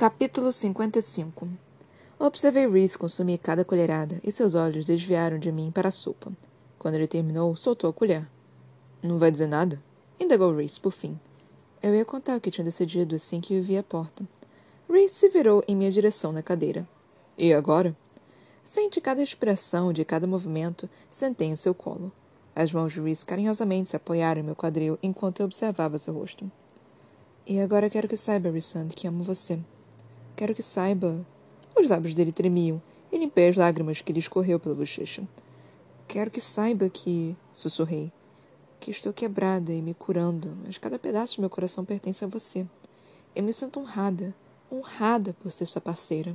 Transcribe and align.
Capítulo 0.00 0.50
55 0.50 1.46
Observei 2.18 2.66
Reese 2.66 2.96
consumir 2.96 3.36
cada 3.36 3.66
colherada 3.66 4.18
e 4.24 4.32
seus 4.32 4.54
olhos 4.54 4.86
desviaram 4.86 5.38
de 5.38 5.52
mim 5.52 5.70
para 5.70 5.88
a 5.88 5.92
sopa. 5.92 6.32
Quando 6.78 6.94
ele 6.94 7.06
terminou, 7.06 7.54
soltou 7.54 7.90
a 7.90 7.92
colher. 7.92 8.26
Não 9.02 9.18
vai 9.18 9.30
dizer 9.30 9.46
nada? 9.46 9.78
Indagou 10.18 10.56
Reese, 10.56 10.80
por 10.80 10.92
fim. 10.92 11.20
Eu 11.82 11.94
ia 11.94 12.02
contar 12.02 12.38
o 12.38 12.40
que 12.40 12.50
tinha 12.50 12.64
decidido 12.64 13.14
assim 13.14 13.42
que 13.42 13.60
o 13.60 13.62
vi 13.62 13.76
à 13.76 13.82
porta. 13.82 14.24
Reese 14.88 15.12
se 15.12 15.28
virou 15.28 15.62
em 15.68 15.76
minha 15.76 15.90
direção 15.90 16.32
na 16.32 16.42
cadeira. 16.42 16.88
E 17.36 17.52
agora? 17.52 17.94
Sente 18.64 19.02
cada 19.02 19.22
expressão 19.22 19.92
de 19.92 20.02
cada 20.02 20.26
movimento, 20.26 20.88
sentei 21.10 21.48
em 21.48 21.56
seu 21.56 21.74
colo. 21.74 22.10
As 22.56 22.72
mãos 22.72 22.94
de 22.94 23.02
Reese 23.02 23.26
carinhosamente 23.26 23.90
se 23.90 23.96
apoiaram 23.96 24.40
em 24.40 24.44
meu 24.44 24.56
quadril 24.56 24.98
enquanto 25.02 25.40
eu 25.40 25.44
observava 25.44 25.98
seu 25.98 26.14
rosto. 26.14 26.50
E 27.46 27.60
agora 27.60 27.90
quero 27.90 28.08
que 28.08 28.16
saiba, 28.16 28.50
Rissand, 28.50 28.88
que 28.96 29.06
amo 29.06 29.22
você. 29.22 29.60
Quero 30.40 30.54
que 30.54 30.62
saiba. 30.62 31.20
Os 31.78 31.86
lábios 31.86 32.14
dele 32.14 32.32
tremiam 32.32 32.80
e 33.12 33.18
limpei 33.18 33.50
as 33.50 33.58
lágrimas 33.58 34.00
que 34.00 34.10
lhe 34.10 34.20
escorreu 34.20 34.58
pela 34.58 34.74
bochecha. 34.74 35.22
Quero 36.08 36.30
que 36.30 36.40
saiba 36.40 36.88
que. 36.88 37.36
sussurrei. 37.52 38.10
Que 38.80 38.90
estou 38.90 39.12
quebrada 39.12 39.70
e 39.70 39.82
me 39.82 39.92
curando, 39.92 40.56
mas 40.64 40.78
cada 40.78 40.98
pedaço 40.98 41.34
de 41.34 41.42
meu 41.42 41.50
coração 41.50 41.84
pertence 41.84 42.24
a 42.24 42.26
você. 42.26 42.66
Eu 43.36 43.42
me 43.42 43.52
sinto 43.52 43.80
honrada, 43.80 44.34
honrada 44.72 45.36
por 45.42 45.52
ser 45.52 45.66
sua 45.66 45.82
parceira. 45.82 46.34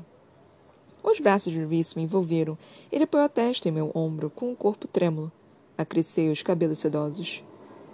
Os 1.02 1.20
braços 1.20 1.52
de 1.52 1.66
Reese 1.66 1.98
me 1.98 2.04
envolveram. 2.04 2.56
Ele 2.92 3.06
apoiou 3.06 3.26
a 3.26 3.30
testa 3.30 3.70
em 3.70 3.72
meu 3.72 3.90
ombro, 3.96 4.30
com 4.30 4.52
o 4.52 4.56
corpo 4.56 4.88
trêmulo. 4.88 5.32
Acariciei 5.76 6.30
os 6.30 6.44
cabelos 6.44 6.78
sedosos. 6.78 7.44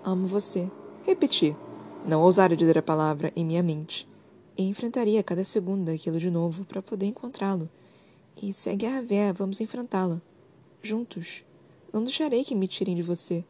Amo 0.04 0.28
você. 0.28 0.70
Repeti. 1.04 1.56
Não 2.06 2.22
ousara 2.22 2.54
dizer 2.54 2.78
a 2.78 2.84
palavra 2.84 3.32
em 3.34 3.46
minha 3.46 3.64
mente 3.64 4.11
e 4.58 4.64
enfrentaria 4.64 5.24
cada 5.24 5.44
segundo 5.44 5.86
daquilo 5.86 6.20
de 6.20 6.30
novo 6.30 6.66
para 6.66 6.82
poder 6.82 7.06
encontrá-lo. 7.06 7.70
E 8.42 8.54
se 8.54 8.70
a 8.70 8.76
guerra 8.76 9.02
vier, 9.02 9.34
vamos 9.34 9.62
enfrentá-la. 9.62 10.22
Juntos. 10.82 11.44
Não 11.94 12.04
deixarei 12.04 12.44
que 12.44 12.56
me 12.56 12.68
tirem 12.68 12.96
de 12.96 13.02
você. 13.02 13.44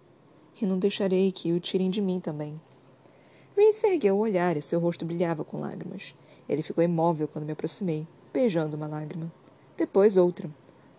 E 0.62 0.66
não 0.66 0.78
deixarei 0.78 1.32
que 1.32 1.54
o 1.54 1.60
tirem 1.60 1.90
de 1.90 2.02
mim 2.02 2.20
também. 2.20 2.60
Reese 3.56 3.88
ergueu 3.88 4.16
o 4.16 4.20
olhar 4.20 4.58
e 4.58 4.62
seu 4.62 4.80
rosto 4.80 5.06
brilhava 5.06 5.44
com 5.44 5.60
lágrimas. 5.60 6.16
Ele 6.50 6.62
ficou 6.62 6.84
imóvel 6.84 7.28
quando 7.28 7.46
me 7.46 7.52
aproximei, 7.52 8.08
beijando 8.34 8.76
uma 8.76 8.88
lágrima. 8.88 9.32
Depois 9.78 10.18
outra, 10.18 10.50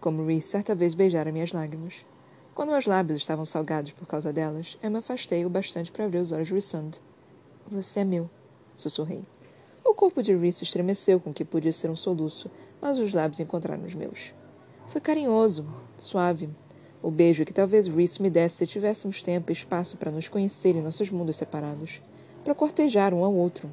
como 0.00 0.24
Reese 0.24 0.46
certa 0.46 0.74
vez 0.74 0.94
beijara 0.94 1.32
minhas 1.32 1.52
lágrimas. 1.52 2.04
Quando 2.54 2.70
meus 2.70 2.86
lábios 2.86 3.20
estavam 3.20 3.44
salgados 3.44 3.92
por 3.92 4.06
causa 4.06 4.32
delas, 4.32 4.78
eu 4.82 4.90
me 4.90 4.98
afastei 4.98 5.44
o 5.44 5.50
bastante 5.50 5.90
para 5.90 6.04
abrir 6.04 6.18
os 6.18 6.32
olhos 6.32 6.48
de 6.48 6.54
Rissand. 6.54 6.92
Você 7.70 8.00
é 8.00 8.04
meu, 8.04 8.30
sussurrei. 8.74 9.24
O 9.84 9.94
corpo 9.94 10.22
de 10.22 10.34
Reese 10.34 10.62
estremeceu 10.62 11.18
com 11.18 11.30
o 11.30 11.34
que 11.34 11.44
podia 11.44 11.72
ser 11.72 11.90
um 11.90 11.96
soluço, 11.96 12.50
mas 12.80 12.98
os 12.98 13.12
lábios 13.12 13.40
encontraram 13.40 13.84
os 13.84 13.94
meus. 13.94 14.32
Foi 14.86 15.00
carinhoso, 15.00 15.66
suave. 15.98 16.48
O 17.02 17.10
beijo 17.10 17.44
que 17.44 17.52
talvez 17.52 17.88
Reese 17.88 18.22
me 18.22 18.30
desse 18.30 18.58
se 18.58 18.66
tivéssemos 18.66 19.22
tempo 19.22 19.50
e 19.50 19.52
espaço 19.52 19.96
para 19.96 20.10
nos 20.10 20.28
conhecer 20.28 20.76
em 20.76 20.82
nossos 20.82 21.10
mundos 21.10 21.36
separados, 21.36 22.00
para 22.44 22.54
cortejar 22.54 23.12
um 23.12 23.24
ao 23.24 23.34
outro. 23.34 23.70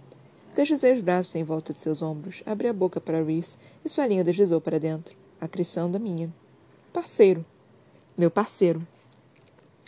Deslizei 0.55 0.93
os 0.93 1.01
braços 1.01 1.35
em 1.35 1.43
volta 1.43 1.73
de 1.73 1.79
seus 1.79 2.01
ombros, 2.01 2.41
abri 2.45 2.67
a 2.67 2.73
boca 2.73 2.99
para 2.99 3.23
Reese 3.23 3.55
e 3.85 3.89
sua 3.89 4.07
língua 4.07 4.23
deslizou 4.23 4.59
para 4.59 4.79
dentro, 4.79 5.15
acrição 5.39 5.89
da 5.91 5.99
minha. 5.99 6.33
Parceiro. 6.91 7.45
Meu 8.17 8.31
parceiro. 8.31 8.85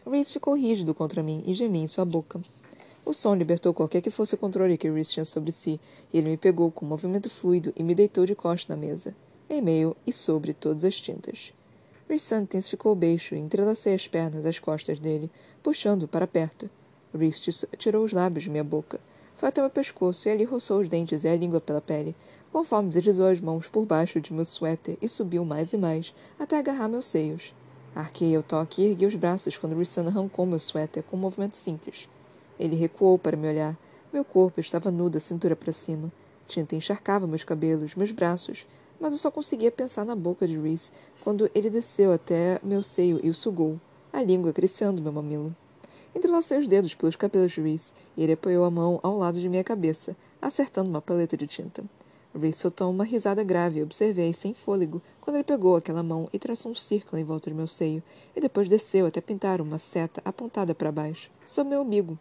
Reese 0.10 0.32
ficou 0.32 0.56
rígido 0.56 0.94
contra 0.94 1.24
mim 1.24 1.44
e 1.46 1.54
gemia 1.54 1.84
em 1.84 1.88
sua 1.88 2.06
boca. 2.06 2.40
O 3.04 3.14
som 3.14 3.34
libertou 3.34 3.74
qualquer 3.74 4.02
que 4.02 4.12
fosse 4.12 4.36
o 4.36 4.38
controle 4.38 4.78
que 4.78 4.90
Reese 4.90 5.12
tinha 5.12 5.26
sobre 5.26 5.52
si, 5.52 5.80
e 6.14 6.18
ele 6.18 6.30
me 6.30 6.38
pegou 6.38 6.72
com 6.72 6.86
um 6.86 6.90
movimento 6.90 7.30
fluido 7.30 7.74
e 7.76 7.84
me 7.84 7.96
deitou 7.96 8.26
de 8.26 8.36
costas 8.36 8.68
na 8.68 8.76
mesa, 8.76 9.16
em 9.50 9.62
meio 9.62 9.98
e 10.06 10.14
sobre 10.14 10.54
todas 10.54 10.86
as 10.86 11.02
tintas. 11.02 11.52
Reese 12.08 12.36
intensificou 12.36 12.92
o 12.92 12.96
beijo 12.96 13.34
e 13.34 13.40
entrelacei 13.40 13.96
as 13.96 14.08
pernas 14.08 14.44
das 14.44 14.60
costas 14.60 15.00
dele, 15.00 15.32
puxando-o 15.64 16.08
para 16.08 16.28
perto. 16.28 16.70
Reese 17.14 17.68
tirou 17.78 18.06
os 18.06 18.14
lábios 18.14 18.44
de 18.44 18.50
minha 18.50 18.64
boca. 18.64 19.00
Foi 19.36 19.50
até 19.50 19.60
meu 19.60 19.70
pescoço 19.72 20.30
e 20.30 20.32
ali 20.32 20.44
roçou 20.44 20.80
os 20.80 20.88
dentes 20.88 21.24
e 21.24 21.28
a 21.28 21.36
língua 21.36 21.60
pela 21.60 21.82
pele, 21.82 22.16
conforme 22.52 22.92
deslizou 22.92 23.28
as 23.28 23.42
mãos 23.42 23.68
por 23.68 23.84
baixo 23.86 24.22
de 24.22 24.32
meu 24.32 24.46
suéter 24.46 24.98
e 25.02 25.10
subiu 25.10 25.44
mais 25.44 25.74
e 25.74 25.78
mais, 25.78 26.14
até 26.38 26.60
agarrar 26.60 26.88
meus 26.88 27.08
seios. 27.08 27.54
Arquei 27.96 28.38
o 28.38 28.44
toque 28.44 28.84
e 28.84 28.92
ergui 28.92 29.08
os 29.08 29.16
braços 29.16 29.58
quando 29.58 29.78
Rissana 29.78 30.10
arrancou 30.10 30.46
meu 30.46 30.60
suéter 30.60 31.02
com 31.04 31.18
um 31.18 31.20
movimento 31.20 31.56
simples. 31.56 32.08
Ele 32.62 32.76
recuou 32.76 33.18
para 33.18 33.36
me 33.36 33.48
olhar. 33.48 33.76
Meu 34.14 34.24
corpo 34.24 34.60
estava 34.60 34.92
nu 34.92 35.10
da 35.10 35.20
cintura 35.20 35.56
para 35.56 35.74
cima. 35.74 36.12
Tinta 36.48 36.76
encharcava 36.76 37.26
meus 37.26 37.44
cabelos, 37.44 37.96
meus 37.96 38.12
braços, 38.12 38.68
mas 39.00 39.14
eu 39.14 39.18
só 39.18 39.32
conseguia 39.32 39.72
pensar 39.72 40.06
na 40.06 40.16
boca 40.16 40.48
de 40.48 40.60
Reese 40.60 40.92
quando 41.24 41.50
ele 41.56 41.72
desceu 41.72 42.12
até 42.12 42.60
meu 42.62 42.84
seio 42.84 43.20
e 43.24 43.30
o 43.32 43.34
sugou, 43.34 43.82
a 44.14 44.22
língua 44.22 44.52
acariciando 44.52 45.02
meu 45.02 45.12
mamilo. 45.12 45.56
Entrelacei 46.14 46.60
os 46.60 46.68
dedos 46.68 46.94
pelos 46.94 47.16
cabelos 47.16 47.52
de 47.52 47.62
Reese 47.62 47.94
e 48.16 48.22
ele 48.22 48.34
apoiou 48.34 48.64
a 48.64 48.70
mão 48.70 49.00
ao 49.02 49.18
lado 49.18 49.40
de 49.40 49.50
minha 49.50 49.64
cabeça, 49.64 50.16
acertando 50.40 50.90
uma 50.90 51.02
paleta 51.02 51.36
de 51.36 51.48
tinta. 51.48 51.84
Reese 52.40 52.60
soltou 52.60 52.92
uma 52.92 53.04
risada 53.04 53.44
grave 53.44 53.80
e 53.80 53.84
observei, 53.84 54.34
sem 54.34 54.54
fôlego, 54.54 55.02
quando 55.20 55.38
ele 55.38 55.44
pegou 55.44 55.76
aquela 55.76 56.04
mão 56.04 56.30
e 56.32 56.38
traçou 56.38 56.72
um 56.72 56.76
círculo 56.76 57.20
em 57.20 57.26
volta 57.26 57.50
de 57.50 57.56
meu 57.56 57.68
seio, 57.68 58.04
e 58.36 58.40
depois 58.40 58.70
desceu 58.70 59.08
até 59.08 59.20
pintar 59.20 59.62
uma 59.62 59.80
seta 59.80 60.22
apontada 60.24 60.76
para 60.76 60.92
baixo, 60.92 61.32
sob 61.46 61.70
meu 61.70 61.82
umbigo, 61.82 62.20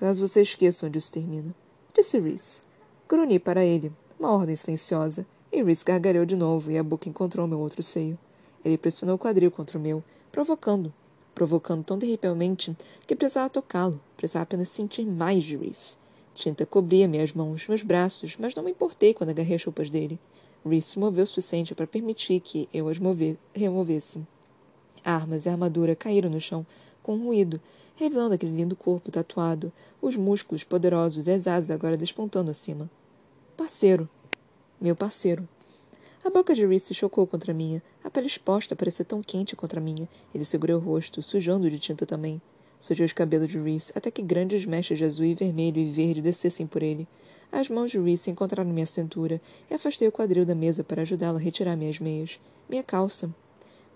Caso 0.00 0.26
você 0.26 0.40
esqueça 0.40 0.86
onde 0.86 0.98
isso 0.98 1.12
termina. 1.12 1.54
Disse 1.94 2.18
Reese. 2.18 2.62
Grunhi 3.06 3.38
para 3.38 3.62
ele, 3.62 3.92
uma 4.18 4.32
ordem 4.32 4.56
silenciosa, 4.56 5.26
e 5.52 5.62
Reese 5.62 5.84
gargalhou 5.84 6.24
de 6.24 6.34
novo 6.34 6.70
e 6.70 6.78
a 6.78 6.82
boca 6.82 7.06
encontrou 7.06 7.46
meu 7.46 7.60
outro 7.60 7.82
seio. 7.82 8.18
Ele 8.64 8.78
pressionou 8.78 9.16
o 9.16 9.18
quadril 9.18 9.50
contra 9.50 9.76
o 9.76 9.80
meu, 9.80 10.02
provocando, 10.32 10.90
provocando 11.34 11.84
tão 11.84 11.98
terrivelmente 11.98 12.74
que 13.06 13.14
precisava 13.14 13.50
tocá-lo, 13.50 14.00
precisava 14.16 14.44
apenas 14.44 14.70
sentir 14.70 15.04
mais 15.04 15.44
de 15.44 15.54
Reese. 15.54 15.98
Tinta 16.32 16.64
cobria 16.64 17.06
minhas 17.06 17.34
mãos, 17.34 17.68
meus 17.68 17.82
braços, 17.82 18.38
mas 18.40 18.54
não 18.54 18.62
me 18.62 18.70
importei 18.70 19.12
quando 19.12 19.28
agarrei 19.28 19.56
as 19.56 19.64
roupas 19.64 19.90
dele. 19.90 20.18
Reese 20.64 20.92
se 20.92 20.98
moveu 20.98 21.24
o 21.24 21.26
suficiente 21.26 21.74
para 21.74 21.86
permitir 21.86 22.40
que 22.40 22.70
eu 22.72 22.88
as 22.88 22.98
mover, 22.98 23.36
removesse. 23.52 24.26
Armas 25.04 25.44
e 25.44 25.50
armadura 25.50 25.94
caíram 25.94 26.30
no 26.30 26.40
chão, 26.40 26.66
com 27.02 27.16
ruído, 27.16 27.60
revelando 27.96 28.34
aquele 28.34 28.56
lindo 28.56 28.76
corpo 28.76 29.10
tatuado, 29.10 29.72
os 30.00 30.16
músculos 30.16 30.64
poderosos 30.64 31.26
e 31.26 31.30
as 31.30 31.46
asas 31.46 31.70
agora 31.70 31.96
despontando 31.96 32.50
acima. 32.50 32.90
Parceiro. 33.56 34.08
Meu 34.80 34.96
parceiro. 34.96 35.46
A 36.24 36.28
boca 36.28 36.54
de 36.54 36.66
Reese 36.66 36.86
se 36.86 36.94
chocou 36.94 37.26
contra 37.26 37.52
a 37.52 37.54
minha. 37.54 37.82
A 38.04 38.10
pele 38.10 38.26
exposta 38.26 38.76
parecia 38.76 39.04
tão 39.04 39.22
quente 39.22 39.56
contra 39.56 39.80
a 39.80 39.82
minha. 39.82 40.08
Ele 40.34 40.44
segurou 40.44 40.76
o 40.76 40.84
rosto, 40.84 41.22
sujando 41.22 41.70
de 41.70 41.78
tinta 41.78 42.04
também. 42.04 42.40
Sujou 42.78 43.04
os 43.04 43.12
cabelos 43.12 43.50
de 43.50 43.58
Reese 43.58 43.92
até 43.94 44.10
que 44.10 44.22
grandes 44.22 44.64
mechas 44.64 44.98
de 44.98 45.04
azul 45.04 45.24
e 45.24 45.34
vermelho 45.34 45.78
e 45.78 45.90
verde 45.90 46.22
descessem 46.22 46.66
por 46.66 46.82
ele. 46.82 47.06
As 47.52 47.68
mãos 47.68 47.90
de 47.90 47.98
Reese 47.98 48.30
encontraram 48.30 48.70
minha 48.70 48.86
cintura 48.86 49.40
e 49.70 49.74
afastei 49.74 50.08
o 50.08 50.12
quadril 50.12 50.46
da 50.46 50.54
mesa 50.54 50.84
para 50.84 51.02
ajudá-la 51.02 51.38
a 51.38 51.42
retirar 51.42 51.76
minhas 51.76 51.98
meias. 51.98 52.38
Minha 52.68 52.82
calça. 52.82 53.34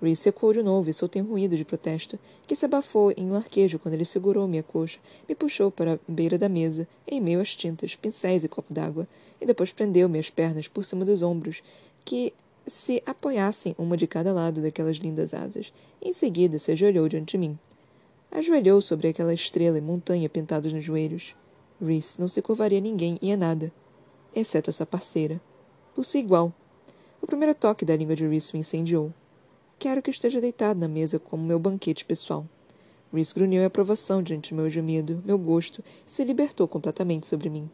Reese 0.04 0.28
ecoou 0.28 0.53
de 0.53 0.62
novo 0.62 0.88
e 0.88 0.94
soltei 0.94 1.20
um 1.20 1.26
ruído 1.26 1.56
de 1.56 1.65
protesto, 1.65 2.19
que 2.47 2.54
se 2.54 2.65
abafou 2.65 3.12
em 3.16 3.31
um 3.31 3.34
arquejo 3.34 3.78
quando 3.78 3.94
ele 3.94 4.04
segurou 4.04 4.47
minha 4.47 4.62
coxa, 4.62 4.98
me 5.28 5.34
puxou 5.34 5.70
para 5.70 5.94
a 5.94 5.98
beira 6.06 6.38
da 6.38 6.48
mesa, 6.48 6.87
em 7.06 7.20
meio 7.20 7.41
às 7.41 7.56
tintas, 7.56 7.97
pincéis 7.97 8.44
e 8.44 8.48
copo 8.48 8.72
d'água, 8.72 9.09
e 9.41 9.47
depois 9.47 9.72
prendeu 9.72 10.09
minhas 10.09 10.31
pernas 10.31 10.69
por 10.69 10.84
cima 10.84 11.04
dos 11.04 11.22
ombros, 11.22 11.62
que 12.04 12.32
se 12.66 13.03
apoiassem 13.04 13.75
uma 13.78 13.97
de 13.97 14.06
cada 14.06 14.32
lado 14.32 14.62
daquelas 14.62 14.97
lindas 14.97 15.34
asas. 15.34 15.72
Em 16.00 16.12
seguida, 16.12 16.59
se 16.59 16.72
ajoelhou 16.72 17.09
diante 17.09 17.32
de 17.32 17.38
mim. 17.38 17.59
Ajoelhou 18.31 18.81
sobre 18.81 19.09
aquela 19.09 19.32
estrela 19.32 19.78
e 19.78 19.81
montanha 19.81 20.28
pintados 20.28 20.72
nos 20.72 20.84
joelhos. 20.84 21.34
Reese 21.81 22.20
não 22.20 22.28
se 22.28 22.43
curvaria 22.43 22.78
a 22.78 22.81
ninguém 22.81 23.19
e 23.20 23.32
a 23.32 23.37
nada, 23.37 23.72
exceto 24.34 24.70
a 24.70 24.73
sua 24.73 24.87
parceira. 24.87 25.40
Si 26.02 26.19
igual. 26.19 26.52
O 27.23 27.26
primeiro 27.26 27.55
toque 27.55 27.84
da 27.84 27.96
língua 27.96 28.17
de 28.17 28.26
Reese 28.26 28.50
me 28.52 28.61
incendiou. 28.61 29.12
Quero 29.79 30.00
que 30.00 30.11
esteja 30.11 30.41
deitado 30.41 30.81
na 30.81 30.88
mesa 30.88 31.19
como 31.19 31.44
meu 31.44 31.59
banquete 31.59 32.05
pessoal. 32.05 32.47
Reese 33.12 33.35
grunhiu 33.35 33.62
em 33.62 33.65
aprovação 33.67 34.23
diante 34.23 34.55
meu 34.55 34.69
gemido, 34.69 35.23
meu 35.25 35.38
gosto, 35.38 35.85
e 36.06 36.11
se 36.11 36.25
libertou 36.25 36.67
completamente 36.67 37.26
sobre 37.26 37.49
mim. 37.49 37.71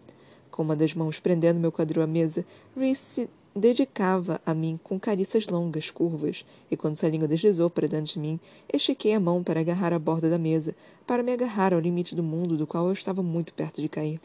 Com 0.51 0.63
uma 0.63 0.77
das 0.77 0.93
mãos 0.93 1.21
prendendo 1.21 1.61
meu 1.61 1.71
quadril 1.71 2.03
à 2.03 2.07
mesa, 2.07 2.45
Reese 2.77 3.01
se 3.01 3.31
dedicava 3.55 4.41
a 4.45 4.55
mim 4.55 4.79
com 4.83 4.99
carícias 4.99 5.47
longas, 5.47 5.91
curvas, 5.91 6.45
e 6.71 6.77
quando 6.77 6.97
sua 6.97 7.09
língua 7.09 7.29
deslizou 7.29 7.71
para 7.71 7.89
dentro 7.89 8.13
de 8.13 8.19
mim, 8.19 8.41
estiquei 8.73 9.15
a 9.15 9.21
mão 9.21 9.43
para 9.43 9.61
agarrar 9.61 9.93
a 9.93 9.99
borda 9.99 10.29
da 10.29 10.39
mesa, 10.39 10.75
para 11.07 11.23
me 11.23 11.33
agarrar 11.33 11.73
ao 11.73 11.81
limite 11.81 12.15
do 12.15 12.23
mundo 12.23 12.57
do 12.57 12.67
qual 12.67 12.87
eu 12.87 12.93
estava 12.93 13.23
muito 13.23 13.53
perto 13.55 13.81
de 13.81 13.89
cair. 13.89 14.21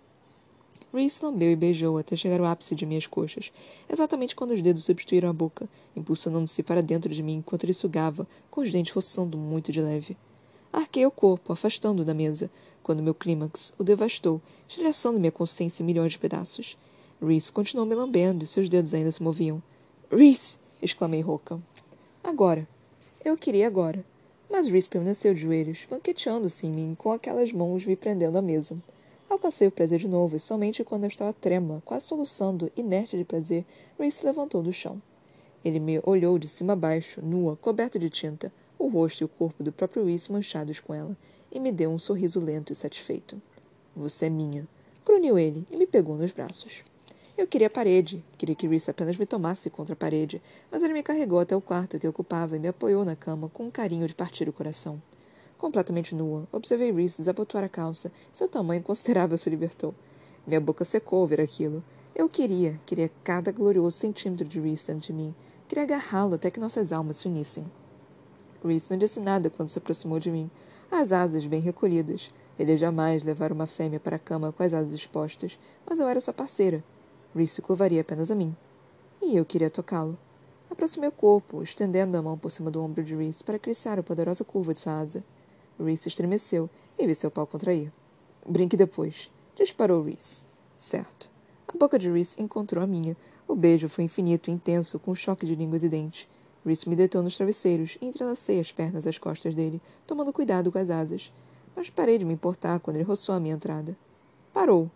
Reese 0.94 1.24
lambeu 1.24 1.52
e 1.52 1.56
beijou 1.56 1.98
até 1.98 2.16
chegar 2.16 2.40
ao 2.40 2.46
ápice 2.46 2.74
de 2.74 2.86
minhas 2.86 3.06
coxas, 3.06 3.52
exatamente 3.90 4.36
quando 4.36 4.52
os 4.52 4.62
dedos 4.62 4.86
substituíram 4.86 5.30
a 5.30 5.34
boca, 5.34 5.68
impulsionando-se 5.96 6.64
para 6.64 6.82
dentro 6.82 7.14
de 7.14 7.22
mim 7.22 7.36
enquanto 7.36 7.64
ele 7.66 7.74
sugava, 7.74 8.28
com 8.50 8.62
os 8.62 8.72
dentes 8.72 8.94
roçando 8.94 9.38
muito 9.38 9.72
de 9.72 9.82
leve. 9.82 10.18
Arquei 10.72 11.06
o 11.06 11.12
corpo, 11.12 11.54
afastando-o 11.54 12.06
da 12.06 12.14
mesa, 12.14 12.50
quando 12.84 13.02
meu 13.02 13.14
clímax 13.14 13.74
o 13.78 13.84
devastou, 13.84 14.42
estilhaçando 14.68 15.20
minha 15.20 15.32
consciência 15.32 15.82
em 15.82 15.86
milhões 15.86 16.12
de 16.12 16.20
pedaços. 16.20 16.78
Reese 17.22 17.52
continuou 17.52 17.88
me 17.88 17.96
lambendo 17.96 18.44
e 18.44 18.48
seus 18.48 18.70
dedos 18.70 18.94
ainda 18.94 19.12
se 19.12 19.24
moviam. 19.24 19.62
Reese! 20.12 20.58
exclamei 20.82 21.22
rouca. 21.22 21.60
Agora. 22.24 22.68
Eu 23.24 23.36
queria 23.36 23.68
agora. 23.68 24.06
Mas 24.50 24.68
Reese 24.68 24.88
permaneceu 24.88 25.34
de 25.34 25.42
joelhos, 25.42 25.88
banqueteando-se 25.90 26.68
em 26.68 26.72
mim, 26.72 26.96
com 26.96 27.12
aquelas 27.12 27.52
mãos 27.52 27.86
me 27.86 27.96
prendendo 27.96 28.38
à 28.38 28.42
mesa. 28.42 28.78
Alcancei 29.28 29.68
o 29.68 29.72
prazer 29.72 30.00
de 30.00 30.08
novo, 30.08 30.36
e 30.36 30.40
somente 30.40 30.84
quando 30.84 31.04
eu 31.04 31.08
estava 31.08 31.34
trêmula, 31.34 31.82
quase 31.84 32.06
soluçando, 32.06 32.72
inerte 32.78 33.18
de 33.18 33.26
prazer, 33.26 33.66
Reese 34.00 34.18
se 34.18 34.26
levantou 34.26 34.62
do 34.62 34.72
chão. 34.72 35.02
Ele 35.64 35.80
me 35.80 36.00
olhou 36.04 36.38
de 36.38 36.48
cima 36.48 36.74
a 36.74 36.76
baixo, 36.76 37.22
nua, 37.26 37.56
coberta 37.56 37.98
de 37.98 38.08
tinta, 38.08 38.54
o 38.78 38.88
rosto 38.88 39.22
e 39.22 39.26
o 39.26 39.28
corpo 39.28 39.64
do 39.64 39.72
próprio 39.72 40.06
Reese 40.06 40.32
manchados 40.32 40.80
com 40.80 40.94
ela, 40.94 41.18
e 41.52 41.60
me 41.60 41.72
deu 41.72 41.90
um 41.90 41.98
sorriso 41.98 42.40
lento 42.40 42.72
e 42.72 42.76
satisfeito. 42.76 43.42
Você 43.96 44.28
é 44.28 44.30
minha, 44.30 44.68
grunhiu 45.04 45.40
ele 45.40 45.66
e 45.72 45.76
me 45.76 45.88
pegou 45.88 46.16
nos 46.16 46.32
braços. 46.32 46.84
Eu 47.36 47.48
queria 47.48 47.68
a 47.68 47.70
parede, 47.70 48.24
queria 48.38 48.56
que 48.56 48.68
Reese 48.68 48.92
apenas 48.92 49.18
me 49.18 49.26
tomasse 49.26 49.72
contra 49.72 49.94
a 49.94 49.98
parede, 49.98 50.40
mas 50.72 50.84
ele 50.84 50.94
me 50.94 51.02
carregou 51.02 51.40
até 51.40 51.56
o 51.56 51.62
quarto 51.62 52.00
que 52.00 52.08
ocupava 52.08 52.56
e 52.56 52.60
me 52.60 52.68
apoiou 52.68 53.04
na 53.04 53.16
cama 53.16 53.50
com 53.50 53.66
um 53.66 53.72
carinho 53.72 54.08
de 54.08 54.14
partir 54.14 54.48
o 54.48 54.54
coração. 54.54 55.02
Completamente 55.58 56.14
nua, 56.14 56.48
observei 56.52 56.92
Reese 56.92 57.18
desabotoar 57.18 57.64
a 57.64 57.70
calça. 57.70 58.12
Seu 58.32 58.48
tamanho 58.48 58.84
considerável 58.84 59.38
se 59.38 59.50
libertou. 59.50 59.96
Minha 60.46 60.60
boca 60.60 60.84
secou 60.84 61.22
ao 61.22 61.28
ver 61.28 61.42
aquilo. 61.42 61.84
Eu 62.14 62.30
queria, 62.30 62.80
queria 62.86 63.10
cada 63.24 63.52
glorioso 63.52 63.98
centímetro 63.98 64.46
de 64.46 64.60
Reese 64.60 64.94
de 64.94 65.14
mim. 65.14 65.34
Queria 65.68 65.84
agarrá-lo 65.84 66.36
até 66.36 66.52
que 66.52 66.60
nossas 66.60 66.92
almas 66.92 67.18
se 67.18 67.28
unissem. 67.28 67.66
Reese 68.64 68.92
não 68.92 68.98
disse 68.98 69.20
nada 69.20 69.50
quando 69.50 69.70
se 69.70 69.78
aproximou 69.78 70.20
de 70.20 70.30
mim, 70.30 70.50
as 70.92 71.12
asas 71.12 71.46
bem 71.46 71.62
recolhidas. 71.62 72.32
Ele 72.58 72.78
jamais 72.78 73.24
levara 73.24 73.54
uma 73.54 73.68
fêmea 73.68 74.00
para 74.00 74.16
a 74.18 74.20
cama 74.20 74.52
com 74.52 74.64
as 74.64 74.74
asas 74.74 74.94
expostas, 74.94 75.58
mas 75.86 76.00
eu 76.00 76.08
era 76.08 76.22
sua 76.22 76.34
parceira, 76.34 76.84
Reese 77.36 77.56
se 77.56 77.62
curvaria 77.62 78.02
apenas 78.02 78.30
a 78.32 78.36
mim. 78.36 78.56
E 79.22 79.36
eu 79.36 79.46
queria 79.46 79.70
tocá-lo. 79.70 80.18
Aproximei 80.70 81.10
o 81.10 81.12
corpo, 81.12 81.64
estendendo 81.64 82.18
a 82.18 82.22
mão 82.22 82.38
por 82.38 82.52
cima 82.52 82.72
do 82.72 82.82
ombro 82.82 83.04
de 83.04 83.16
Reese 83.16 83.44
para 83.44 83.56
acariciar 83.56 84.00
a 84.00 84.04
poderosa 84.04 84.44
curva 84.44 84.74
de 84.74 84.80
sua 84.80 85.00
asa. 85.00 85.24
Reese 85.84 86.08
estremeceu 86.08 86.70
e 86.98 87.06
vi 87.06 87.16
seu 87.16 87.30
pau 87.30 87.46
contrair. 87.46 87.92
Brinque 88.48 88.78
depois. 88.78 89.32
Disparou 89.56 90.04
Reese. 90.04 90.46
Certo. 90.78 91.30
A 91.68 91.78
boca 91.78 91.98
de 91.98 92.10
Reese 92.10 92.42
encontrou 92.42 92.84
a 92.84 92.88
minha. 92.88 93.18
O 93.48 93.56
beijo 93.56 93.90
foi 93.90 94.04
infinito 94.04 94.50
e 94.50 94.54
intenso, 94.54 95.00
com 95.00 95.12
um 95.12 95.16
choque 95.16 95.46
de 95.46 95.56
línguas 95.56 95.84
e 95.84 95.90
dentes. 95.90 96.28
Reese 96.66 96.88
me 96.90 96.96
deitou 96.96 97.22
nos 97.22 97.36
travesseiros 97.36 97.98
e 98.02 98.06
entrelacei 98.06 98.60
as 98.60 98.72
pernas 98.72 99.06
às 99.06 99.18
costas 99.18 99.54
dele, 99.54 99.82
tomando 100.08 100.34
cuidado 100.34 100.72
com 100.72 100.78
as 100.78 100.90
asas. 100.90 101.32
Mas 101.76 101.90
parei 101.90 102.18
de 102.18 102.26
me 102.26 102.34
importar 102.34 102.80
quando 102.80 102.98
ele 102.98 103.04
roçou 103.04 103.36
a 103.36 103.40
minha 103.40 103.56
entrada. 103.56 103.98
Parou. 104.54 104.90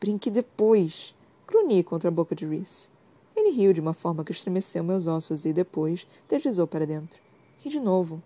Brinque 0.00 0.30
depois. 0.30 1.14
Grunhi 1.46 1.82
contra 1.82 2.08
a 2.08 2.12
boca 2.12 2.34
de 2.34 2.46
Reese. 2.46 2.88
Ele 3.36 3.50
riu 3.50 3.72
de 3.72 3.80
uma 3.80 3.92
forma 3.92 4.24
que 4.24 4.32
estremeceu 4.32 4.84
meus 4.84 5.06
ossos 5.06 5.44
e, 5.44 5.52
depois, 5.52 6.06
deslizou 6.28 6.66
para 6.66 6.86
dentro. 6.86 7.20
E 7.64 7.68
de 7.68 7.80
novo. 7.80 8.22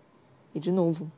E 0.53 0.59
de 0.59 0.71
novo. 0.71 1.11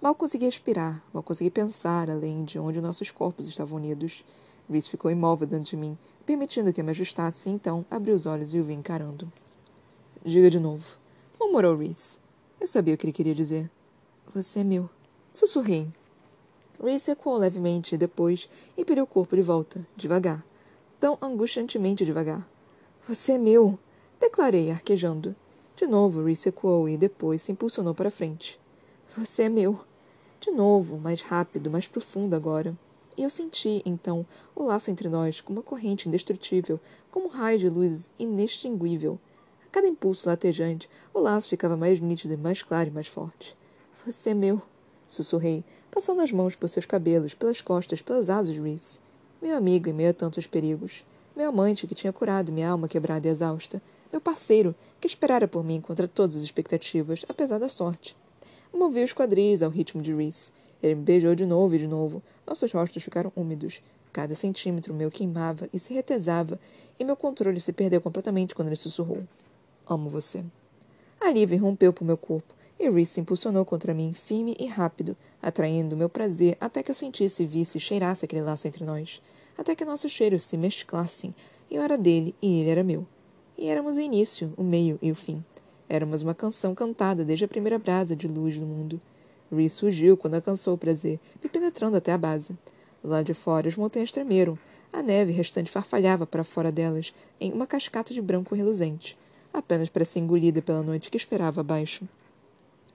Mal 0.00 0.14
consegui 0.14 0.46
respirar, 0.46 1.02
mal 1.12 1.22
consegui 1.22 1.50
pensar 1.50 2.08
além 2.08 2.44
de 2.44 2.58
onde 2.58 2.80
nossos 2.80 3.10
corpos 3.10 3.48
estavam 3.48 3.78
unidos. 3.78 4.24
Reese 4.70 4.88
ficou 4.88 5.10
imóvel 5.10 5.46
dentro 5.46 5.70
de 5.70 5.76
mim, 5.76 5.98
permitindo 6.24 6.72
que 6.72 6.80
eu 6.80 6.84
me 6.84 6.90
ajustasse, 6.90 7.48
e 7.48 7.52
então 7.52 7.84
abri 7.90 8.12
os 8.12 8.26
olhos 8.26 8.54
e 8.54 8.58
o 8.58 8.64
vi 8.64 8.74
encarando. 8.74 9.30
Diga 10.24 10.50
de 10.50 10.60
novo. 10.60 10.84
Murmurou 11.40 11.76
Reese. 11.76 12.18
Eu 12.60 12.66
sabia 12.66 12.94
o 12.94 12.98
que 12.98 13.06
ele 13.06 13.12
queria 13.12 13.34
dizer. 13.34 13.70
Você 14.34 14.60
é 14.60 14.64
meu. 14.64 14.88
Sussurrei. 15.32 15.88
Reese 16.82 17.10
ecoou 17.10 17.38
levemente 17.38 17.94
e 17.94 17.98
depois 17.98 18.48
impeliu 18.76 19.04
o 19.04 19.06
corpo 19.06 19.34
de 19.34 19.42
volta, 19.42 19.86
devagar 19.96 20.44
tão 20.98 21.16
angustiantemente 21.22 22.04
devagar. 22.04 22.46
Você 23.06 23.32
é 23.32 23.38
meu! 23.38 23.78
declarei, 24.20 24.70
arquejando. 24.70 25.34
De 25.76 25.86
novo, 25.86 26.24
Reese 26.24 26.48
ecoou 26.48 26.88
e 26.88 26.96
depois 26.96 27.42
se 27.42 27.52
impulsionou 27.52 27.94
para 27.94 28.10
frente. 28.10 28.58
Você 29.16 29.44
é 29.44 29.48
meu! 29.48 29.80
De 30.38 30.50
novo, 30.50 30.98
mais 30.98 31.22
rápido, 31.22 31.70
mais 31.70 31.88
profundo 31.88 32.36
agora. 32.36 32.76
E 33.16 33.22
eu 33.22 33.30
senti, 33.30 33.82
então, 33.86 34.24
o 34.54 34.62
laço 34.62 34.90
entre 34.90 35.08
nós 35.08 35.40
como 35.40 35.58
uma 35.58 35.64
corrente 35.64 36.06
indestrutível, 36.06 36.78
como 37.10 37.24
um 37.24 37.30
raio 37.30 37.58
de 37.58 37.70
luz 37.70 38.10
inextinguível. 38.18 39.18
A 39.66 39.70
cada 39.70 39.88
impulso 39.88 40.28
latejante, 40.28 40.90
o 41.14 41.20
laço 41.20 41.48
ficava 41.48 41.74
mais 41.74 42.00
nítido 42.00 42.34
e 42.34 42.36
mais 42.36 42.62
claro 42.62 42.90
e 42.90 42.92
mais 42.92 43.06
forte. 43.06 43.56
Você 44.04 44.30
é 44.30 44.34
meu! 44.34 44.60
Sussurrei, 45.08 45.64
passando 45.90 46.20
as 46.20 46.30
mãos 46.30 46.54
por 46.54 46.68
seus 46.68 46.84
cabelos, 46.84 47.32
pelas 47.32 47.62
costas, 47.62 48.02
pelas 48.02 48.28
asas 48.28 48.52
de 48.52 48.60
Reese. 48.60 49.00
Meu 49.40 49.56
amigo 49.56 49.88
em 49.88 49.94
meio 49.94 50.10
a 50.10 50.14
tantos 50.14 50.46
perigos. 50.46 51.02
Meu 51.34 51.48
amante 51.48 51.86
que 51.86 51.94
tinha 51.94 52.12
curado 52.12 52.52
minha 52.52 52.68
alma 52.68 52.86
quebrada 52.86 53.26
e 53.26 53.30
exausta. 53.30 53.80
Meu 54.12 54.20
parceiro 54.20 54.74
que 55.00 55.06
esperara 55.06 55.48
por 55.48 55.64
mim 55.64 55.80
contra 55.80 56.06
todas 56.06 56.36
as 56.36 56.42
expectativas, 56.42 57.24
apesar 57.26 57.58
da 57.58 57.70
sorte. 57.70 58.14
Movi 58.72 59.02
os 59.02 59.12
quadris 59.12 59.62
ao 59.62 59.70
ritmo 59.70 60.02
de 60.02 60.14
Reese. 60.14 60.50
Ele 60.82 60.94
me 60.94 61.02
beijou 61.02 61.34
de 61.34 61.44
novo 61.44 61.74
e 61.74 61.78
de 61.78 61.86
novo. 61.86 62.22
Nossos 62.46 62.70
rostos 62.72 63.02
ficaram 63.02 63.32
úmidos. 63.34 63.82
Cada 64.12 64.34
centímetro 64.34 64.94
meu 64.94 65.10
queimava 65.10 65.68
e 65.72 65.78
se 65.78 65.92
retesava, 65.92 66.58
e 66.98 67.04
meu 67.04 67.16
controle 67.16 67.60
se 67.60 67.72
perdeu 67.72 68.00
completamente 68.00 68.54
quando 68.54 68.68
ele 68.68 68.76
sussurrou. 68.76 69.22
Amo 69.86 70.08
você. 70.08 70.44
A 71.20 71.28
alívio 71.28 71.60
rompeu 71.60 71.92
por 71.92 72.04
meu 72.04 72.16
corpo, 72.16 72.54
e 72.78 72.88
Reese 72.88 73.12
se 73.12 73.20
impulsionou 73.20 73.64
contra 73.64 73.92
mim, 73.92 74.12
firme 74.12 74.56
e 74.58 74.66
rápido, 74.66 75.16
atraindo 75.42 75.96
meu 75.96 76.08
prazer 76.08 76.56
até 76.60 76.82
que 76.82 76.90
eu 76.90 76.94
sentisse, 76.94 77.44
visse 77.44 77.78
e 77.78 77.80
cheirasse 77.80 78.24
aquele 78.24 78.42
laço 78.42 78.66
entre 78.68 78.84
nós, 78.84 79.20
até 79.56 79.74
que 79.74 79.84
nossos 79.84 80.12
cheiros 80.12 80.44
se 80.44 80.56
mesclassem, 80.56 81.34
eu 81.70 81.82
era 81.82 81.98
dele 81.98 82.34
e 82.40 82.60
ele 82.60 82.70
era 82.70 82.84
meu. 82.84 83.06
E 83.56 83.66
éramos 83.66 83.96
o 83.96 84.00
início, 84.00 84.52
o 84.56 84.62
meio 84.62 84.98
e 85.02 85.10
o 85.10 85.14
fim. 85.14 85.42
Éramos 85.88 86.20
uma 86.22 86.34
canção 86.34 86.74
cantada 86.74 87.24
desde 87.24 87.46
a 87.46 87.48
primeira 87.48 87.78
brasa 87.78 88.14
de 88.14 88.28
luz 88.28 88.58
do 88.58 88.66
mundo. 88.66 89.00
Reese 89.50 89.74
surgiu 89.74 90.16
quando 90.16 90.34
alcançou 90.34 90.74
o 90.74 90.78
prazer, 90.78 91.18
me 91.42 91.48
penetrando 91.48 91.96
até 91.96 92.12
a 92.12 92.18
base. 92.18 92.56
Lá 93.02 93.22
de 93.22 93.32
fora, 93.32 93.68
as 93.68 93.76
montanhas 93.76 94.12
tremeram. 94.12 94.58
A 94.92 95.02
neve 95.02 95.32
restante 95.32 95.70
farfalhava 95.70 96.26
para 96.26 96.44
fora 96.44 96.70
delas, 96.70 97.14
em 97.40 97.52
uma 97.52 97.66
cascata 97.66 98.12
de 98.12 98.20
branco 98.20 98.54
reluzente, 98.54 99.16
apenas 99.52 99.88
para 99.88 100.04
ser 100.04 100.18
engolida 100.18 100.60
pela 100.60 100.82
noite 100.82 101.10
que 101.10 101.16
esperava 101.16 101.60
abaixo. 101.60 102.06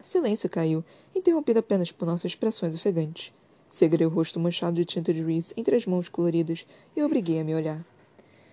Silêncio 0.01 0.49
caiu, 0.49 0.83
interrompido 1.15 1.59
apenas 1.59 1.91
por 1.91 2.05
nossas 2.05 2.31
expressões 2.31 2.75
ofegantes. 2.75 3.33
Segurei 3.69 4.05
o 4.05 4.09
rosto 4.09 4.39
manchado 4.39 4.75
de 4.75 4.85
tinta 4.85 5.11
de 5.11 5.23
Reese 5.23 5.53
entre 5.57 5.75
as 5.75 5.85
mãos 5.87 6.09
coloridas 6.09 6.65
e 6.95 7.01
obriguei 7.01 7.39
a 7.39 7.43
me 7.43 7.55
olhar. 7.55 7.83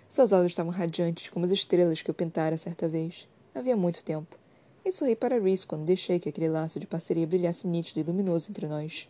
Seus 0.08 0.32
olhos 0.32 0.52
estavam 0.52 0.72
radiantes 0.72 1.28
como 1.28 1.44
as 1.44 1.50
estrelas 1.50 2.00
que 2.00 2.11
eu 2.11 2.14
pintara 2.14 2.56
certa 2.56 2.88
vez. 2.88 3.28
Havia 3.54 3.76
muito 3.76 4.04
tempo. 4.04 4.37
E 4.85 4.92
sorri 4.92 5.14
para 5.14 5.38
Reese 5.38 5.66
quando 5.66 5.85
deixei 5.85 6.19
que 6.19 6.28
aquele 6.28 6.49
laço 6.49 6.80
de 6.80 6.87
parceria 6.87 7.26
brilhasse 7.26 7.66
nítido 7.66 8.00
e 8.00 8.02
luminoso 8.02 8.50
entre 8.50 8.66
nós. 8.66 9.09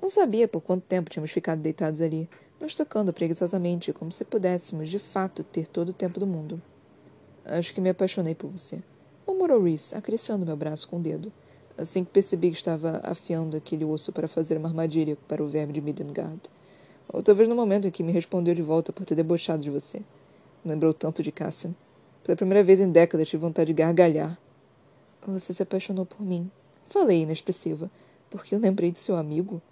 Não 0.00 0.08
sabia 0.08 0.46
por 0.46 0.60
quanto 0.60 0.84
tempo 0.84 1.10
tínhamos 1.10 1.30
ficado 1.30 1.60
deitados 1.60 2.00
ali, 2.00 2.28
nos 2.60 2.74
tocando 2.74 3.12
preguiçosamente, 3.12 3.92
como 3.92 4.12
se 4.12 4.24
pudéssemos, 4.24 4.88
de 4.88 4.98
fato, 4.98 5.42
ter 5.42 5.66
todo 5.66 5.90
o 5.90 5.94
tempo 5.94 6.20
do 6.20 6.26
mundo. 6.26 6.60
Acho 7.44 7.72
que 7.72 7.80
me 7.80 7.90
apaixonei 7.90 8.34
por 8.34 8.50
você. 8.50 8.82
Murmurou 9.26 9.62
Reese, 9.62 9.94
acariciando 9.94 10.46
meu 10.46 10.56
braço 10.56 10.88
com 10.88 10.98
o 10.98 11.00
dedo, 11.00 11.32
assim 11.76 12.04
que 12.04 12.10
percebi 12.10 12.50
que 12.50 12.56
estava 12.56 13.00
afiando 13.02 13.56
aquele 13.56 13.84
osso 13.84 14.12
para 14.12 14.28
fazer 14.28 14.56
uma 14.56 14.68
armadilha 14.68 15.16
para 15.26 15.42
o 15.42 15.48
verme 15.48 15.72
de 15.72 15.80
Midengard. 15.80 16.40
Ou 17.12 17.22
talvez 17.22 17.48
no 17.48 17.56
momento 17.56 17.88
em 17.88 17.90
que 17.90 18.02
me 18.02 18.12
respondeu 18.12 18.54
de 18.54 18.62
volta 18.62 18.92
por 18.92 19.04
ter 19.04 19.14
debochado 19.14 19.62
de 19.62 19.70
você. 19.70 20.02
Lembrou 20.64 20.92
tanto 20.92 21.22
de 21.22 21.32
Cassian. 21.32 21.74
Pela 22.22 22.36
primeira 22.36 22.62
vez 22.62 22.80
em 22.80 22.90
décadas 22.90 23.28
tive 23.28 23.40
vontade 23.40 23.68
de 23.68 23.72
gargalhar. 23.72 24.38
Você 25.26 25.52
se 25.52 25.62
apaixonou 25.62 26.04
por 26.04 26.22
mim. 26.22 26.50
Falei, 26.86 27.22
inexpressiva, 27.22 27.90
porque 28.28 28.54
eu 28.54 28.58
lembrei 28.58 28.90
de 28.90 28.98
seu 28.98 29.16
amigo. 29.16 29.62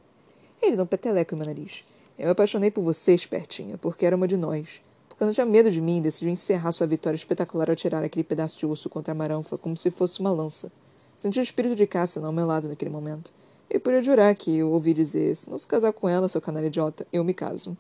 Ele 0.63 0.77
deu 0.77 0.85
um 0.85 0.89
peteleco 0.89 1.35
em 1.35 1.39
meu 1.39 1.47
nariz. 1.47 1.85
Eu 2.19 2.27
me 2.27 2.33
apaixonei 2.33 2.71
por 2.71 2.83
você, 2.83 3.15
espertinha, 3.15 3.79
porque 3.79 4.07
era 4.07 4.17
uma 4.17 4.27
de 4.27 4.37
nós. 4.37 4.81
Quando 5.17 5.35
tinha 5.35 5.45
medo 5.45 5.71
de 5.71 5.81
mim, 5.81 6.01
decidiu 6.01 6.31
encerrar 6.31 6.73
sua 6.73 6.87
vitória 6.87 7.17
espetacular 7.17 7.69
ao 7.69 7.77
tirar 7.77 8.05
aquele 8.05 8.23
pedaço 8.23 8.59
de 8.59 8.67
osso 8.67 8.89
contra 8.89 9.13
a 9.13 9.15
maranfa, 9.15 9.59
como 9.59 9.77
se 9.77 9.91
fosse 9.91 10.21
uma 10.21 10.31
lança. 10.31 10.71
Senti 11.17 11.41
o 11.41 11.43
espírito 11.43 11.75
de 11.75 11.87
caça 11.87 12.25
ao 12.25 12.33
meu 12.33 12.47
lado 12.47 12.69
naquele 12.69 12.91
momento. 12.91 13.33
Eu 13.69 13.81
podia 13.81 14.01
jurar 14.01 14.35
que 14.35 14.57
eu 14.57 14.71
ouvi 14.71 14.95
dizer: 14.95 15.37
se 15.37 15.51
não 15.51 15.59
se 15.59 15.67
casar 15.67 15.93
com 15.93 16.09
ela, 16.09 16.29
seu 16.29 16.41
canalha 16.41 16.69
idiota, 16.69 17.07
eu 17.13 17.25
me 17.25 17.35
caso. 17.35 17.77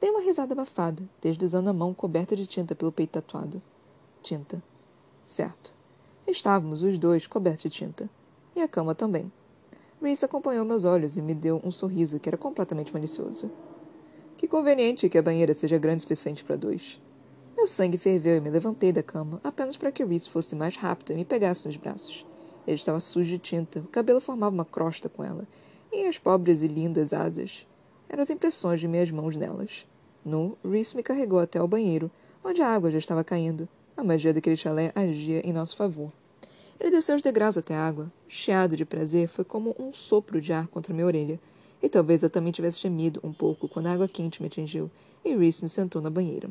Dei 0.00 0.10
uma 0.10 0.20
risada 0.20 0.52
abafada, 0.52 1.02
deslizando 1.20 1.70
a 1.70 1.72
mão 1.72 1.92
coberta 1.92 2.36
de 2.36 2.46
tinta 2.46 2.74
pelo 2.74 2.92
peito 2.92 3.10
tatuado. 3.10 3.60
Tinta. 4.22 4.62
Certo. 5.24 5.74
Estávamos 6.26 6.82
os 6.82 6.98
dois 6.98 7.26
cobertos 7.26 7.62
de 7.62 7.70
tinta. 7.70 8.08
E 8.54 8.60
a 8.60 8.68
cama 8.68 8.94
também. 8.94 9.30
Reese 10.00 10.24
acompanhou 10.24 10.64
meus 10.64 10.84
olhos 10.84 11.16
e 11.16 11.22
me 11.22 11.34
deu 11.34 11.60
um 11.64 11.72
sorriso 11.72 12.20
que 12.20 12.28
era 12.28 12.36
completamente 12.36 12.92
malicioso. 12.92 13.50
Que 14.36 14.46
conveniente 14.46 15.08
que 15.08 15.18
a 15.18 15.22
banheira 15.22 15.52
seja 15.52 15.78
grande 15.78 15.98
o 15.98 16.00
suficiente 16.02 16.44
para 16.44 16.54
dois. 16.54 17.00
Meu 17.56 17.66
sangue 17.66 17.98
ferveu 17.98 18.36
e 18.36 18.40
me 18.40 18.50
levantei 18.50 18.92
da 18.92 19.02
cama, 19.02 19.40
apenas 19.42 19.76
para 19.76 19.90
que 19.90 20.04
Reese 20.04 20.30
fosse 20.30 20.54
mais 20.54 20.76
rápido 20.76 21.12
e 21.12 21.16
me 21.16 21.24
pegasse 21.24 21.66
nos 21.66 21.76
braços. 21.76 22.24
Ele 22.64 22.76
estava 22.76 23.00
sujo 23.00 23.30
de 23.30 23.38
tinta, 23.38 23.80
o 23.80 23.88
cabelo 23.88 24.20
formava 24.20 24.54
uma 24.54 24.64
crosta 24.64 25.08
com 25.08 25.24
ela, 25.24 25.44
e 25.92 26.06
as 26.06 26.18
pobres 26.18 26.62
e 26.62 26.68
lindas 26.68 27.12
asas. 27.12 27.66
Eram 28.08 28.22
as 28.22 28.30
impressões 28.30 28.80
de 28.80 28.88
minhas 28.88 29.10
mãos 29.10 29.36
nelas. 29.36 29.86
Nu, 30.24 30.56
Reese 30.64 30.96
me 30.96 31.02
carregou 31.02 31.38
até 31.38 31.62
o 31.62 31.68
banheiro, 31.68 32.10
onde 32.44 32.62
a 32.62 32.68
água 32.68 32.90
já 32.90 32.98
estava 32.98 33.22
caindo. 33.22 33.68
A 33.96 34.04
magia 34.04 34.32
daquele 34.32 34.56
chalé 34.56 34.92
agia 34.94 35.40
em 35.46 35.52
nosso 35.52 35.76
favor. 35.76 36.12
Ele 36.80 36.90
desceu 36.90 37.16
os 37.16 37.22
degraus 37.22 37.58
até 37.58 37.74
a 37.74 37.86
água. 37.86 38.12
O 38.28 38.30
chiado 38.30 38.76
de 38.76 38.84
prazer 38.84 39.28
foi 39.28 39.44
como 39.44 39.74
um 39.78 39.92
sopro 39.92 40.40
de 40.40 40.52
ar 40.52 40.68
contra 40.68 40.94
minha 40.94 41.06
orelha. 41.06 41.40
E 41.82 41.88
talvez 41.88 42.22
eu 42.22 42.30
também 42.30 42.52
tivesse 42.52 42.80
gemido 42.80 43.20
um 43.22 43.32
pouco 43.32 43.68
quando 43.68 43.86
a 43.86 43.92
água 43.92 44.08
quente 44.08 44.40
me 44.40 44.48
atingiu 44.48 44.90
e 45.24 45.34
Reese 45.36 45.62
me 45.62 45.68
sentou 45.68 46.00
na 46.00 46.10
banheira. 46.10 46.48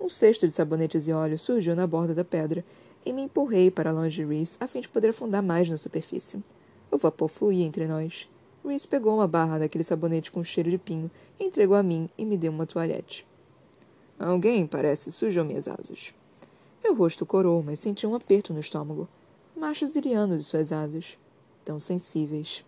Um 0.00 0.08
cesto 0.08 0.46
de 0.46 0.52
sabonetes 0.52 1.06
e 1.06 1.12
óleo 1.12 1.38
surgiu 1.38 1.74
na 1.74 1.86
borda 1.86 2.14
da 2.14 2.24
pedra 2.24 2.64
e 3.04 3.12
me 3.12 3.22
empurrei 3.22 3.70
para 3.70 3.92
longe 3.92 4.16
de 4.16 4.24
Reese 4.24 4.56
a 4.60 4.66
fim 4.66 4.80
de 4.80 4.88
poder 4.88 5.08
afundar 5.08 5.42
mais 5.42 5.68
na 5.68 5.76
superfície. 5.76 6.42
O 6.90 6.96
vapor 6.96 7.28
fluía 7.28 7.64
entre 7.64 7.86
nós. 7.86 8.28
Reese 8.68 8.86
pegou 8.86 9.14
uma 9.14 9.26
barra 9.26 9.58
daquele 9.58 9.84
sabonete 9.84 10.30
com 10.30 10.44
cheiro 10.44 10.70
de 10.70 10.78
pinho, 10.78 11.10
entregou 11.38 11.76
a 11.76 11.82
mim 11.82 12.08
e 12.16 12.24
me 12.24 12.36
deu 12.36 12.52
uma 12.52 12.66
toalhete. 12.66 13.26
Alguém, 14.18 14.66
parece, 14.66 15.10
sujou 15.10 15.44
minhas 15.44 15.68
asas. 15.68 16.12
Meu 16.82 16.94
rosto 16.94 17.24
corou, 17.24 17.62
mas 17.62 17.80
senti 17.80 18.06
um 18.06 18.14
aperto 18.14 18.52
no 18.52 18.60
estômago. 18.60 19.08
Machos 19.56 19.94
irianos 19.94 20.38
de 20.38 20.44
suas 20.44 20.72
asas. 20.72 21.16
Tão 21.64 21.78
sensíveis. 21.78 22.64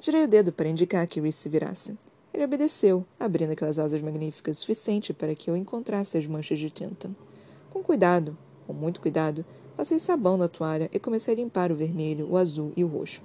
Girei 0.00 0.24
o 0.24 0.28
dedo 0.28 0.52
para 0.52 0.68
indicar 0.68 1.06
que 1.06 1.20
Reese 1.20 1.38
se 1.38 1.48
virasse. 1.48 1.96
Ele 2.32 2.44
obedeceu, 2.44 3.04
abrindo 3.20 3.52
aquelas 3.52 3.78
asas 3.78 4.00
magníficas 4.00 4.56
o 4.56 4.60
suficiente 4.60 5.12
para 5.12 5.34
que 5.34 5.50
eu 5.50 5.56
encontrasse 5.56 6.16
as 6.16 6.26
manchas 6.26 6.58
de 6.58 6.70
tinta. 6.70 7.10
Com 7.70 7.82
cuidado, 7.82 8.36
com 8.66 8.72
muito 8.72 9.00
cuidado, 9.00 9.44
passei 9.76 9.98
sabão 9.98 10.36
na 10.36 10.48
toalha 10.48 10.88
e 10.92 10.98
comecei 10.98 11.34
a 11.34 11.36
limpar 11.36 11.70
o 11.70 11.76
vermelho, 11.76 12.28
o 12.30 12.36
azul 12.36 12.72
e 12.76 12.84
o 12.84 12.86
roxo. 12.86 13.22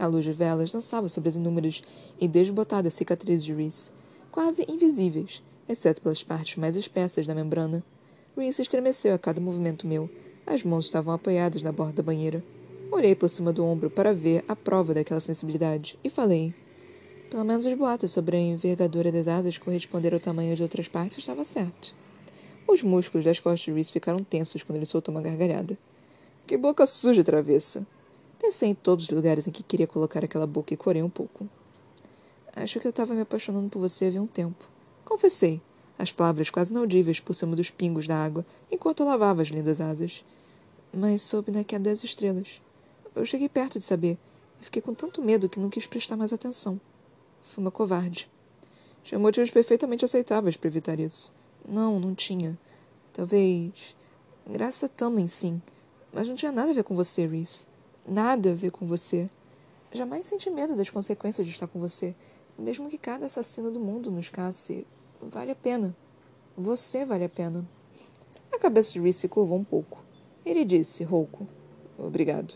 A 0.00 0.06
luz 0.06 0.24
de 0.24 0.32
velas 0.32 0.72
dançava 0.72 1.10
sobre 1.10 1.28
as 1.28 1.36
inúmeras 1.36 1.82
e 2.18 2.26
desbotadas 2.26 2.94
cicatrizes 2.94 3.44
de 3.44 3.52
Reese, 3.52 3.90
quase 4.32 4.64
invisíveis, 4.66 5.42
exceto 5.68 6.00
pelas 6.00 6.22
partes 6.22 6.56
mais 6.56 6.74
espessas 6.74 7.26
da 7.26 7.34
membrana. 7.34 7.84
Reese 8.34 8.62
estremeceu 8.62 9.12
a 9.12 9.18
cada 9.18 9.42
movimento 9.42 9.86
meu. 9.86 10.08
As 10.46 10.64
mãos 10.64 10.86
estavam 10.86 11.12
apoiadas 11.12 11.62
na 11.62 11.70
borda 11.70 11.96
da 11.96 12.02
banheira. 12.02 12.42
Olhei 12.90 13.14
por 13.14 13.28
cima 13.28 13.52
do 13.52 13.62
ombro 13.62 13.90
para 13.90 14.14
ver 14.14 14.42
a 14.48 14.56
prova 14.56 14.94
daquela 14.94 15.20
sensibilidade 15.20 15.98
e 16.02 16.08
falei: 16.08 16.54
pelo 17.30 17.44
menos 17.44 17.66
os 17.66 17.74
boatos 17.74 18.10
sobre 18.10 18.38
a 18.38 18.40
envergadura 18.40 19.12
das 19.12 19.28
asas 19.28 19.58
corresponder 19.58 20.14
ao 20.14 20.20
tamanho 20.20 20.56
de 20.56 20.62
outras 20.62 20.88
partes 20.88 21.18
estava 21.18 21.44
certo. 21.44 21.94
Os 22.66 22.82
músculos 22.82 23.26
das 23.26 23.38
costas 23.38 23.60
de 23.60 23.72
Reese 23.72 23.92
ficaram 23.92 24.24
tensos 24.24 24.62
quando 24.62 24.78
ele 24.78 24.86
soltou 24.86 25.14
uma 25.14 25.20
gargalhada. 25.20 25.76
Que 26.46 26.56
boca 26.56 26.86
suja, 26.86 27.22
travessa! 27.22 27.86
Pensei 28.40 28.70
em 28.70 28.74
todos 28.74 29.04
os 29.04 29.10
lugares 29.10 29.46
em 29.46 29.50
que 29.50 29.62
queria 29.62 29.86
colocar 29.86 30.24
aquela 30.24 30.46
boca 30.46 30.72
e 30.72 30.76
corei 30.76 31.02
um 31.02 31.10
pouco. 31.10 31.46
Acho 32.56 32.80
que 32.80 32.86
eu 32.86 32.90
estava 32.90 33.12
me 33.12 33.20
apaixonando 33.20 33.68
por 33.68 33.78
você 33.78 34.06
havia 34.06 34.22
um 34.22 34.26
tempo. 34.26 34.64
Confessei, 35.04 35.60
as 35.98 36.10
palavras 36.10 36.48
quase 36.48 36.72
inaudíveis 36.72 37.20
por 37.20 37.34
cima 37.34 37.54
dos 37.54 37.70
pingos 37.70 38.08
da 38.08 38.16
água, 38.16 38.44
enquanto 38.72 39.00
eu 39.00 39.06
lavava 39.06 39.42
as 39.42 39.48
lindas 39.48 39.78
asas. 39.78 40.24
Mas 40.92 41.20
soube 41.20 41.52
na 41.52 41.62
queda 41.62 41.90
das 41.90 42.02
estrelas. 42.02 42.62
Eu 43.14 43.26
cheguei 43.26 43.48
perto 43.48 43.78
de 43.78 43.84
saber, 43.84 44.16
e 44.58 44.64
fiquei 44.64 44.80
com 44.80 44.94
tanto 44.94 45.20
medo 45.20 45.48
que 45.48 45.60
não 45.60 45.68
quis 45.68 45.86
prestar 45.86 46.16
mais 46.16 46.32
atenção. 46.32 46.80
Fui 47.42 47.62
uma 47.62 47.70
covarde. 47.70 48.26
Tinha 49.04 49.18
motivos 49.18 49.50
perfeitamente 49.50 50.04
aceitáveis 50.04 50.56
para 50.56 50.68
evitar 50.68 50.98
isso. 50.98 51.30
Não, 51.68 52.00
não 52.00 52.14
tinha. 52.14 52.58
Talvez. 53.12 53.94
Graça 54.46 54.88
também, 54.88 55.28
sim. 55.28 55.60
Mas 56.10 56.26
não 56.26 56.34
tinha 56.34 56.50
nada 56.50 56.70
a 56.70 56.74
ver 56.74 56.84
com 56.84 56.96
você, 56.96 57.26
Reese. 57.26 57.69
Nada 58.10 58.50
a 58.50 58.54
ver 58.54 58.72
com 58.72 58.84
você. 58.84 59.30
Jamais 59.92 60.26
senti 60.26 60.50
medo 60.50 60.74
das 60.74 60.90
consequências 60.90 61.46
de 61.46 61.52
estar 61.52 61.68
com 61.68 61.78
você. 61.78 62.12
Mesmo 62.58 62.90
que 62.90 62.98
cada 62.98 63.26
assassino 63.26 63.70
do 63.70 63.78
mundo 63.78 64.10
nos 64.10 64.28
casse. 64.28 64.84
Vale 65.22 65.52
a 65.52 65.54
pena. 65.54 65.94
Você 66.58 67.04
vale 67.04 67.22
a 67.22 67.28
pena. 67.28 67.64
A 68.50 68.58
cabeça 68.58 68.92
de 68.92 69.00
Reese 69.00 69.20
se 69.20 69.28
curvou 69.28 69.56
um 69.56 69.62
pouco. 69.62 70.02
Ele 70.44 70.64
disse, 70.64 71.04
rouco: 71.04 71.46
Obrigado. 71.96 72.54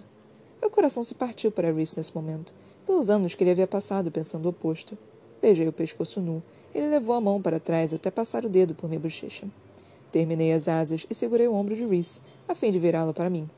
Meu 0.61 0.69
coração 0.69 1.05
se 1.05 1.15
partiu 1.15 1.53
para 1.53 1.71
Reese 1.71 1.99
nesse 1.99 2.13
momento 2.13 2.53
pelos 2.85 3.09
anos 3.09 3.37
que 3.37 3.45
ele 3.45 3.53
havia 3.53 3.69
passado 3.69 4.11
pensando 4.11 4.47
o 4.47 4.49
oposto. 4.49 4.99
Beijei 5.41 5.69
o 5.69 5.73
pescoço 5.73 6.21
nu. 6.21 6.43
Ele 6.75 6.89
levou 6.89 7.15
a 7.15 7.21
mão 7.21 7.41
para 7.41 7.61
trás 7.61 7.95
até 7.95 8.11
passar 8.11 8.45
o 8.45 8.49
dedo 8.49 8.75
por 8.75 8.89
minha 8.89 8.99
bochecha. 8.99 9.47
Terminei 10.11 10.53
as 10.53 10.67
asas 10.67 11.07
e 11.09 11.15
segurei 11.15 11.47
o 11.47 11.55
ombro 11.55 11.77
de 11.77 11.87
Reese, 11.87 12.21
a 12.49 12.57
fim 12.57 12.73
de 12.73 12.79
virá-lo 12.81 13.15
para 13.15 13.31
mim. 13.31 13.49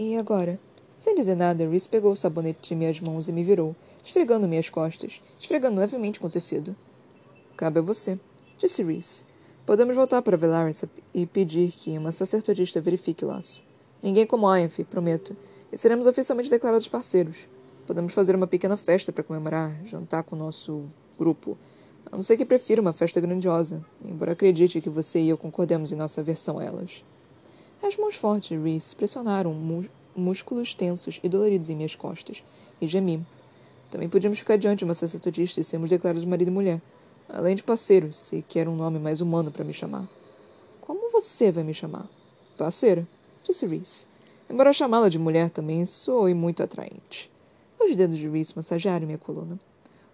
E 0.00 0.16
agora? 0.16 0.60
Sem 0.96 1.16
dizer 1.16 1.34
nada, 1.34 1.68
Reese 1.68 1.88
pegou 1.88 2.12
o 2.12 2.16
sabonete 2.16 2.68
de 2.68 2.76
minhas 2.76 3.00
mãos 3.00 3.28
e 3.28 3.32
me 3.32 3.42
virou, 3.42 3.74
esfregando 4.04 4.46
minhas 4.46 4.70
costas, 4.70 5.20
esfregando 5.40 5.80
levemente 5.80 6.20
com 6.20 6.28
o 6.28 6.30
tecido. 6.30 6.76
Cabe 7.56 7.80
a 7.80 7.82
você, 7.82 8.16
disse 8.58 8.84
Reese. 8.84 9.24
Podemos 9.66 9.96
voltar 9.96 10.22
para 10.22 10.36
Velaris 10.36 10.84
e 11.12 11.26
pedir 11.26 11.72
que 11.72 11.98
uma 11.98 12.12
sacerdotista 12.12 12.80
verifique 12.80 13.24
o 13.24 13.28
laço. 13.28 13.64
Ninguém 14.00 14.24
como 14.24 14.46
Aenfi, 14.46 14.84
prometo 14.84 15.36
e 15.72 15.76
seremos 15.76 16.06
oficialmente 16.06 16.48
declarados 16.48 16.86
parceiros. 16.86 17.48
Podemos 17.84 18.14
fazer 18.14 18.36
uma 18.36 18.46
pequena 18.46 18.76
festa 18.76 19.12
para 19.12 19.24
comemorar, 19.24 19.84
jantar 19.84 20.22
com 20.22 20.36
o 20.36 20.38
nosso 20.38 20.84
grupo. 21.18 21.58
A 22.06 22.14
não 22.14 22.22
ser 22.22 22.36
que 22.36 22.44
prefira 22.44 22.80
uma 22.80 22.92
festa 22.92 23.20
grandiosa, 23.20 23.84
embora 24.04 24.30
acredite 24.30 24.80
que 24.80 24.88
você 24.88 25.18
e 25.18 25.28
eu 25.28 25.36
concordemos 25.36 25.90
em 25.90 25.96
nossa 25.96 26.20
aversão 26.20 26.60
a 26.60 26.64
elas. 26.64 27.02
As 27.82 27.96
mãos 27.96 28.16
fortes 28.16 28.48
de 28.48 28.56
Reese 28.56 28.94
pressionaram 28.94 29.54
músculos 30.14 30.74
tensos 30.74 31.20
e 31.22 31.28
doloridos 31.28 31.70
em 31.70 31.76
minhas 31.76 31.94
costas, 31.94 32.42
e 32.80 32.86
gemi. 32.86 33.24
Também 33.90 34.08
podíamos 34.08 34.38
ficar 34.38 34.56
diante 34.56 34.80
de 34.80 34.84
uma 34.84 34.94
sacerdotista 34.94 35.60
e 35.60 35.64
sermos 35.64 35.88
declarados 35.88 36.24
marido 36.24 36.48
e 36.48 36.52
mulher, 36.52 36.82
além 37.28 37.54
de 37.54 37.62
parceiros, 37.62 38.18
se 38.18 38.44
quer 38.48 38.68
um 38.68 38.76
nome 38.76 38.98
mais 38.98 39.20
humano 39.20 39.50
para 39.50 39.64
me 39.64 39.72
chamar. 39.72 40.08
Como 40.80 41.10
você 41.10 41.50
vai 41.50 41.64
me 41.64 41.72
chamar? 41.72 42.08
Parceira, 42.56 43.06
disse 43.44 43.66
Reese 43.66 44.06
embora 44.50 44.72
chamá-la 44.72 45.08
de 45.08 45.18
mulher 45.18 45.50
também 45.50 45.84
soe 45.84 46.34
muito 46.34 46.62
atraente. 46.62 47.30
Os 47.78 47.94
dedos 47.94 48.18
de 48.18 48.28
Reese 48.28 48.54
massagearam 48.56 49.06
minha 49.06 49.18
coluna. 49.18 49.58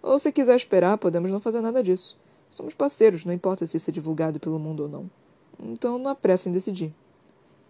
Ou 0.01 0.19
se 0.19 0.31
quiser 0.31 0.55
esperar, 0.55 0.97
podemos 0.97 1.31
não 1.31 1.39
fazer 1.39 1.61
nada 1.61 1.81
disso. 1.81 2.17
Somos 2.47 2.73
parceiros, 2.73 3.25
não 3.25 3.33
importa 3.33 3.65
se 3.65 3.77
isso 3.77 3.89
é 3.89 3.93
divulgado 3.93 4.39
pelo 4.39 4.59
mundo 4.59 4.83
ou 4.83 4.89
não. 4.89 5.09
Então 5.59 5.97
não 5.97 6.11
apressa 6.11 6.47
em 6.47 6.51
decidir. 6.51 6.93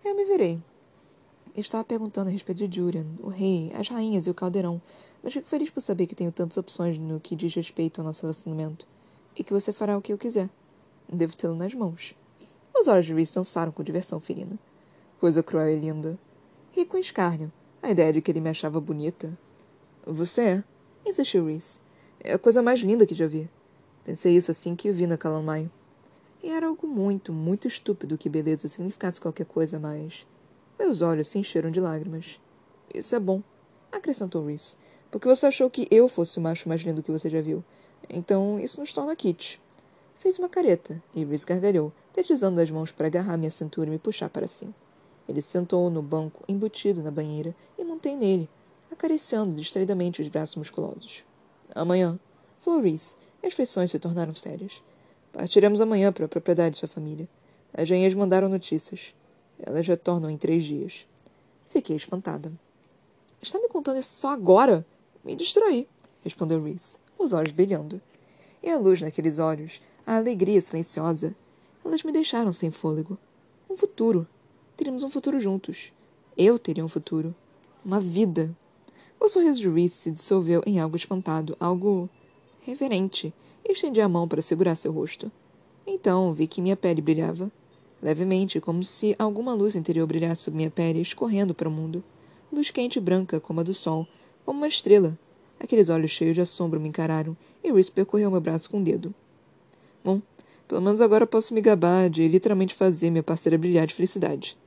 Eu 0.05 0.15
me 0.15 0.24
virei. 0.24 0.62
Estava 1.57 1.83
perguntando 1.83 2.29
a 2.29 2.31
respeito 2.31 2.67
de 2.67 2.77
Jurian, 2.77 3.07
o 3.24 3.27
rei, 3.27 3.71
as 3.74 3.89
rainhas 3.89 4.27
e 4.27 4.29
o 4.29 4.35
caldeirão, 4.35 4.79
mas 5.24 5.33
fico 5.33 5.47
feliz 5.47 5.71
por 5.71 5.81
saber 5.81 6.05
que 6.05 6.13
tenho 6.13 6.31
tantas 6.31 6.57
opções 6.57 7.00
no 7.00 7.19
que 7.19 7.35
diz 7.35 7.55
respeito 7.55 8.00
ao 8.00 8.05
nosso 8.05 8.21
relacionamento. 8.21 8.88
E 9.35 9.43
que 9.43 9.51
você 9.51 9.74
fará 9.74 9.97
o 9.97 10.01
que 10.03 10.13
eu 10.13 10.17
quiser. 10.17 10.47
Devo 11.12 11.35
tê-lo 11.35 11.55
nas 11.55 11.74
mãos. 11.74 12.13
Os 12.71 12.88
olhos 12.88 13.07
de 13.07 13.15
Reese 13.15 13.33
dançaram 13.33 13.71
com 13.71 13.81
diversão 13.81 14.19
felina. 14.19 14.59
Coisa 15.19 15.41
cruel 15.41 15.75
e 15.75 15.79
linda. 15.79 16.19
Ri 16.71 16.85
com 16.85 17.00
escárnio. 17.00 17.51
A 17.81 17.89
ideia 17.89 18.13
de 18.13 18.21
que 18.21 18.31
ele 18.31 18.41
me 18.41 18.50
achava 18.51 18.79
bonita. 18.79 19.35
Você 20.05 20.41
é? 20.41 20.63
Insistiu 21.03 21.47
Reese. 21.47 21.81
É 22.19 22.33
a 22.33 22.39
coisa 22.39 22.62
mais 22.62 22.79
linda 22.79 23.07
que 23.07 23.15
já 23.15 23.25
vi. 23.25 23.50
Pensei 24.03 24.35
isso 24.38 24.51
assim 24.51 24.75
que 24.75 24.88
o 24.88 24.93
vi 24.93 25.07
na 25.07 25.17
Calamai. 25.17 25.67
E 26.46 26.52
era 26.52 26.68
algo 26.68 26.86
muito, 26.86 27.34
muito 27.34 27.68
estúpido 27.68 28.20
que 28.20 28.30
beleza 28.30 28.68
significasse 28.68 29.20
qualquer 29.20 29.48
coisa, 29.48 29.80
mas... 29.80 30.28
Meus 30.78 31.02
olhos 31.02 31.28
se 31.28 31.40
encheram 31.40 31.72
de 31.72 31.80
lágrimas. 31.80 32.40
Isso 32.94 33.16
é 33.16 33.20
bom, 33.20 33.42
acrescentou 33.92 34.46
Reese, 34.46 34.78
porque 35.10 35.28
você 35.28 35.48
achou 35.48 35.72
que 35.72 35.88
eu 35.90 36.08
fosse 36.08 36.38
o 36.38 36.42
macho 36.42 36.70
mais 36.70 36.82
lindo 36.82 37.02
que 37.02 37.12
você 37.12 37.32
já 37.32 37.42
viu. 37.42 37.64
Então, 38.08 38.60
isso 38.60 38.80
nos 38.80 38.94
torna 38.94 39.16
kit. 39.16 39.60
Fez 40.20 40.38
uma 40.38 40.48
careta, 40.48 41.02
e 41.16 41.25
Reese 41.25 41.48
gargalhou, 41.48 41.92
deslizando 42.14 42.62
as 42.62 42.70
mãos 42.70 42.92
para 42.92 43.08
agarrar 43.08 43.38
minha 43.38 43.50
cintura 43.50 43.88
e 43.88 43.94
me 43.94 43.98
puxar 43.98 44.30
para 44.30 44.48
si. 44.48 44.70
Ele 45.28 45.42
sentou 45.42 45.90
no 45.90 46.04
banco 46.04 46.44
embutido 46.48 47.02
na 47.02 47.10
banheira 47.10 47.56
e 47.75 47.84
montei 47.84 48.16
nele, 48.16 48.48
acariciando 48.92 49.56
distraidamente 49.56 50.22
os 50.22 50.28
braços 50.28 50.58
musculosos. 50.58 51.24
Amanhã, 51.74 52.20
Floris, 52.62 53.18
as 53.44 53.56
feições 53.56 53.90
se 53.90 53.98
tornaram 53.98 54.36
sérias. 54.36 54.80
Partiremos 55.36 55.82
amanhã 55.82 56.13
para 56.13 56.24
a 56.24 56.30
propriedade 56.30 56.72
de 56.72 56.77
sua 56.77 56.88
família. 56.88 57.27
As 57.74 57.89
rainhas 57.89 58.13
mandaram 58.13 58.48
notícias. 58.48 59.13
Elas 59.60 59.86
retornam 59.86 60.30
em 60.30 60.38
três 60.38 60.63
dias. 60.63 61.06
Fiquei 61.68 61.98
espantada. 61.98 62.50
Está 63.42 63.60
me 63.60 63.68
contando 63.68 64.00
isso 64.00 64.13
só 64.13 64.30
agora? 64.30 64.86
Me 65.25 65.36
distraí, 65.36 65.88
respondeu 66.24 66.63
Reese, 66.63 66.98
os 67.20 67.34
olhos 67.34 67.51
brilhando. 67.51 68.01
E 68.63 68.70
a 68.70 68.77
luz 68.77 69.01
naqueles 69.01 69.38
olhos, 69.38 69.82
a 70.08 70.15
alegria 70.15 70.62
silenciosa, 70.62 71.36
elas 71.84 72.01
me 72.01 72.13
deixaram 72.13 72.54
sem 72.54 72.72
fôlego. 72.72 73.18
Um 73.70 73.75
futuro, 73.75 74.25
Teríamos 74.77 75.04
um 75.04 75.10
futuro 75.10 75.39
juntos. 75.39 75.94
Eu 76.38 76.60
teria 76.60 76.84
um 76.84 76.89
futuro. 76.89 77.34
Uma 77.84 78.00
vida. 78.00 78.54
O 79.18 79.30
sorriso 79.30 79.62
de 79.62 79.70
Reese 79.70 79.96
se 79.96 80.12
dissolveu 80.12 80.62
em 80.65 80.80
algo 80.80 80.98
espantado, 80.98 81.56
algo 81.60 82.10
reverente, 82.65 83.34
e 83.63 83.72
estendi 83.72 84.01
a 84.01 84.10
mão 84.10 84.27
para 84.27 84.41
segurar 84.41 84.75
seu 84.75 84.91
rosto. 84.91 85.31
Então 85.86 86.34
vi 86.34 86.48
que 86.48 86.62
minha 86.62 86.75
pele 86.75 87.01
brilhava. 87.01 87.51
Levemente, 88.01 88.60
como 88.60 88.84
se 88.84 89.15
alguma 89.17 89.53
luz 89.53 89.75
interior 89.75 90.05
brilhasse 90.07 90.43
sob 90.43 90.57
minha 90.57 90.72
pele, 90.72 91.01
escorrendo 91.01 91.53
para 91.53 91.69
o 91.69 91.72
mundo. 91.72 92.03
Luz 92.51 92.72
quente 92.72 92.98
e 92.98 93.01
branca, 93.01 93.39
como 93.39 93.60
a 93.60 93.63
do 93.63 93.74
sol, 93.74 94.07
como 94.45 94.60
uma 94.60 94.67
estrela. 94.67 95.17
Aqueles 95.60 95.89
olhos 95.89 96.12
cheios 96.12 96.36
de 96.36 96.41
assombro 96.41 96.79
me 96.79 96.89
encararam 96.89 97.38
e 97.63 97.72
Reese 97.72 97.91
percorreu 97.91 98.29
meu 98.29 98.41
braço 98.41 98.69
com 98.69 98.77
o 98.77 98.79
um 98.79 98.84
dedo. 98.84 99.13
Bom, 100.03 100.22
pelo 100.67 100.81
menos 100.81 101.01
agora 101.01 101.25
posso 101.25 101.53
me 101.53 101.62
gabar 101.62 102.10
de 102.10 102.27
literalmente 102.27 102.74
fazer 102.74 103.10
minha 103.10 103.24
parceira 103.24 103.57
brilhar 103.57 103.88
de 103.88 103.93
felicidade. 103.93 104.57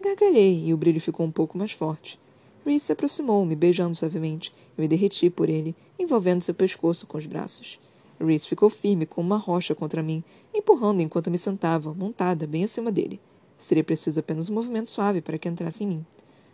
Gargalhei 0.00 0.64
e 0.66 0.72
o 0.72 0.76
brilho 0.76 1.00
ficou 1.00 1.26
um 1.26 1.30
pouco 1.30 1.58
mais 1.58 1.72
forte. 1.72 2.18
Reese 2.68 2.84
se 2.84 2.92
aproximou, 2.92 3.46
me 3.46 3.56
beijando 3.56 3.94
suavemente, 3.94 4.52
e 4.76 4.80
me 4.82 4.86
derreti 4.86 5.30
por 5.30 5.48
ele, 5.48 5.74
envolvendo 5.98 6.42
seu 6.42 6.52
pescoço 6.52 7.06
com 7.06 7.16
os 7.16 7.24
braços. 7.24 7.80
Reese 8.20 8.46
ficou 8.46 8.68
firme 8.68 9.06
como 9.06 9.26
uma 9.26 9.38
rocha 9.38 9.74
contra 9.74 10.02
mim, 10.02 10.22
empurrando 10.54 11.00
enquanto 11.00 11.30
me 11.30 11.38
sentava, 11.38 11.94
montada, 11.94 12.46
bem 12.46 12.64
acima 12.64 12.92
dele. 12.92 13.18
Seria 13.56 13.82
preciso 13.82 14.20
apenas 14.20 14.50
um 14.50 14.54
movimento 14.54 14.90
suave 14.90 15.22
para 15.22 15.38
que 15.38 15.48
entrasse 15.48 15.82
em 15.82 15.86
mim. 15.86 16.06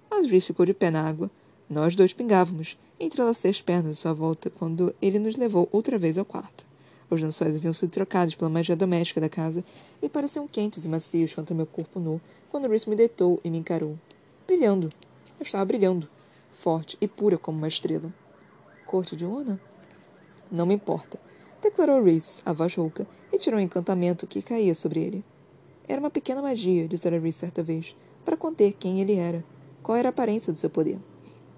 Mas 0.09 0.31
Reese 0.31 0.47
ficou 0.47 0.65
de 0.65 0.73
pé 0.73 0.89
na 0.89 1.03
água. 1.03 1.29
Nós 1.69 1.97
dois 1.97 2.13
pingávamos. 2.13 2.79
Entrelacei 3.01 3.51
as 3.51 3.61
pernas 3.61 3.99
à 3.99 4.01
sua 4.01 4.13
volta 4.13 4.49
quando 4.49 4.95
ele 5.03 5.19
nos 5.19 5.35
levou 5.35 5.69
outra 5.73 5.99
vez 5.99 6.17
ao 6.17 6.25
quarto. 6.25 6.65
Os 7.11 7.21
lençóis 7.21 7.57
haviam 7.57 7.73
sido 7.73 7.91
trocados 7.91 8.37
pela 8.37 8.49
magia 8.49 8.77
doméstica 8.77 9.21
da 9.21 9.29
casa 9.29 9.65
e 10.01 10.09
pareciam 10.09 10.47
quentes 10.47 10.85
e 10.85 10.89
macios 10.89 11.35
contra 11.35 11.57
meu 11.57 11.67
corpo 11.67 11.99
nu 11.99 12.21
quando 12.51 12.69
Reese 12.69 12.89
me 12.89 12.95
deitou 12.95 13.41
e 13.43 13.51
me 13.51 13.59
encarou. 13.59 13.99
Brilhando. 14.47 14.91
Estava 15.41 15.65
brilhando. 15.65 16.09
Forte 16.53 16.97
e 17.01 17.09
pura 17.09 17.37
como 17.37 17.59
uma 17.59 17.69
estrela. 17.69 18.13
Corte 18.87 19.17
de 19.17 19.25
Una? 19.25 19.61
Não 20.51 20.67
me 20.67 20.75
importa, 20.75 21.19
declarou 21.61 22.03
Reese, 22.03 22.41
a 22.47 22.53
voz 22.53 22.75
rouca, 22.75 23.07
e 23.33 23.39
tirou 23.39 23.59
um 23.59 23.63
encantamento 23.63 24.27
que 24.27 24.43
caía 24.43 24.75
sobre 24.75 25.01
ele. 25.01 25.25
Era 25.89 26.01
uma 26.01 26.11
pequena 26.11 26.41
magia, 26.41 26.87
dissera 26.87 27.19
Reese 27.19 27.39
certa 27.39 27.63
vez, 27.63 27.97
para 28.25 28.37
conter 28.37 28.75
quem 28.75 29.01
ele 29.01 29.15
era, 29.15 29.45
qual 29.83 29.97
era 29.97 30.09
a 30.09 30.11
aparência 30.11 30.53
do 30.53 30.59
seu 30.59 30.71
poder. 30.71 30.99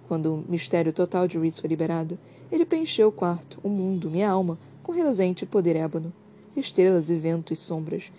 Quando 0.09 0.35
o 0.35 0.45
mistério 0.49 0.93
total 0.93 1.29
de 1.29 1.39
Reese 1.39 1.61
foi 1.61 1.69
liberado, 1.69 2.19
ele 2.51 2.65
preencheu 2.65 3.09
o 3.09 3.13
quarto, 3.13 3.59
o 3.63 3.69
mundo, 3.69 4.11
minha 4.11 4.31
alma, 4.31 4.59
com 4.83 4.93
reluzente 4.93 5.45
poder 5.45 5.77
ébano. 5.77 6.13
Estrelas 6.57 7.11
e 7.11 7.17
vento 7.17 7.53
e 7.53 7.57
sombras, 7.57 8.11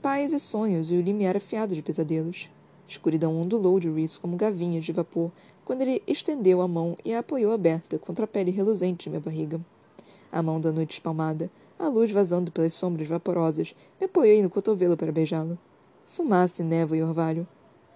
paz 0.00 0.32
e 0.32 0.40
sonhos 0.40 0.90
e 0.90 0.94
o 0.94 1.00
limiar 1.02 1.36
afiado 1.36 1.74
de 1.74 1.82
pesadelos. 1.82 2.48
Escuridão 2.90 3.40
ondulou 3.40 3.78
de 3.78 3.88
Reese 3.88 4.18
como 4.18 4.36
gavinhas 4.36 4.84
de 4.84 4.90
vapor 4.90 5.30
quando 5.64 5.82
ele 5.82 6.02
estendeu 6.08 6.60
a 6.60 6.66
mão 6.66 6.98
e 7.04 7.14
a 7.14 7.20
apoiou 7.20 7.52
aberta 7.52 7.96
contra 8.00 8.24
a 8.24 8.28
pele 8.28 8.50
reluzente 8.50 9.04
de 9.04 9.10
minha 9.10 9.20
barriga. 9.20 9.60
A 10.32 10.42
mão 10.42 10.60
da 10.60 10.72
noite 10.72 10.94
espalmada, 10.94 11.48
a 11.78 11.86
luz 11.86 12.10
vazando 12.10 12.50
pelas 12.50 12.74
sombras 12.74 13.06
vaporosas, 13.06 13.76
me 14.00 14.06
apoiei 14.06 14.42
no 14.42 14.50
cotovelo 14.50 14.96
para 14.96 15.12
beijá-lo. 15.12 15.56
Fumaça, 16.04 16.64
névoa 16.64 16.96
e 16.96 17.02
orvalho. 17.02 17.46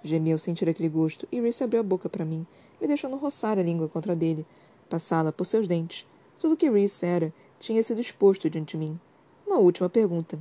Gemi 0.04 0.30
ao 0.30 0.38
sentir 0.38 0.68
aquele 0.68 0.88
gosto 0.88 1.26
e 1.32 1.40
Reese 1.40 1.64
abriu 1.64 1.80
a 1.80 1.82
boca 1.82 2.08
para 2.08 2.24
mim, 2.24 2.46
me 2.80 2.86
deixando 2.86 3.16
roçar 3.16 3.58
a 3.58 3.62
língua 3.62 3.88
contra 3.88 4.14
dele, 4.14 4.46
passá-la 4.88 5.32
por 5.32 5.44
seus 5.44 5.66
dentes. 5.66 6.06
Tudo 6.38 6.56
que 6.56 6.70
Reese 6.70 7.04
era 7.04 7.34
tinha 7.58 7.82
sido 7.82 8.00
exposto 8.00 8.48
diante 8.48 8.72
de 8.72 8.76
mim. 8.76 9.00
Uma 9.44 9.56
última 9.56 9.88
pergunta. 9.88 10.38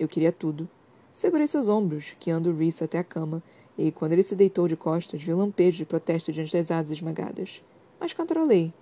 Eu 0.00 0.08
queria 0.08 0.32
tudo. 0.32 0.66
Segurei 1.12 1.46
seus 1.46 1.68
ombros, 1.68 2.16
guiando 2.18 2.56
Reese 2.56 2.82
até 2.82 2.98
a 2.98 3.04
cama, 3.04 3.42
e 3.76 3.90
quando 3.90 4.12
ele 4.12 4.22
se 4.22 4.36
deitou 4.36 4.68
de 4.68 4.76
costas, 4.76 5.22
vi 5.22 5.32
um 5.32 5.38
lampejo 5.38 5.78
de 5.78 5.84
protesto 5.84 6.30
diante 6.30 6.52
das 6.52 6.70
asas 6.70 6.92
esmagadas. 6.92 7.62
Mas 7.98 8.12
cantarolei. 8.12 8.72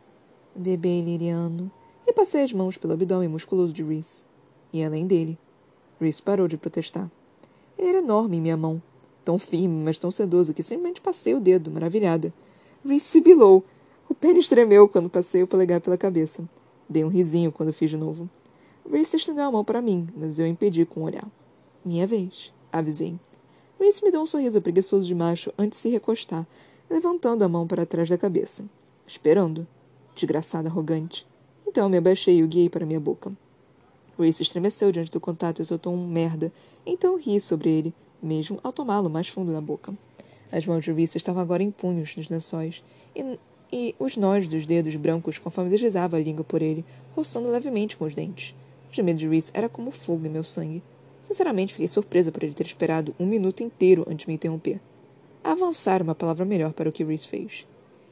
Bebê 0.55 1.01
liriano. 1.01 1.71
E 2.07 2.13
passei 2.13 2.43
as 2.43 2.53
mãos 2.53 2.77
pelo 2.77 2.95
abdômen 2.95 3.29
musculoso 3.29 3.73
de 3.73 3.83
Reese. 3.85 4.25
E 4.73 4.83
além 4.83 5.07
dele. 5.07 5.39
Reese 6.01 6.21
parou 6.21 6.49
de 6.49 6.57
protestar. 6.57 7.11
Ele 7.79 7.89
era 7.89 7.99
enorme 7.99 8.37
em 8.37 8.41
minha 8.41 8.57
mão. 8.57 8.83
Tão 9.25 9.39
firme, 9.39 9.85
mas 9.85 9.99
tão 9.99 10.11
sedoso 10.11 10.53
que 10.53 10.63
simplesmente 10.63 11.01
passei 11.01 11.35
o 11.35 11.41
dedo, 11.41 11.71
maravilhada. 11.71 12.33
Reese 12.85 13.05
sibilou. 13.05 13.65
O 14.09 14.15
pênis 14.15 14.49
tremeu 14.49 14.89
quando 14.89 15.09
passei 15.09 15.43
o 15.43 15.47
polegar 15.47 15.81
pela 15.81 15.97
cabeça. 15.97 16.43
Dei 16.89 17.05
um 17.05 17.09
risinho 17.09 17.53
quando 17.53 17.73
fiz 17.73 17.91
de 17.91 17.97
novo. 17.97 18.29
Reese 18.91 19.17
estendeu 19.17 19.45
a 19.45 19.53
mão 19.53 19.65
para 19.65 19.81
mim, 19.81 20.09
mas 20.17 20.41
eu 20.41 20.47
impedi 20.47 20.85
com 20.85 21.01
um 21.01 21.05
olhar. 21.05 21.29
Minha 21.85 22.09
vez, 22.09 22.53
avisei. 22.73 23.17
Reese 23.81 24.05
me 24.05 24.11
deu 24.11 24.21
um 24.21 24.27
sorriso 24.27 24.61
preguiçoso 24.61 25.07
de 25.07 25.15
macho 25.15 25.53
antes 25.59 25.79
de 25.79 25.83
se 25.83 25.89
recostar, 25.89 26.47
levantando 26.89 27.43
a 27.43 27.49
mão 27.49 27.67
para 27.67 27.87
trás 27.87 28.09
da 28.09 28.19
cabeça. 28.19 28.65
Esperando. 29.07 29.67
Desgraçada 30.15 30.69
arrogante. 30.69 31.27
Então 31.67 31.89
me 31.89 31.97
abaixei 31.97 32.39
e 32.39 32.43
o 32.43 32.49
guiei 32.49 32.69
para 32.69 32.85
minha 32.85 33.01
boca. 33.01 33.33
Reese 34.19 34.43
estremeceu 34.43 34.93
diante 34.93 35.11
do 35.11 35.19
contato 35.19 35.63
e 35.63 35.65
soltou 35.65 35.95
um 35.95 36.07
merda, 36.07 36.53
então 36.85 37.19
ri 37.19 37.41
sobre 37.41 37.71
ele, 37.71 37.95
mesmo 38.23 38.61
ao 38.63 38.73
tomá-lo 38.73 39.09
mais 39.09 39.29
fundo 39.29 39.51
na 39.51 39.61
boca. 39.61 39.95
As 40.53 40.67
mãos 40.67 40.85
de 40.85 40.93
Reese 40.93 41.17
estavam 41.17 41.41
agora 41.41 41.63
em 41.63 41.71
punhos 41.71 42.15
nos 42.17 42.29
lençóis, 42.29 42.85
e 43.17 43.39
e 43.73 43.95
os 43.99 44.17
nós 44.17 44.49
dos 44.49 44.67
dedos 44.67 44.97
brancos 44.97 45.39
conforme 45.39 45.71
deslizava 45.71 46.17
a 46.17 46.21
língua 46.21 46.45
por 46.45 46.61
ele, 46.61 46.85
roçando 47.15 47.49
levemente 47.49 47.97
com 47.97 48.05
os 48.05 48.15
dentes. 48.15 48.55
O 48.91 48.95
gemido 48.95 49.19
de 49.19 49.29
Reese 49.29 49.51
era 49.55 49.69
como 49.69 49.91
fogo 49.91 50.27
em 50.27 50.31
meu 50.31 50.43
sangue. 50.43 50.83
Sinceramente, 51.31 51.75
fiquei 51.75 51.87
surpresa 51.87 52.33
por 52.33 52.43
ele 52.43 52.53
ter 52.53 52.67
esperado 52.67 53.15
um 53.17 53.25
minuto 53.25 53.63
inteiro 53.63 54.05
antes 54.09 54.25
de 54.25 54.29
me 54.29 54.35
interromper. 54.35 54.81
Avançar 55.45 55.95
era 55.95 56.03
uma 56.03 56.13
palavra 56.13 56.45
melhor 56.45 56.73
para 56.73 56.89
o 56.89 56.93
que 56.93 57.05
Reese 57.05 57.29
fez. 57.29 57.69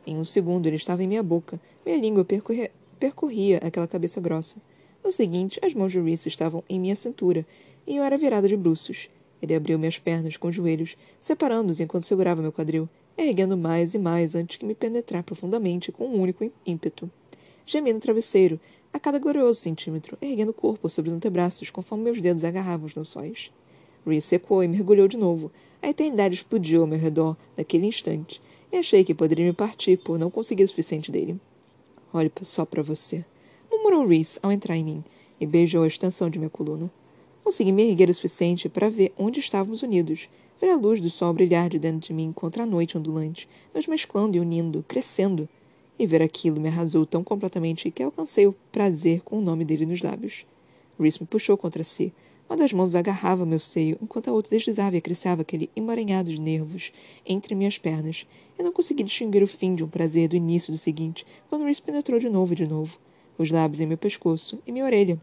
Em 0.07 0.16
um 0.16 0.24
segundo, 0.24 0.68
ele 0.68 0.76
estava 0.76 1.02
em 1.02 1.09
minha 1.09 1.22
boca. 1.22 1.61
Minha 1.85 1.98
língua 1.98 2.24
percorria, 2.24 2.70
percorria 2.96 3.59
aquela 3.59 3.88
cabeça 3.88 4.20
grossa. 4.20 4.59
No 5.04 5.11
seguinte, 5.11 5.59
as 5.64 5.74
mãos 5.74 5.90
de 5.90 6.00
Reese 6.00 6.28
estavam 6.28 6.62
em 6.68 6.78
minha 6.78 6.94
cintura, 6.94 7.44
e 7.85 7.96
eu 7.96 8.04
era 8.04 8.16
virada 8.16 8.46
de 8.46 8.57
bruços. 8.57 9.11
Ele 9.42 9.52
abriu 9.57 9.81
minhas 9.81 9.98
pernas 9.98 10.37
com 10.37 10.46
os 10.46 10.54
joelhos, 10.54 10.96
separando-os 11.18 11.81
enquanto 11.81 12.04
segurava 12.04 12.40
meu 12.40 12.52
quadril, 12.52 12.88
erguendo 13.16 13.57
mais 13.57 13.94
e 13.94 13.98
mais 13.98 14.37
antes 14.37 14.59
que 14.59 14.64
me 14.64 14.76
penetrar 14.76 15.24
profundamente 15.24 15.90
com 15.90 16.07
um 16.07 16.20
único 16.20 16.48
ímpeto. 16.64 17.11
Gemi 17.66 17.92
no 17.92 17.98
travesseiro, 17.98 18.61
a 18.92 18.98
cada 18.98 19.18
glorioso 19.18 19.61
centímetro, 19.61 20.16
erguendo 20.20 20.51
o 20.51 20.55
corpo 20.55 20.88
sobre 20.88 21.11
os 21.11 21.16
antebraços 21.16 21.70
conforme 21.70 22.05
meus 22.05 22.20
dedos 22.20 22.44
agarravam 22.44 22.87
os 22.87 22.94
lençóis. 22.94 23.51
Reese 24.07 24.27
secou 24.27 24.62
e 24.62 24.68
mergulhou 24.68 25.07
de 25.07 25.16
novo. 25.16 25.51
A 25.83 25.88
eternidade 25.88 26.37
explodiu 26.37 26.81
ao 26.81 26.87
meu 26.87 26.98
redor 26.98 27.37
naquele 27.57 27.87
instante, 27.87 28.40
e 28.72 28.77
achei 28.77 29.05
que 29.05 29.14
poderia 29.14 29.46
me 29.46 29.53
partir 29.53 29.96
por 29.98 30.18
não 30.18 30.31
conseguir 30.31 30.64
o 30.64 30.68
suficiente 30.68 31.12
dele. 31.12 31.38
Olhe 32.12 32.33
só 32.42 32.64
para 32.64 32.83
você, 32.83 33.24
murmurou 33.70 34.07
Reese 34.07 34.38
ao 34.42 34.51
entrar 34.51 34.77
em 34.77 34.85
mim, 34.85 35.05
e 35.40 35.46
beijou 35.46 35.85
a 35.85 35.87
extensão 35.87 36.29
de 36.29 36.38
minha 36.38 36.51
coluna. 36.51 36.90
Consegui 37.44 37.72
me 37.72 37.88
erguer 37.88 38.11
o 38.11 38.14
suficiente 38.14 38.68
para 38.68 38.90
ver 38.90 39.12
onde 39.16 39.40
estávamos 39.40 39.83
unidos, 39.83 40.29
ver 40.61 40.70
a 40.70 40.77
luz 40.77 41.01
do 41.01 41.09
sol 41.09 41.33
brilhar 41.33 41.68
de 41.68 41.79
dentro 41.79 42.09
de 42.09 42.12
mim 42.12 42.33
contra 42.33 42.64
a 42.64 42.66
noite 42.66 42.98
ondulante, 42.98 43.48
nos 43.74 43.87
mesclando 43.87 44.37
e 44.37 44.40
unindo, 44.40 44.85
crescendo. 44.88 45.48
E 45.98 46.06
ver 46.06 46.22
aquilo 46.22 46.61
me 46.61 46.68
arrasou 46.68 47.04
tão 47.04 47.24
completamente 47.24 47.90
que 47.90 48.02
alcancei 48.02 48.46
o 48.46 48.54
prazer 48.70 49.20
com 49.22 49.38
o 49.38 49.42
nome 49.42 49.64
dele 49.64 49.84
nos 49.84 50.00
lábios. 50.00 50.46
Reese 50.98 51.18
me 51.20 51.26
puxou 51.26 51.56
contra 51.56 51.82
si. 51.82 52.12
Uma 52.48 52.56
das 52.56 52.72
mãos 52.72 52.94
agarrava 52.94 53.44
meu 53.44 53.58
seio, 53.58 53.98
enquanto 54.00 54.28
a 54.28 54.32
outra 54.32 54.56
deslizava 54.56 54.96
e 54.96 54.98
acrescentava 54.98 55.42
aquele 55.42 55.68
emaranhado 55.76 56.30
de 56.30 56.40
nervos 56.40 56.92
entre 57.26 57.54
minhas 57.54 57.76
pernas. 57.78 58.26
Eu 58.56 58.64
não 58.64 58.72
consegui 58.72 59.02
distinguir 59.02 59.42
o 59.42 59.46
fim 59.46 59.74
de 59.74 59.84
um 59.84 59.88
prazer 59.88 60.28
do 60.28 60.37
início 60.37 60.72
do 60.72 60.78
seguinte, 60.78 61.26
quando 61.50 61.64
Reese 61.64 61.82
penetrou 61.82 62.18
de 62.18 62.30
novo 62.30 62.54
e 62.54 62.56
de 62.56 62.66
novo, 62.66 62.98
os 63.37 63.50
lábios 63.50 63.80
em 63.80 63.87
meu 63.87 63.98
pescoço 63.98 64.58
e 64.66 64.72
minha 64.72 64.84
orelha. 64.84 65.20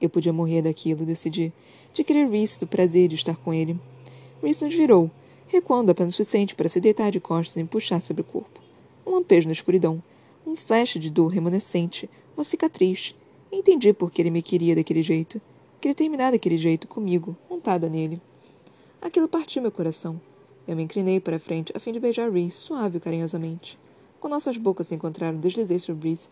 Eu 0.00 0.08
podia 0.08 0.32
morrer 0.32 0.62
daquilo, 0.62 1.04
decidi, 1.04 1.52
de 1.92 2.04
querer 2.04 2.28
Reese, 2.28 2.60
do 2.60 2.66
prazer 2.66 3.08
de 3.08 3.16
estar 3.16 3.36
com 3.36 3.52
ele. 3.52 3.78
Reese 4.40 4.64
nos 4.64 4.74
virou, 4.74 5.10
recuando 5.48 5.90
apenas 5.90 6.14
o 6.14 6.16
suficiente 6.18 6.54
para 6.54 6.68
se 6.68 6.78
deitar 6.78 7.10
de 7.10 7.18
costas 7.18 7.56
e 7.56 7.62
me 7.62 7.68
puxar 7.68 8.00
sobre 8.00 8.22
o 8.22 8.24
corpo. 8.24 8.57
Um 9.08 9.12
lampejo 9.12 9.48
na 9.48 9.54
escuridão, 9.54 10.02
um 10.46 10.54
flash 10.54 10.98
de 10.98 11.08
dor 11.08 11.28
remanescente, 11.28 12.10
uma 12.36 12.44
cicatriz. 12.44 13.14
entendi 13.50 13.94
por 13.94 14.10
que 14.10 14.20
ele 14.20 14.30
me 14.30 14.42
queria 14.42 14.76
daquele 14.76 15.02
jeito. 15.02 15.40
Queria 15.80 15.94
terminar 15.94 16.30
daquele 16.30 16.58
jeito 16.58 16.86
comigo, 16.86 17.34
montada 17.48 17.88
nele. 17.88 18.20
Aquilo 19.00 19.26
partiu 19.26 19.62
meu 19.62 19.72
coração. 19.72 20.20
Eu 20.66 20.76
me 20.76 20.82
inclinei 20.82 21.20
para 21.20 21.36
a 21.36 21.40
frente 21.40 21.72
a 21.74 21.80
fim 21.80 21.90
de 21.90 21.98
beijar 21.98 22.30
Reese 22.30 22.58
suave 22.58 22.98
e 22.98 23.00
carinhosamente. 23.00 23.78
Quando 24.20 24.34
nossas 24.34 24.58
bocas 24.58 24.88
se 24.88 24.94
encontraram, 24.94 25.40
deslizei 25.40 25.78
sobre 25.78 26.08
Reese 26.08 26.28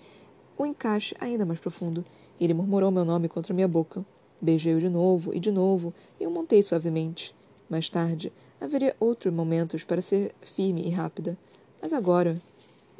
o 0.58 0.66
encaixe 0.66 1.16
ainda 1.18 1.46
mais 1.46 1.58
profundo, 1.58 2.04
e 2.38 2.44
ele 2.44 2.52
murmurou 2.52 2.90
meu 2.90 3.06
nome 3.06 3.26
contra 3.26 3.54
minha 3.54 3.66
boca. 3.66 4.04
Beijei-o 4.38 4.80
de 4.80 4.90
novo 4.90 5.32
e 5.32 5.40
de 5.40 5.50
novo, 5.50 5.94
e 6.20 6.26
o 6.26 6.30
montei 6.30 6.62
suavemente. 6.62 7.34
Mais 7.70 7.88
tarde, 7.88 8.30
haveria 8.60 8.94
outros 9.00 9.32
momentos 9.32 9.82
para 9.82 10.02
ser 10.02 10.34
firme 10.42 10.86
e 10.86 10.90
rápida. 10.90 11.38
Mas 11.80 11.94
agora, 11.94 12.38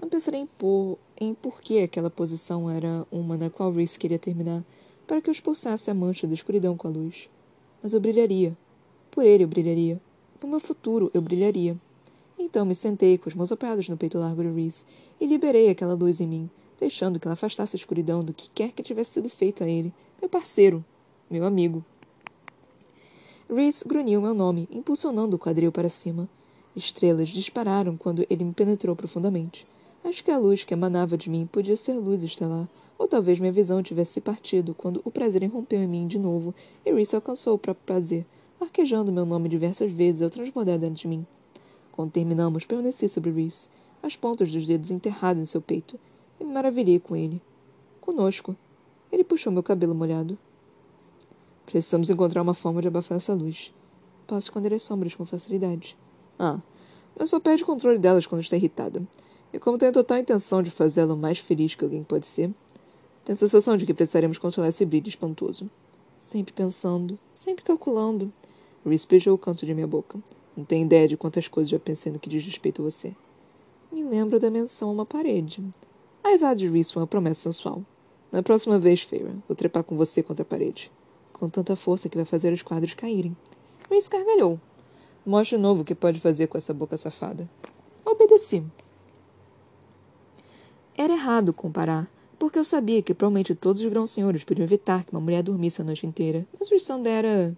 não 0.01 0.09
pensarei 0.09 0.41
em, 0.41 0.47
por, 0.47 0.99
em 1.19 1.35
por 1.35 1.61
que 1.61 1.81
aquela 1.81 2.11
posição 2.11 2.71
era 2.71 3.07
uma 3.11 3.37
na 3.37 3.49
qual 3.49 3.73
Reese 3.73 3.99
queria 3.99 4.19
terminar, 4.19 4.63
para 5.07 5.21
que 5.21 5.31
eu 5.31 5.33
expulsasse 5.33 5.91
a 5.91 5.95
mancha 5.95 6.27
da 6.27 6.35
escuridão 6.35 6.77
com 6.77 6.89
a 6.89 6.91
luz. 6.91 7.29
Mas 7.83 7.93
eu 7.93 8.01
brilharia. 8.01 8.57
Por 9.11 9.25
ele 9.25 9.45
eu 9.45 9.49
brilharia. 9.49 10.01
Por 10.39 10.49
meu 10.49 10.61
futuro 10.61 11.11
eu 11.15 11.23
brilharia. 11.23 11.77
Então 12.39 12.67
me 12.67 12.75
sentei 12.75 13.17
com 13.17 13.29
as 13.29 13.35
mãos 13.35 13.51
apoiadas 13.51 13.89
no 13.89 13.97
peito 13.97 14.19
largo 14.19 14.43
de 14.43 14.51
Reese 14.51 14.85
e 15.19 15.27
liberei 15.27 15.71
aquela 15.71 15.95
luz 15.95 16.21
em 16.21 16.27
mim, 16.27 16.51
deixando 16.79 17.19
que 17.19 17.27
ela 17.27 17.33
afastasse 17.33 17.75
a 17.75 17.79
escuridão 17.79 18.23
do 18.23 18.35
que 18.35 18.51
quer 18.51 18.73
que 18.73 18.83
tivesse 18.83 19.13
sido 19.13 19.29
feito 19.31 19.65
a 19.65 19.69
ele, 19.69 19.93
meu 20.21 20.29
parceiro, 20.29 20.85
meu 21.31 21.45
amigo. 21.47 21.83
Reese 23.49 23.85
grunhiu 23.87 24.21
meu 24.21 24.35
nome, 24.35 24.69
impulsionando 24.71 25.37
o 25.37 25.39
quadril 25.39 25.73
para 25.73 25.89
cima. 25.89 26.29
Estrelas 26.75 27.31
dispararam 27.31 27.97
quando 27.97 28.27
ele 28.29 28.45
me 28.45 28.53
penetrou 28.53 28.95
profundamente. 28.95 29.67
Acho 30.09 30.23
que 30.23 30.31
a 30.31 30.39
luz 30.39 30.63
que 30.63 30.73
emanava 30.73 31.17
de 31.17 31.29
mim 31.29 31.49
podia 31.51 31.77
ser 31.77 31.95
luz 31.95 32.23
estelar, 32.23 32.69
ou 32.97 33.09
talvez 33.09 33.41
minha 33.41 33.51
visão 33.51 33.83
tivesse 33.83 34.21
partido 34.21 34.73
quando 34.73 35.03
o 35.05 35.11
prazer 35.11 35.43
irrompeu 35.43 35.81
em 35.81 35.87
mim 35.89 36.07
de 36.07 36.17
novo 36.17 36.55
e 36.85 36.93
Reese 36.93 37.17
alcançou 37.17 37.57
o 37.57 37.59
próprio 37.59 37.85
prazer, 37.85 38.25
arquejando 38.61 39.11
meu 39.11 39.27
nome 39.27 39.49
diversas 39.49 39.91
vezes 39.91 40.23
ao 40.23 40.31
transbordar 40.31 40.79
dentro 40.79 41.03
de 41.03 41.09
mim. 41.09 41.27
Quando 41.91 42.13
terminamos, 42.13 42.65
permaneci 42.65 43.09
sobre 43.09 43.33
Reese, 43.33 43.69
as 44.01 44.15
pontas 44.15 44.53
dos 44.53 44.65
dedos 44.65 44.93
enterradas 44.93 45.43
em 45.43 45.45
seu 45.45 45.61
peito, 45.61 45.99
e 46.39 46.45
me 46.45 46.53
maravilhei 46.53 47.01
com 47.01 47.17
ele. 47.17 47.43
Conosco. 48.01 48.55
Ele 49.11 49.25
puxou 49.25 49.53
meu 49.53 49.63
cabelo 49.65 49.93
molhado. 49.93 50.39
Precisamos 51.67 52.09
encontrar 52.11 52.43
uma 52.43 52.55
forma 52.55 52.81
de 52.81 52.87
abafar 52.87 53.17
essa 53.17 53.35
luz. 53.35 53.75
Posso 54.25 54.47
esconder 54.47 54.73
as 54.73 54.83
sombras 54.83 55.17
com 55.17 55.27
facilidade. 55.27 55.97
Ah, 56.39 56.61
mas 57.19 57.29
só 57.29 57.41
perde 57.41 57.65
o 57.65 57.67
controle 57.67 57.99
delas 57.99 58.25
quando 58.25 58.43
está 58.43 58.57
irritada. 58.57 59.03
E 59.57 59.59
como 59.59 59.79
tenho 59.79 59.91
total 59.91 60.19
intenção 60.19 60.63
de 60.63 60.71
fazê-la 60.71 61.15
o 61.15 61.17
mais 61.17 61.39
feliz 61.39 61.75
que 61.75 61.83
alguém 61.83 62.05
pode 62.05 62.27
ser, 62.27 62.51
tenho 63.25 63.33
a 63.33 63.37
sensação 63.37 63.75
de 63.75 63.87
que 63.87 63.95
precisaremos 63.95 64.37
controlar 64.37 64.69
esse 64.69 64.85
brilho 64.85 65.09
espantoso. 65.09 65.71
Sempre 66.21 66.53
pensando, 66.53 67.19
sempre 67.33 67.65
calculando. 67.65 68.31
Reese 68.85 69.07
beijou 69.09 69.35
o 69.35 69.39
canto 69.39 69.65
de 69.65 69.73
minha 69.73 69.87
boca. 69.87 70.19
Não 70.55 70.63
tem 70.63 70.83
ideia 70.83 71.09
de 71.09 71.17
quantas 71.17 71.49
coisas 71.49 71.71
já 71.71 71.79
pensei 71.79 72.13
no 72.13 72.19
que 72.19 72.29
diz 72.29 72.45
respeito 72.45 72.83
a 72.83 72.85
você. 72.85 73.17
Me 73.91 74.05
lembro 74.05 74.39
da 74.39 74.51
menção 74.51 74.91
a 74.91 74.93
uma 74.93 75.07
parede. 75.07 75.65
A 76.23 76.29
risada 76.29 76.57
de 76.57 76.69
Reese 76.69 76.93
foi 76.93 77.01
uma 77.01 77.07
promessa 77.07 77.51
sensual. 77.51 77.83
Na 78.31 78.43
próxima 78.43 78.79
vez, 78.79 79.01
Feira, 79.01 79.35
vou 79.49 79.57
trepar 79.57 79.85
com 79.85 79.97
você 79.97 80.23
contra 80.23 80.43
a 80.43 80.47
parede. 80.47 80.93
Com 81.33 81.49
tanta 81.49 81.75
força 81.75 82.11
que 82.11 82.17
vai 82.19 82.27
fazer 82.27 82.53
os 82.53 82.61
quadros 82.61 82.93
caírem. 82.93 83.35
Reese 83.89 84.11
gargalhou. 84.11 84.61
Mostre 85.25 85.57
de 85.57 85.63
novo 85.63 85.81
o 85.81 85.85
que 85.85 85.95
pode 85.95 86.21
fazer 86.21 86.47
com 86.47 86.59
essa 86.59 86.75
boca 86.75 86.99
safada. 86.99 87.49
Obedeci. 88.05 88.63
Era 90.99 91.13
errado 91.13 91.53
comparar, 91.53 92.11
porque 92.39 92.59
eu 92.59 92.65
sabia 92.65 93.03
que 93.03 93.13
provavelmente 93.13 93.55
todos 93.55 93.83
os 93.83 93.91
grãos 93.91 94.11
senhores 94.11 94.45
podiam 94.45 94.65
evitar 94.65 95.05
que 95.05 95.13
uma 95.13 95.21
mulher 95.21 95.43
dormisse 95.43 95.83
a 95.83 95.85
noite 95.85 96.07
inteira, 96.07 96.47
mas 96.59 96.71
o 96.71 96.75
Rissanda 96.75 97.11
era. 97.11 97.55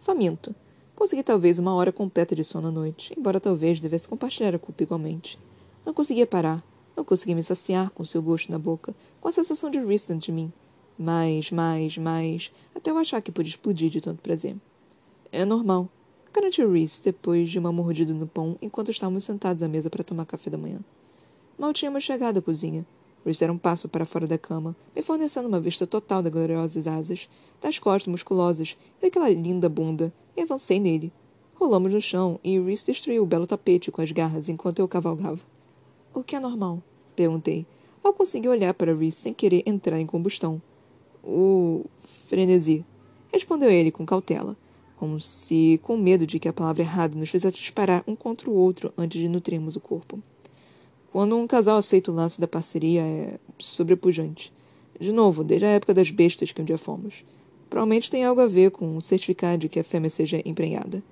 faminto. 0.00 0.54
Consegui 0.96 1.22
talvez 1.22 1.58
uma 1.58 1.74
hora 1.74 1.92
completa 1.92 2.34
de 2.34 2.42
sono 2.42 2.68
à 2.68 2.70
noite, 2.70 3.12
embora 3.18 3.38
talvez 3.38 3.80
devesse 3.80 4.08
compartilhar 4.08 4.54
a 4.54 4.58
culpa 4.58 4.82
igualmente. 4.82 5.38
Não 5.84 5.92
conseguia 5.92 6.26
parar, 6.26 6.64
não 6.96 7.04
conseguia 7.04 7.34
me 7.34 7.42
saciar 7.42 7.90
com 7.90 8.02
seu 8.02 8.22
gosto 8.22 8.50
na 8.50 8.58
boca, 8.58 8.94
com 9.20 9.28
a 9.28 9.32
sensação 9.32 9.70
de 9.70 9.78
dentro 9.78 10.16
de 10.16 10.32
mim. 10.32 10.50
Mais, 10.98 11.50
mais, 11.50 11.98
mais, 11.98 12.50
até 12.74 12.90
eu 12.90 12.96
achar 12.96 13.20
que 13.20 13.30
podia 13.30 13.50
explodir 13.50 13.90
de 13.90 14.00
tanto 14.00 14.22
prazer. 14.22 14.56
É 15.30 15.44
normal, 15.44 15.86
garantiu 16.32 16.72
Rhys 16.72 16.98
depois 16.98 17.50
de 17.50 17.58
uma 17.58 17.72
mordida 17.72 18.14
no 18.14 18.26
pão 18.26 18.56
enquanto 18.62 18.90
estávamos 18.90 19.24
sentados 19.24 19.62
à 19.62 19.68
mesa 19.68 19.90
para 19.90 20.02
tomar 20.02 20.24
café 20.24 20.48
da 20.48 20.56
manhã. 20.56 20.80
Mal 21.60 21.74
tínhamos 21.74 22.04
chegado 22.04 22.38
à 22.38 22.40
cozinha, 22.40 22.86
Bruce 23.22 23.44
era 23.44 23.52
um 23.52 23.58
passo 23.58 23.86
para 23.86 24.06
fora 24.06 24.26
da 24.26 24.38
cama, 24.38 24.74
me 24.96 25.02
fornecendo 25.02 25.46
uma 25.46 25.60
vista 25.60 25.86
total 25.86 26.22
das 26.22 26.32
gloriosas 26.32 26.86
asas, 26.86 27.28
das 27.60 27.78
costas 27.78 28.10
musculosas 28.10 28.78
e 28.98 29.02
daquela 29.02 29.28
linda 29.28 29.68
bunda, 29.68 30.10
e 30.34 30.40
avancei 30.40 30.80
nele. 30.80 31.12
Rolamos 31.52 31.92
no 31.92 32.00
chão 32.00 32.40
e 32.42 32.58
Reese 32.58 32.86
destruiu 32.86 33.24
o 33.24 33.26
belo 33.26 33.46
tapete 33.46 33.90
com 33.90 34.00
as 34.00 34.10
garras 34.10 34.48
enquanto 34.48 34.78
eu 34.78 34.88
cavalgava. 34.88 35.38
O 36.14 36.22
que 36.22 36.34
é 36.34 36.40
normal? 36.40 36.82
Perguntei, 37.14 37.66
ao 38.02 38.14
conseguir 38.14 38.48
olhar 38.48 38.72
para 38.72 38.94
Reese 38.94 39.18
sem 39.18 39.34
querer 39.34 39.62
entrar 39.66 40.00
em 40.00 40.06
combustão. 40.06 40.62
O 41.22 41.84
frenesi, 42.26 42.86
respondeu 43.30 43.68
ele 43.68 43.90
com 43.90 44.06
cautela, 44.06 44.56
como 44.96 45.20
se 45.20 45.78
com 45.82 45.98
medo 45.98 46.26
de 46.26 46.38
que 46.38 46.48
a 46.48 46.54
palavra 46.54 46.82
errada 46.82 47.18
nos 47.18 47.28
fizesse 47.28 47.58
disparar 47.58 48.02
um 48.06 48.16
contra 48.16 48.48
o 48.48 48.54
outro 48.54 48.94
antes 48.96 49.20
de 49.20 49.28
nutrirmos 49.28 49.76
o 49.76 49.80
corpo. 49.80 50.22
Quando 51.12 51.36
um 51.36 51.46
casal 51.46 51.76
aceita 51.76 52.12
o 52.12 52.14
lance 52.14 52.40
da 52.40 52.46
parceria 52.46 53.02
é 53.02 53.38
sobrepujante. 53.58 54.52
De 54.98 55.10
novo, 55.10 55.42
desde 55.42 55.66
a 55.66 55.70
época 55.70 55.92
das 55.92 56.10
bestas 56.10 56.52
que 56.52 56.62
um 56.62 56.64
dia 56.64 56.78
fomos. 56.78 57.24
Provavelmente 57.68 58.10
tem 58.10 58.24
algo 58.24 58.40
a 58.40 58.46
ver 58.46 58.70
com 58.70 58.96
o 58.96 59.00
certificar 59.00 59.58
de 59.58 59.68
que 59.68 59.80
a 59.80 59.84
fêmea 59.84 60.08
seja 60.08 60.40
emprenhada. 60.44 61.02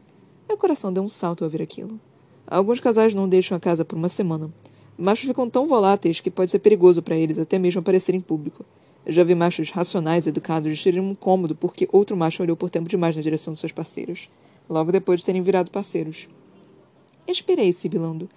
Meu 0.46 0.56
coração 0.56 0.92
deu 0.92 1.02
um 1.02 1.08
salto 1.08 1.42
ao 1.42 1.50
ver 1.50 1.62
aquilo. 1.62 1.98
Alguns 2.46 2.78
casais 2.78 3.14
não 3.14 3.28
deixam 3.28 3.56
a 3.56 3.60
casa 3.60 3.84
por 3.84 3.96
uma 3.96 4.08
semana. 4.08 4.52
Machos 4.96 5.26
ficam 5.26 5.50
tão 5.50 5.66
voláteis 5.66 6.20
que 6.20 6.30
pode 6.30 6.50
ser 6.50 6.60
perigoso 6.60 7.02
para 7.02 7.16
eles 7.16 7.38
até 7.38 7.58
mesmo 7.58 7.80
aparecer 7.80 8.14
em 8.14 8.20
público. 8.20 8.64
Eu 9.04 9.12
já 9.12 9.24
vi 9.24 9.34
machos 9.34 9.70
racionais 9.70 10.26
educados 10.26 10.70
destruírem 10.70 11.00
um 11.00 11.14
cômodo 11.14 11.56
porque 11.56 11.88
outro 11.92 12.16
macho 12.16 12.42
olhou 12.42 12.56
por 12.56 12.70
tempo 12.70 12.88
demais 12.88 13.16
na 13.16 13.22
direção 13.22 13.52
de 13.52 13.58
seus 13.58 13.72
parceiros, 13.72 14.28
logo 14.68 14.92
depois 14.92 15.20
de 15.20 15.26
terem 15.26 15.42
virado 15.42 15.70
parceiros. 15.70 16.28
Expirei, 17.26 17.72
sibilando. 17.72 18.28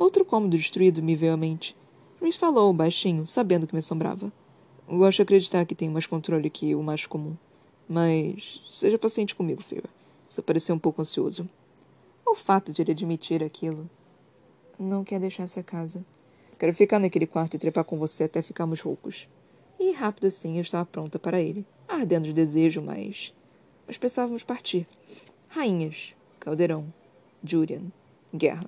Outro 0.00 0.24
cômodo 0.24 0.56
destruído 0.56 1.02
me 1.02 1.14
veio 1.14 1.34
à 1.34 1.36
mente. 1.36 1.76
Reese 2.22 2.38
falou, 2.38 2.72
baixinho, 2.72 3.26
sabendo 3.26 3.66
que 3.66 3.74
me 3.74 3.80
assombrava. 3.80 4.32
Gosto 4.88 5.16
de 5.16 5.22
acreditar 5.24 5.66
que 5.66 5.74
tenho 5.74 5.92
mais 5.92 6.06
controle 6.06 6.48
que 6.48 6.74
o 6.74 6.82
macho 6.82 7.06
comum. 7.06 7.36
Mas 7.86 8.62
seja 8.66 8.98
paciente 8.98 9.34
comigo, 9.34 9.62
Fear. 9.62 9.84
Isso 10.26 10.42
pareceu 10.42 10.74
um 10.74 10.78
pouco 10.78 11.02
ansioso. 11.02 11.46
O 12.26 12.34
fato 12.34 12.72
de 12.72 12.80
ele 12.80 12.92
admitir 12.92 13.44
aquilo. 13.44 13.90
Não 14.78 15.04
quer 15.04 15.20
deixar 15.20 15.42
essa 15.42 15.62
casa. 15.62 16.02
Quero 16.58 16.72
ficar 16.72 16.98
naquele 16.98 17.26
quarto 17.26 17.56
e 17.56 17.58
trepar 17.58 17.84
com 17.84 17.98
você 17.98 18.24
até 18.24 18.40
ficarmos 18.40 18.80
roucos. 18.80 19.28
E 19.78 19.92
rápido 19.92 20.28
assim 20.28 20.56
eu 20.56 20.62
estava 20.62 20.86
pronta 20.86 21.18
para 21.18 21.42
ele, 21.42 21.62
ardendo 21.86 22.24
de 22.24 22.32
desejo, 22.32 22.80
mas. 22.80 23.34
Mas 23.86 23.98
precisávamos 23.98 24.44
partir. 24.44 24.88
Rainhas, 25.48 26.14
Caldeirão, 26.38 26.86
Julian, 27.44 27.92
Guerra. 28.34 28.64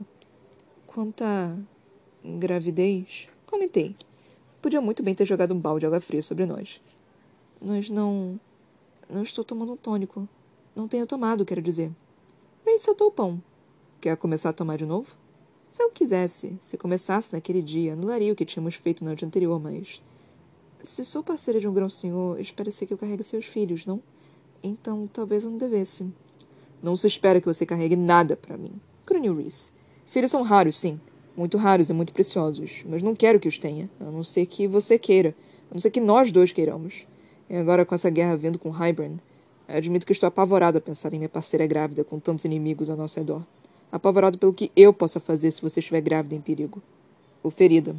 Quanto 0.94 1.24
à 1.24 1.56
gravidez, 2.22 3.26
comentei. 3.46 3.96
Podia 4.60 4.78
muito 4.78 5.02
bem 5.02 5.14
ter 5.14 5.24
jogado 5.24 5.54
um 5.54 5.58
balde 5.58 5.80
de 5.80 5.86
água 5.86 6.00
fria 6.00 6.22
sobre 6.22 6.44
nós. 6.44 6.82
Nós 7.62 7.88
não. 7.88 8.38
Não 9.08 9.22
estou 9.22 9.42
tomando 9.42 9.72
um 9.72 9.76
tônico. 9.76 10.28
Não 10.76 10.86
tenho 10.86 11.06
tomado, 11.06 11.46
quero 11.46 11.62
dizer. 11.62 11.90
Ray 12.66 12.78
soltou 12.78 13.08
o 13.08 13.10
pão. 13.10 13.42
Quer 14.02 14.18
começar 14.18 14.50
a 14.50 14.52
tomar 14.52 14.76
de 14.76 14.84
novo? 14.84 15.16
Se 15.70 15.82
eu 15.82 15.90
quisesse, 15.90 16.58
se 16.60 16.76
começasse 16.76 17.32
naquele 17.32 17.62
dia, 17.62 17.94
anularia 17.94 18.30
o 18.30 18.36
que 18.36 18.44
tínhamos 18.44 18.74
feito 18.74 19.02
na 19.02 19.10
noite 19.10 19.24
anterior, 19.24 19.58
mas. 19.58 20.02
Se 20.82 21.06
sou 21.06 21.22
parceira 21.22 21.58
de 21.58 21.66
um 21.66 21.72
grão 21.72 21.88
senhor, 21.88 22.38
espera-se 22.38 22.84
que 22.84 22.92
eu 22.92 22.98
carregue 22.98 23.22
seus 23.22 23.46
filhos, 23.46 23.86
não? 23.86 24.02
Então 24.62 25.08
talvez 25.10 25.42
eu 25.42 25.50
não 25.50 25.56
devesse. 25.56 26.06
Não 26.82 26.94
se 26.96 27.06
espera 27.06 27.40
que 27.40 27.46
você 27.46 27.64
carregue 27.64 27.96
nada 27.96 28.36
para 28.36 28.58
mim, 28.58 28.78
grunhiu 29.06 29.34
Reese. 29.34 29.72
Filhos 30.12 30.30
são 30.30 30.42
raros, 30.42 30.76
sim. 30.76 31.00
Muito 31.34 31.56
raros 31.56 31.88
e 31.88 31.92
muito 31.94 32.12
preciosos. 32.12 32.84
Mas 32.86 33.02
não 33.02 33.16
quero 33.16 33.40
que 33.40 33.48
os 33.48 33.58
tenha. 33.58 33.88
A 33.98 34.04
não 34.04 34.22
ser 34.22 34.44
que 34.44 34.68
você 34.68 34.98
queira. 34.98 35.34
A 35.70 35.74
não 35.74 35.80
ser 35.80 35.90
que 35.90 36.00
nós 36.00 36.30
dois 36.30 36.52
queiramos. 36.52 37.06
E 37.48 37.56
agora, 37.56 37.86
com 37.86 37.94
essa 37.94 38.10
guerra 38.10 38.36
vindo 38.36 38.58
com 38.58 38.68
Hybern, 38.68 39.18
admito 39.66 40.04
que 40.04 40.12
estou 40.12 40.26
apavorado 40.26 40.76
a 40.76 40.82
pensar 40.82 41.14
em 41.14 41.16
minha 41.16 41.30
parceira 41.30 41.66
grávida 41.66 42.04
com 42.04 42.20
tantos 42.20 42.44
inimigos 42.44 42.90
ao 42.90 42.96
nosso 42.98 43.18
redor. 43.18 43.42
Apavorado 43.90 44.36
pelo 44.36 44.52
que 44.52 44.70
eu 44.76 44.92
possa 44.92 45.18
fazer 45.18 45.50
se 45.50 45.62
você 45.62 45.80
estiver 45.80 46.02
grávida 46.02 46.34
em 46.34 46.42
perigo. 46.42 46.82
Ou 47.42 47.50
ferida. 47.50 47.96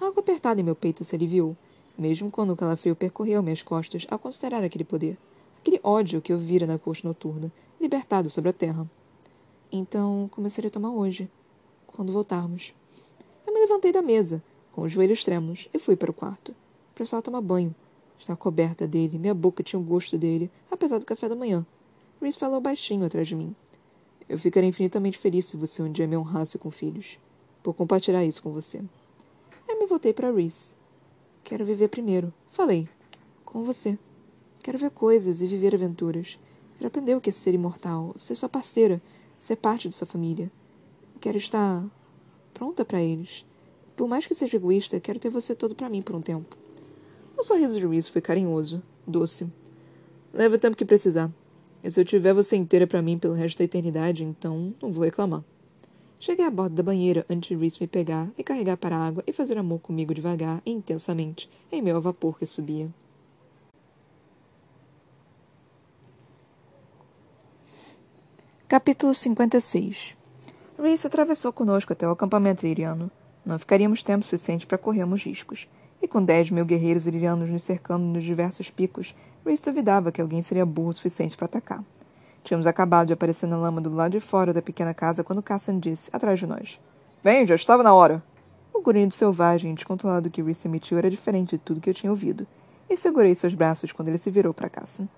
Algo 0.00 0.18
apertado 0.18 0.60
em 0.60 0.64
meu 0.64 0.74
peito 0.74 1.04
se 1.04 1.14
aliviou, 1.14 1.56
mesmo 1.96 2.28
quando 2.28 2.52
o 2.52 2.56
calafrio 2.56 2.96
percorreu 2.96 3.40
minhas 3.40 3.62
costas 3.62 4.04
ao 4.10 4.18
considerar 4.18 4.64
aquele 4.64 4.82
poder. 4.82 5.16
Aquele 5.60 5.78
ódio 5.84 6.20
que 6.20 6.32
eu 6.32 6.38
vira 6.38 6.66
na 6.66 6.76
coxa 6.76 7.06
noturna, 7.06 7.52
libertado 7.80 8.28
sobre 8.28 8.50
a 8.50 8.52
terra. 8.52 8.84
Então 9.70 10.28
começarei 10.30 10.68
a 10.68 10.70
tomar 10.70 10.90
hoje, 10.90 11.30
quando 11.86 12.12
voltarmos. 12.12 12.74
Eu 13.46 13.52
me 13.52 13.60
levantei 13.60 13.92
da 13.92 14.00
mesa, 14.00 14.42
com 14.72 14.82
os 14.82 14.92
joelhos 14.92 15.24
trêmulos, 15.24 15.68
e 15.74 15.78
fui 15.78 15.96
para 15.96 16.10
o 16.10 16.14
quarto. 16.14 16.54
Precisava 16.94 17.22
tomar 17.22 17.40
banho. 17.40 17.74
Estava 18.18 18.36
coberta 18.36 18.86
dele, 18.86 19.18
minha 19.18 19.34
boca 19.34 19.62
tinha 19.62 19.78
o 19.78 19.82
gosto 19.82 20.18
dele, 20.18 20.50
apesar 20.70 20.98
do 20.98 21.06
café 21.06 21.28
da 21.28 21.36
manhã. 21.36 21.64
Reese 22.20 22.38
falou 22.38 22.60
baixinho 22.60 23.04
atrás 23.04 23.28
de 23.28 23.36
mim. 23.36 23.54
Eu 24.28 24.38
ficaria 24.38 24.68
infinitamente 24.68 25.16
feliz 25.16 25.46
se 25.46 25.56
você 25.56 25.82
um 25.82 25.90
dia 25.90 26.06
me 26.06 26.16
honrasse 26.16 26.58
com 26.58 26.70
filhos, 26.70 27.18
por 27.62 27.74
compartilhar 27.74 28.24
isso 28.24 28.42
com 28.42 28.52
você. 28.52 28.82
Eu 29.68 29.78
me 29.78 29.86
voltei 29.86 30.12
para 30.12 30.32
Reese. 30.32 30.74
Quero 31.44 31.64
viver 31.64 31.88
primeiro, 31.88 32.34
falei, 32.50 32.88
com 33.44 33.62
você. 33.62 33.96
Quero 34.62 34.78
ver 34.78 34.90
coisas 34.90 35.40
e 35.40 35.46
viver 35.46 35.74
aventuras. 35.74 36.38
Quero 36.76 36.88
aprender 36.88 37.14
o 37.14 37.20
que 37.20 37.30
é 37.30 37.32
ser 37.32 37.54
imortal, 37.54 38.14
ser 38.16 38.34
sua 38.34 38.48
parceira, 38.48 39.00
ser 39.38 39.56
parte 39.56 39.88
de 39.88 39.94
sua 39.94 40.06
família. 40.06 40.50
Quero 41.20 41.38
estar 41.38 41.84
pronta 42.52 42.84
para 42.84 43.00
eles. 43.00 43.46
Por 43.96 44.08
mais 44.08 44.26
que 44.26 44.34
seja 44.34 44.56
egoísta, 44.56 45.00
quero 45.00 45.18
ter 45.18 45.30
você 45.30 45.54
todo 45.54 45.74
para 45.74 45.88
mim 45.88 46.02
por 46.02 46.14
um 46.14 46.20
tempo. 46.20 46.56
O 47.36 47.42
sorriso 47.42 47.78
de 47.78 47.86
Reese 47.86 48.10
foi 48.10 48.20
carinhoso, 48.20 48.82
doce. 49.06 49.48
Leva 50.34 50.56
o 50.56 50.58
tempo 50.58 50.76
que 50.76 50.84
precisar. 50.84 51.30
E 51.82 51.90
se 51.90 52.00
eu 52.00 52.04
tiver 52.04 52.34
você 52.34 52.56
inteira 52.56 52.86
para 52.86 53.00
mim 53.00 53.16
pelo 53.16 53.34
resto 53.34 53.58
da 53.58 53.64
eternidade, 53.64 54.24
então 54.24 54.74
não 54.82 54.90
vou 54.90 55.04
reclamar. 55.04 55.44
Cheguei 56.18 56.44
à 56.44 56.50
borda 56.50 56.74
da 56.74 56.82
banheira 56.82 57.24
antes 57.30 57.48
de 57.48 57.56
Reese 57.56 57.78
me 57.80 57.86
pegar, 57.86 58.28
me 58.36 58.42
carregar 58.42 58.76
para 58.76 58.96
a 58.96 59.06
água 59.06 59.22
e 59.24 59.32
fazer 59.32 59.56
amor 59.56 59.78
comigo 59.78 60.12
devagar 60.12 60.60
e 60.66 60.72
intensamente, 60.72 61.48
em 61.70 61.88
ao 61.90 62.00
vapor 62.00 62.36
que 62.38 62.46
subia. 62.46 62.92
Capítulo 68.68 69.14
56 69.14 70.14
Reese 70.78 71.06
atravessou 71.06 71.50
conosco 71.50 71.94
até 71.94 72.06
o 72.06 72.10
acampamento 72.10 72.66
iriano. 72.66 73.10
Não 73.42 73.58
ficaríamos 73.58 74.02
tempo 74.02 74.26
suficiente 74.26 74.66
para 74.66 74.76
corrermos 74.76 75.24
riscos. 75.24 75.66
E 76.02 76.06
com 76.06 76.22
dez 76.22 76.50
mil 76.50 76.66
guerreiros 76.66 77.06
irianos 77.06 77.48
nos 77.48 77.62
cercando 77.62 78.04
nos 78.04 78.22
diversos 78.22 78.68
picos, 78.68 79.16
Reese 79.42 79.64
duvidava 79.64 80.12
que 80.12 80.20
alguém 80.20 80.42
seria 80.42 80.66
burro 80.66 80.90
o 80.90 80.92
suficiente 80.92 81.34
para 81.34 81.46
atacar. 81.46 81.82
Tínhamos 82.44 82.66
acabado 82.66 83.06
de 83.06 83.14
aparecer 83.14 83.46
na 83.46 83.56
lama 83.56 83.80
do 83.80 83.88
lado 83.88 84.12
de 84.12 84.20
fora 84.20 84.52
da 84.52 84.60
pequena 84.60 84.92
casa 84.92 85.24
quando 85.24 85.42
Cassan 85.42 85.78
disse, 85.78 86.10
atrás 86.12 86.38
de 86.38 86.46
nós. 86.46 86.78
Bem, 87.24 87.46
já 87.46 87.54
estava 87.54 87.82
na 87.82 87.94
hora. 87.94 88.22
O 88.74 88.82
grunhido 88.82 89.14
selvagem 89.14 89.72
e 89.72 89.74
descontrolado 89.74 90.28
que 90.28 90.42
Reese 90.42 90.68
emitiu 90.68 90.98
era 90.98 91.08
diferente 91.08 91.56
de 91.56 91.58
tudo 91.58 91.80
que 91.80 91.88
eu 91.88 91.94
tinha 91.94 92.10
ouvido, 92.10 92.46
e 92.90 92.98
segurei 92.98 93.34
seus 93.34 93.54
braços 93.54 93.92
quando 93.92 94.08
ele 94.08 94.18
se 94.18 94.30
virou 94.30 94.52
para 94.52 94.68
Cassan. 94.68 95.08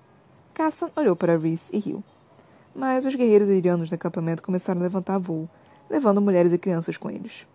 Cassan 0.54 0.92
olhou 0.94 1.16
para 1.16 1.36
Reese 1.36 1.74
e 1.74 1.80
riu. 1.80 2.04
Mas 2.74 3.04
os 3.04 3.14
guerreiros 3.14 3.48
irianos 3.48 3.88
do 3.88 3.94
acampamento 3.94 4.42
começaram 4.42 4.80
a 4.80 4.84
levantar 4.84 5.18
voo, 5.18 5.48
levando 5.88 6.20
mulheres 6.20 6.52
e 6.52 6.58
crianças 6.58 6.96
com 6.96 7.10
eles. 7.10 7.46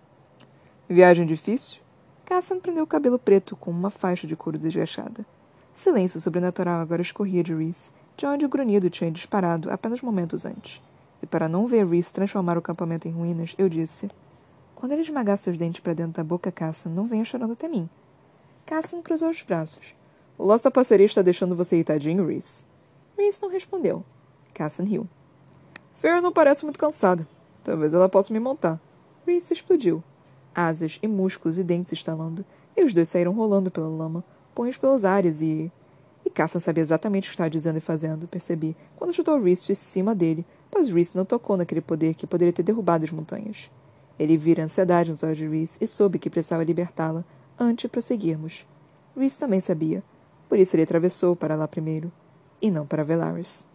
Viagem 0.90 1.26
difícil? 1.26 1.82
Cassan 2.26 2.60
prendeu 2.60 2.84
o 2.84 2.88
cabelo 2.88 3.18
preto 3.18 3.56
com 3.56 3.72
uma 3.72 3.90
faixa 3.90 4.28
de 4.28 4.36
couro 4.36 4.58
desgachada. 4.58 5.26
Silêncio 5.72 6.20
sobrenatural 6.20 6.80
agora 6.82 7.02
escorria 7.02 7.44
de 7.44 7.54
Reese, 7.54 7.92
de 8.18 8.26
onde 8.26 8.46
o 8.46 8.50
grunhido 8.50 8.90
tinha 8.90 9.12
disparado 9.12 9.70
apenas 9.70 10.02
momentos 10.02 10.46
antes. 10.46 10.82
E 11.22 11.26
para 11.26 11.50
não 11.50 11.68
ver 11.68 11.86
Reese 11.86 12.14
transformar 12.14 12.56
o 12.56 12.60
acampamento 12.60 13.08
em 13.08 13.12
ruínas, 13.12 13.56
eu 13.58 13.70
disse: 13.70 14.10
Quando 14.74 14.94
ele 14.94 15.02
esmagar 15.02 15.38
seus 15.38 15.58
dentes 15.58 15.80
para 15.80 15.94
dentro 15.94 16.14
da 16.14 16.24
boca, 16.24 16.52
Cassan, 16.52 16.90
não 16.90 17.06
venha 17.06 17.26
chorando 17.26 17.54
até 17.54 17.68
mim. 17.68 17.90
Cassan 18.66 19.02
cruzou 19.02 19.30
os 19.30 19.44
braços. 19.44 19.96
O 20.38 20.58
da 20.58 20.72
parceria 20.72 21.06
está 21.06 21.22
deixando 21.22 21.56
você 21.56 21.76
irritadinho, 21.76 22.26
Reese. 22.26 22.66
Reese 23.18 23.42
não 23.42 23.50
respondeu. 23.50 24.04
Cassan 24.56 24.86
riu. 24.86 25.08
Fer 25.94 26.22
não 26.22 26.32
parece 26.32 26.64
muito 26.64 26.80
cansada. 26.80 27.28
Talvez 27.62 27.94
ela 27.94 28.08
possa 28.08 28.34
me 28.34 28.40
montar. 28.40 28.80
Reese 29.28 29.54
explodiu. 29.54 30.02
Asas 30.56 30.98
e 31.04 31.08
músculos 31.08 31.58
e 31.58 31.64
dentes 31.64 31.92
estalando, 31.92 32.46
e 32.76 32.84
os 32.84 32.94
dois 32.94 33.10
saíram 33.10 33.34
rolando 33.34 33.70
pela 33.70 33.90
lama, 33.90 34.24
punhos 34.56 34.78
pelos 34.78 35.04
ares 35.04 35.42
e. 35.42 35.72
E 36.26 36.30
Cassan 36.30 36.60
sabia 36.60 36.82
exatamente 36.82 37.26
o 37.26 37.28
que 37.28 37.34
estava 37.34 37.50
dizendo 37.50 37.78
e 37.78 37.82
fazendo, 37.82 38.28
percebi, 38.28 38.76
quando 38.96 39.14
chutou 39.14 39.40
Reese 39.40 39.68
de 39.68 39.76
cima 39.76 40.16
dele, 40.16 40.46
pois 40.72 40.88
Reese 40.88 41.16
não 41.16 41.26
tocou 41.26 41.58
naquele 41.58 41.82
poder 41.82 42.16
que 42.16 42.26
poderia 42.26 42.54
ter 42.54 42.64
derrubado 42.64 43.04
as 43.04 43.12
montanhas. 43.12 43.70
Ele 44.18 44.38
vira 44.38 44.64
ansiedade 44.64 45.12
nos 45.12 45.22
olhos 45.22 45.38
de 45.38 45.48
Reese 45.48 45.78
e 45.82 45.86
soube 45.86 46.18
que 46.18 46.30
precisava 46.30 46.64
libertá-la 46.64 47.24
antes 47.60 47.84
de 47.84 47.90
prosseguirmos. 47.90 48.66
Reese 49.16 49.40
também 49.40 49.60
sabia, 49.60 50.02
por 50.48 50.58
isso 50.58 50.76
ele 50.76 50.84
atravessou 50.84 51.36
para 51.36 51.56
lá 51.56 51.68
primeiro, 51.68 52.12
e 52.62 52.72
não 52.72 52.88
para 52.88 53.04
Velaris. 53.04 53.66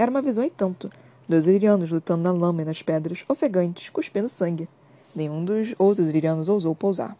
Era 0.00 0.10
uma 0.10 0.22
visão 0.22 0.42
e 0.42 0.48
tanto, 0.48 0.88
dois 1.28 1.46
irianos 1.46 1.90
lutando 1.90 2.22
na 2.22 2.32
lama 2.32 2.62
e 2.62 2.64
nas 2.64 2.80
pedras, 2.80 3.22
ofegantes, 3.28 3.90
cuspindo 3.90 4.30
sangue. 4.30 4.66
Nenhum 5.14 5.44
dos 5.44 5.74
outros 5.78 6.08
irianos 6.08 6.48
ousou 6.48 6.74
pousar. 6.74 7.14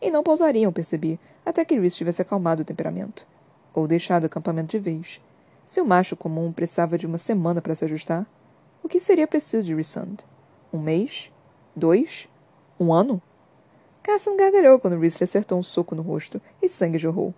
E 0.00 0.10
não 0.10 0.22
pousariam, 0.22 0.72
percebi, 0.72 1.20
até 1.44 1.62
que 1.62 1.78
Rhys 1.78 1.94
tivesse 1.94 2.22
acalmado 2.22 2.62
o 2.62 2.64
temperamento. 2.64 3.26
Ou 3.74 3.86
deixado 3.86 4.22
o 4.22 4.26
acampamento 4.28 4.70
de 4.70 4.78
vez. 4.78 5.20
Se 5.62 5.78
o 5.78 5.84
macho 5.84 6.16
comum 6.16 6.50
precisava 6.50 6.96
de 6.96 7.06
uma 7.06 7.18
semana 7.18 7.60
para 7.60 7.74
se 7.74 7.84
ajustar, 7.84 8.26
o 8.82 8.88
que 8.88 8.98
seria 8.98 9.26
preciso 9.26 9.64
de 9.64 9.74
Rissand? 9.74 10.16
Um 10.72 10.80
mês? 10.80 11.30
Dois? 11.76 12.30
Um 12.80 12.94
ano? 12.94 13.20
Cassan 14.02 14.38
gargalhou 14.38 14.78
quando 14.78 14.98
Rhys 14.98 15.16
lhe 15.16 15.24
acertou 15.24 15.58
um 15.58 15.62
soco 15.62 15.94
no 15.94 16.00
rosto 16.00 16.40
e 16.62 16.68
sangue 16.70 16.96
jorrou. 16.96 17.34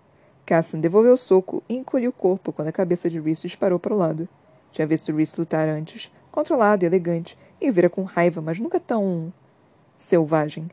Cassan 0.46 0.78
devolveu 0.78 1.14
o 1.14 1.18
soco 1.18 1.64
e 1.68 1.74
encolheu 1.74 2.10
o 2.10 2.12
corpo 2.12 2.52
quando 2.52 2.68
a 2.68 2.72
cabeça 2.72 3.10
de 3.10 3.18
Rhys 3.18 3.42
disparou 3.42 3.80
para 3.80 3.92
o 3.92 3.98
lado. 3.98 4.28
Tinha 4.74 4.88
visto 4.88 5.14
Rhys 5.14 5.36
lutar 5.36 5.68
antes, 5.68 6.10
controlado 6.32 6.84
e 6.84 6.86
elegante, 6.86 7.38
e 7.60 7.70
vira 7.70 7.88
com 7.88 8.02
raiva, 8.02 8.42
mas 8.42 8.58
nunca 8.58 8.80
tão. 8.80 9.32
selvagem. 9.96 10.68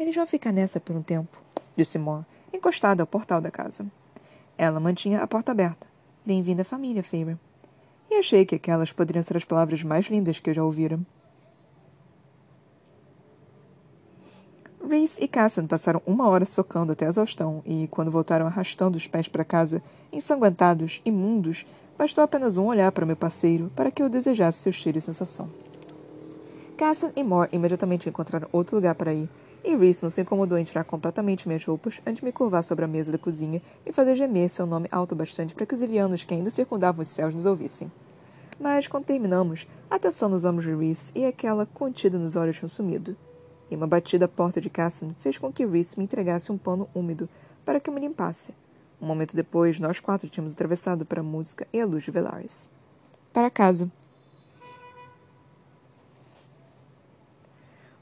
Eles 0.00 0.16
vão 0.16 0.26
ficar 0.26 0.50
nessa 0.50 0.80
por 0.80 0.96
um 0.96 1.02
tempo, 1.02 1.38
disse 1.76 1.98
Moore, 1.98 2.24
encostada 2.54 3.02
ao 3.02 3.06
portal 3.06 3.42
da 3.42 3.50
casa. 3.50 3.84
Ela 4.56 4.80
mantinha 4.80 5.20
a 5.20 5.26
porta 5.26 5.52
aberta. 5.52 5.86
Bem-vinda 6.24 6.64
família, 6.64 7.02
Feyre. 7.02 7.36
E 8.10 8.14
achei 8.14 8.46
que 8.46 8.54
aquelas 8.54 8.92
poderiam 8.92 9.22
ser 9.22 9.36
as 9.36 9.44
palavras 9.44 9.82
mais 9.82 10.06
lindas 10.06 10.40
que 10.40 10.48
eu 10.48 10.54
já 10.54 10.64
ouvira. 10.64 10.98
Reese 14.88 15.22
e 15.22 15.28
Cassan 15.28 15.66
passaram 15.66 16.00
uma 16.06 16.28
hora 16.28 16.46
socando 16.46 16.92
até 16.92 17.04
a 17.04 17.10
exaustão 17.10 17.62
e, 17.66 17.88
quando 17.88 18.10
voltaram 18.10 18.46
arrastando 18.46 18.96
os 18.96 19.06
pés 19.06 19.28
para 19.28 19.44
casa, 19.44 19.82
ensanguentados, 20.10 21.02
imundos, 21.04 21.66
bastou 21.98 22.24
apenas 22.24 22.56
um 22.56 22.66
olhar 22.66 22.90
para 22.92 23.06
meu 23.06 23.16
parceiro 23.16 23.70
para 23.74 23.90
que 23.90 24.02
eu 24.02 24.08
desejasse 24.08 24.58
seu 24.58 24.72
cheiro 24.72 24.98
e 24.98 25.00
sensação. 25.00 25.48
Cassan 26.76 27.12
e 27.14 27.22
Moore 27.22 27.50
imediatamente 27.52 28.08
encontraram 28.08 28.48
outro 28.52 28.76
lugar 28.76 28.94
para 28.94 29.14
ir, 29.14 29.28
e 29.62 29.76
Reese 29.76 30.02
não 30.02 30.10
se 30.10 30.20
incomodou 30.20 30.58
em 30.58 30.64
tirar 30.64 30.84
completamente 30.84 31.46
minhas 31.46 31.64
roupas 31.64 32.00
antes 32.06 32.20
de 32.20 32.24
me 32.24 32.32
curvar 32.32 32.62
sobre 32.62 32.84
a 32.84 32.88
mesa 32.88 33.12
da 33.12 33.18
cozinha 33.18 33.62
e 33.86 33.92
fazer 33.92 34.16
gemer 34.16 34.50
seu 34.50 34.66
nome 34.66 34.88
alto 34.90 35.14
bastante 35.14 35.54
para 35.54 35.64
que 35.64 35.74
os 35.74 35.80
ilianos 35.80 36.24
que 36.24 36.34
ainda 36.34 36.50
circundavam 36.50 37.02
os 37.02 37.08
céus 37.08 37.34
nos 37.34 37.46
ouvissem. 37.46 37.90
Mas, 38.60 38.86
quando 38.86 39.06
terminamos, 39.06 39.66
a 39.90 39.94
atenção 39.94 40.28
nos 40.28 40.44
ombros 40.44 40.64
de 40.64 40.74
Reese 40.74 41.12
e 41.14 41.24
aquela 41.24 41.64
contida 41.64 42.18
nos 42.18 42.36
olhos 42.36 42.56
tinham 42.56 42.68
sumido 42.68 43.16
e 43.70 43.76
uma 43.76 43.86
batida 43.86 44.26
à 44.26 44.28
porta 44.28 44.60
de 44.60 44.70
Cassan 44.70 45.14
fez 45.18 45.38
com 45.38 45.52
que 45.52 45.66
Reese 45.66 45.98
me 45.98 46.04
entregasse 46.04 46.52
um 46.52 46.58
pano 46.58 46.88
úmido 46.94 47.28
para 47.64 47.80
que 47.80 47.88
eu 47.88 47.94
me 47.94 48.00
limpasse. 48.00 48.54
Um 49.04 49.06
momento 49.06 49.36
depois, 49.36 49.78
nós 49.78 50.00
quatro 50.00 50.30
tínhamos 50.30 50.54
atravessado 50.54 51.04
para 51.04 51.20
a 51.20 51.22
música 51.22 51.68
e 51.70 51.78
a 51.78 51.84
luz 51.84 52.04
de 52.04 52.10
Velaris. 52.10 52.70
Para 53.34 53.50
casa. 53.50 53.92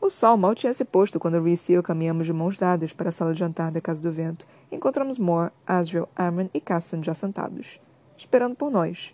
O 0.00 0.08
sol 0.08 0.36
mal 0.36 0.54
tinha 0.54 0.72
se 0.72 0.84
posto 0.84 1.18
quando 1.18 1.42
Reese 1.42 1.72
e 1.72 1.74
eu 1.74 1.82
caminhamos 1.82 2.24
de 2.24 2.32
mãos 2.32 2.56
dadas 2.56 2.92
para 2.92 3.08
a 3.08 3.12
sala 3.12 3.32
de 3.32 3.40
jantar 3.40 3.72
da 3.72 3.80
Casa 3.80 4.00
do 4.00 4.12
Vento 4.12 4.46
e 4.70 4.76
encontramos 4.76 5.18
Moore, 5.18 5.50
Asriel, 5.66 6.08
Armin 6.14 6.48
e 6.54 6.60
Cassan 6.60 7.02
já 7.02 7.14
sentados, 7.14 7.80
esperando 8.16 8.54
por 8.54 8.70
nós. 8.70 9.12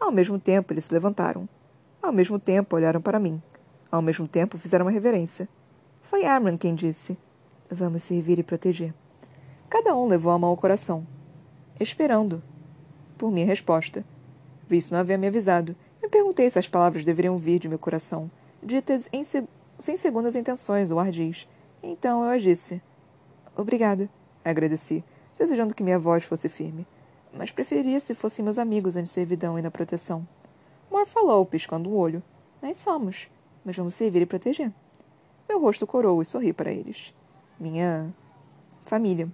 Ao 0.00 0.10
mesmo 0.10 0.38
tempo, 0.38 0.72
eles 0.72 0.86
se 0.86 0.94
levantaram. 0.94 1.46
Ao 2.00 2.10
mesmo 2.10 2.38
tempo, 2.38 2.74
olharam 2.74 3.02
para 3.02 3.20
mim. 3.20 3.42
Ao 3.92 4.00
mesmo 4.00 4.26
tempo, 4.26 4.56
fizeram 4.56 4.86
uma 4.86 4.90
reverência. 4.90 5.46
Foi 6.00 6.24
Armin 6.24 6.56
quem 6.56 6.74
disse: 6.74 7.18
Vamos 7.70 8.02
servir 8.02 8.38
e 8.38 8.42
proteger. 8.42 8.94
Cada 9.68 9.94
um 9.94 10.08
levou 10.08 10.32
a 10.32 10.38
mão 10.38 10.48
ao 10.48 10.56
coração, 10.56 11.06
esperando 11.80 12.42
por 13.16 13.30
minha 13.30 13.46
resposta. 13.46 14.04
Reese 14.68 14.92
não 14.92 14.98
havia 14.98 15.18
me 15.18 15.26
avisado. 15.26 15.74
Me 16.02 16.08
perguntei 16.08 16.48
se 16.48 16.58
as 16.58 16.68
palavras 16.68 17.04
deveriam 17.04 17.36
vir 17.36 17.58
de 17.58 17.68
meu 17.68 17.78
coração, 17.78 18.30
ditas 18.62 19.08
se 19.24 19.44
sem 19.78 19.96
segundas 19.96 20.34
intenções 20.34 20.90
ou 20.90 20.98
ardis. 20.98 21.48
Então 21.82 22.24
eu 22.24 22.30
as 22.30 22.42
disse. 22.42 22.82
Obrigada, 23.56 24.08
agradeci, 24.44 25.04
desejando 25.38 25.74
que 25.74 25.82
minha 25.82 25.98
voz 25.98 26.24
fosse 26.24 26.48
firme. 26.48 26.86
Mas 27.32 27.50
preferiria 27.50 28.00
se 28.00 28.14
fossem 28.14 28.44
meus 28.44 28.58
amigos 28.58 28.94
de 28.94 29.06
servidão 29.06 29.58
e 29.58 29.62
na 29.62 29.70
proteção. 29.70 30.26
Moore 30.90 31.08
falou, 31.08 31.44
piscando 31.44 31.90
o 31.90 31.96
olho. 31.96 32.22
Nós 32.62 32.76
somos, 32.76 33.28
mas 33.64 33.76
vamos 33.76 33.94
servir 33.94 34.22
e 34.22 34.26
proteger. 34.26 34.72
Meu 35.48 35.60
rosto 35.60 35.86
corou 35.86 36.20
e 36.20 36.24
sorri 36.24 36.52
para 36.52 36.72
eles. 36.72 37.14
Minha 37.58 38.12
família. 38.84 39.28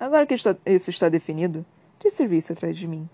Agora 0.00 0.24
que 0.24 0.34
isso 0.34 0.88
está 0.90 1.10
definido, 1.10 1.62
disse 2.02 2.26
Reese 2.26 2.54
atrás 2.54 2.74
de 2.74 2.88
mim. 2.88 3.06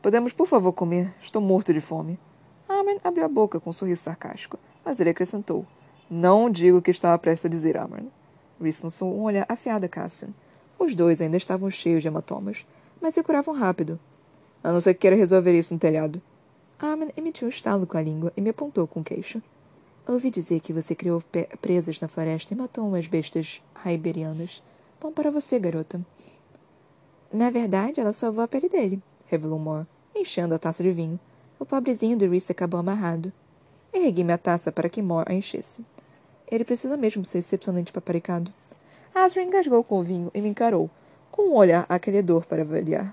Podemos, 0.00 0.32
por 0.32 0.48
favor, 0.48 0.72
comer? 0.72 1.12
Estou 1.20 1.42
morto 1.42 1.74
de 1.74 1.80
fome. 1.80 2.18
Armin 2.66 2.96
abriu 3.04 3.26
a 3.26 3.28
boca 3.28 3.60
com 3.60 3.68
um 3.68 3.72
sorriso 3.74 4.04
sarcástico, 4.04 4.58
mas 4.82 4.98
ele 4.98 5.10
acrescentou. 5.10 5.66
Não 6.08 6.48
digo 6.48 6.78
o 6.78 6.82
que 6.82 6.90
estava 6.90 7.18
prestes 7.18 7.44
a 7.44 7.48
dizer, 7.50 7.76
Armin. 7.76 8.10
Reese 8.58 8.82
lançou 8.82 9.14
um 9.14 9.24
olhar 9.24 9.44
afiado 9.46 9.84
a 9.84 9.88
Cassian. 9.90 10.30
Os 10.78 10.96
dois 10.96 11.20
ainda 11.20 11.36
estavam 11.36 11.70
cheios 11.70 12.00
de 12.00 12.08
hematomas, 12.08 12.66
mas 12.98 13.12
se 13.12 13.22
curavam 13.22 13.54
rápido. 13.54 14.00
A 14.64 14.72
não 14.72 14.80
ser 14.80 14.94
que 14.94 15.00
queira 15.00 15.16
resolver 15.16 15.52
isso 15.52 15.74
no 15.74 15.80
telhado. 15.80 16.22
Armin 16.78 17.10
emitiu 17.14 17.46
um 17.46 17.50
estalo 17.50 17.86
com 17.86 17.98
a 17.98 18.02
língua 18.02 18.32
e 18.34 18.40
me 18.40 18.48
apontou 18.48 18.86
com 18.86 19.00
o 19.00 19.04
queixo. 19.04 19.42
Ouvi 20.08 20.30
dizer 20.30 20.60
que 20.60 20.72
você 20.72 20.94
criou 20.94 21.22
presas 21.60 22.00
na 22.00 22.08
floresta 22.08 22.54
e 22.54 22.56
matou 22.56 22.88
umas 22.88 23.06
bestas 23.06 23.62
raiberianas. 23.74 24.62
Bom 25.02 25.10
para 25.10 25.32
você, 25.32 25.58
garota. 25.58 26.00
Na 27.32 27.50
verdade, 27.50 27.98
ela 27.98 28.12
salvou 28.12 28.44
a 28.44 28.46
pele 28.46 28.68
dele, 28.68 29.02
revelou 29.26 29.58
Moore, 29.58 29.84
enchendo 30.14 30.54
a 30.54 30.60
taça 30.60 30.80
de 30.80 30.92
vinho. 30.92 31.18
O 31.58 31.66
pobrezinho 31.66 32.16
do 32.16 32.30
Reese 32.30 32.52
acabou 32.52 32.78
amarrado. 32.78 33.32
Ergui 33.92 34.22
minha 34.22 34.38
taça 34.38 34.70
para 34.70 34.88
que 34.88 35.02
Moore 35.02 35.26
a 35.28 35.34
enchesse. 35.34 35.84
Ele 36.48 36.64
precisa 36.64 36.96
mesmo 36.96 37.24
ser 37.24 37.38
excepcionalmente 37.38 37.92
paparicado. 37.92 38.52
Asriel 39.12 39.44
engasgou 39.44 39.82
com 39.82 39.98
o 39.98 40.04
vinho 40.04 40.30
e 40.32 40.40
me 40.40 40.50
encarou, 40.50 40.88
com 41.32 41.48
um 41.48 41.56
olhar 41.56 41.84
acolhedor 41.88 42.46
para 42.46 42.62
avaliar. 42.62 43.12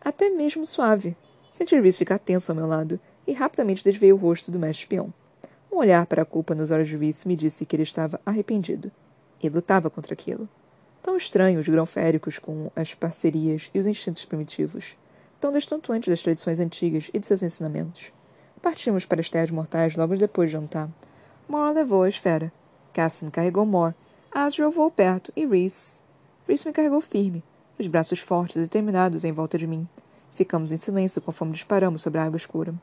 Até 0.00 0.30
mesmo 0.30 0.64
suave. 0.64 1.14
Senti 1.50 1.78
Reese 1.78 1.98
ficar 1.98 2.18
tenso 2.18 2.50
ao 2.50 2.56
meu 2.56 2.66
lado 2.66 2.98
e 3.26 3.34
rapidamente 3.34 3.84
desviei 3.84 4.10
o 4.10 4.16
rosto 4.16 4.50
do 4.50 4.58
mestre 4.58 4.84
espião. 4.84 5.12
Um 5.70 5.76
olhar 5.76 6.06
para 6.06 6.22
a 6.22 6.24
culpa 6.26 6.54
nos 6.54 6.70
olhos 6.70 6.88
de 6.88 6.96
Reese 6.96 7.28
me 7.28 7.36
disse 7.36 7.66
que 7.66 7.76
ele 7.76 7.82
estava 7.82 8.18
arrependido. 8.24 8.90
E 9.42 9.50
lutava 9.50 9.90
contra 9.90 10.14
aquilo. 10.14 10.48
Tão 11.02 11.16
estranho 11.16 11.58
os 11.58 11.68
grão-féricos 11.68 12.38
com 12.38 12.70
as 12.76 12.94
parcerias 12.94 13.70
e 13.72 13.78
os 13.78 13.86
instintos 13.86 14.24
primitivos. 14.24 14.96
Tão 15.40 15.50
destantuantes 15.50 16.08
das 16.08 16.22
tradições 16.22 16.60
antigas 16.60 17.10
e 17.14 17.18
de 17.18 17.26
seus 17.26 17.42
ensinamentos. 17.42 18.12
Partimos 18.60 19.06
para 19.06 19.20
as 19.20 19.30
terras 19.30 19.50
mortais 19.50 19.96
logo 19.96 20.14
depois 20.16 20.50
de 20.50 20.52
jantar. 20.52 20.90
Mora 21.48 21.72
levou 21.72 22.02
a 22.02 22.08
esfera. 22.08 22.52
Cassian 22.92 23.30
carregou 23.30 23.64
Mor, 23.64 23.94
Asriel 24.30 24.70
voou 24.70 24.90
perto 24.90 25.32
e 25.34 25.46
Reese. 25.46 26.02
Reese 26.46 26.66
me 26.66 26.72
carregou 26.72 27.00
firme, 27.00 27.42
os 27.78 27.86
braços 27.86 28.18
fortes 28.18 28.56
e 28.56 28.60
determinados 28.60 29.24
em 29.24 29.32
volta 29.32 29.56
de 29.56 29.66
mim. 29.66 29.88
Ficamos 30.34 30.70
em 30.70 30.76
silêncio 30.76 31.22
conforme 31.22 31.54
disparamos 31.54 32.02
sobre 32.02 32.20
a 32.20 32.24
água 32.24 32.36
escura. 32.36 32.74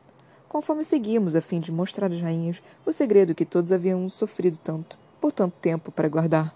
Conforme 0.49 0.84
seguíamos 0.84 1.36
a 1.36 1.41
fim 1.41 1.60
de 1.60 1.71
mostrar 1.71 2.12
às 2.12 2.19
rainhas 2.19 2.63
o 2.86 2.91
segredo 2.91 3.36
que 3.36 3.45
todos 3.45 3.71
haviam 3.71 4.10
sofrido 4.10 4.58
tanto, 4.58 4.97
por 5.21 5.32
tanto 5.32 5.56
tempo 5.62 5.91
para 5.91 6.10
guardar. 6.10 6.56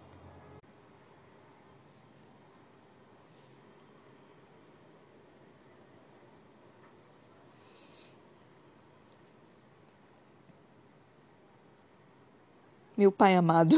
Meu 13.02 13.12
pai 13.12 13.36
amado. 13.36 13.76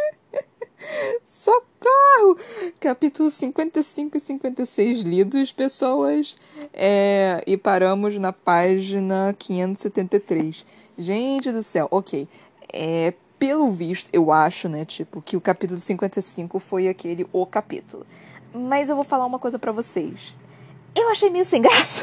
Socorro! 1.22 2.38
Capítulo 2.80 3.30
55 3.30 4.16
e 4.16 4.20
56 4.20 5.00
lidos, 5.00 5.52
pessoas. 5.52 6.38
É, 6.72 7.44
e 7.46 7.58
paramos 7.58 8.16
na 8.16 8.32
página 8.32 9.36
573. 9.38 10.64
Gente 10.96 11.52
do 11.52 11.62
céu, 11.62 11.88
ok. 11.90 12.26
É, 12.72 13.12
pelo 13.38 13.70
visto, 13.70 14.08
eu 14.14 14.32
acho, 14.32 14.66
né, 14.66 14.86
tipo, 14.86 15.20
que 15.20 15.36
o 15.36 15.40
capítulo 15.42 15.78
55 15.78 16.58
foi 16.58 16.88
aquele 16.88 17.28
o 17.34 17.44
capítulo. 17.44 18.06
Mas 18.50 18.88
eu 18.88 18.96
vou 18.96 19.04
falar 19.04 19.26
uma 19.26 19.38
coisa 19.38 19.58
para 19.58 19.72
vocês. 19.72 20.34
Eu 20.94 21.10
achei 21.10 21.28
meio 21.28 21.44
sem 21.44 21.60
graça. 21.60 22.02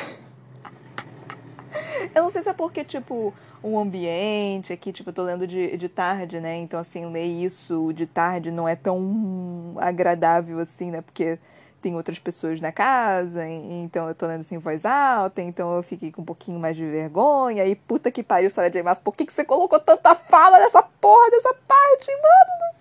eu 2.14 2.22
não 2.22 2.30
sei 2.30 2.44
se 2.44 2.50
é 2.50 2.54
porque, 2.54 2.84
tipo, 2.84 3.34
um 3.64 3.80
ambiente 3.80 4.74
aqui, 4.74 4.92
tipo, 4.92 5.10
eu 5.10 5.14
tô 5.14 5.24
lendo 5.24 5.48
de, 5.48 5.78
de 5.78 5.88
tarde, 5.88 6.40
né? 6.40 6.58
Então, 6.58 6.80
assim, 6.80 7.06
ler 7.12 7.26
isso 7.26 7.94
de 7.94 8.06
tarde 8.06 8.52
não 8.52 8.68
é 8.68 8.76
tão 8.76 9.76
agradável 9.78 10.60
assim, 10.60 10.92
né? 10.92 11.02
Porque 11.02 11.40
tem 11.82 11.96
outras 11.96 12.18
pessoas 12.18 12.62
na 12.62 12.72
casa, 12.72 13.46
então 13.46 14.08
eu 14.08 14.16
tô 14.16 14.26
lendo 14.26 14.40
assim 14.40 14.56
em 14.56 14.58
voz 14.58 14.86
alta, 14.86 15.42
então 15.42 15.76
eu 15.76 15.84
fiquei 15.84 16.14
com 16.14 16.22
um 16.22 16.26
pouquinho 16.26 16.58
mais 16.58 16.78
de 16.78 16.86
vergonha. 16.86 17.66
E 17.66 17.76
puta 17.76 18.10
que 18.10 18.24
pariu, 18.24 18.50
Sarah 18.50 18.70
J. 18.70 18.82
Maas, 18.84 19.00
por 19.00 19.16
que, 19.16 19.26
que 19.26 19.34
você 19.34 19.44
colocou 19.44 19.80
tanta 19.80 20.16
fala 20.16 20.60
nessa 20.60 20.82
porra 20.82 21.30
dessa 21.32 21.54
parte, 21.68 22.12
mano? 22.12 22.74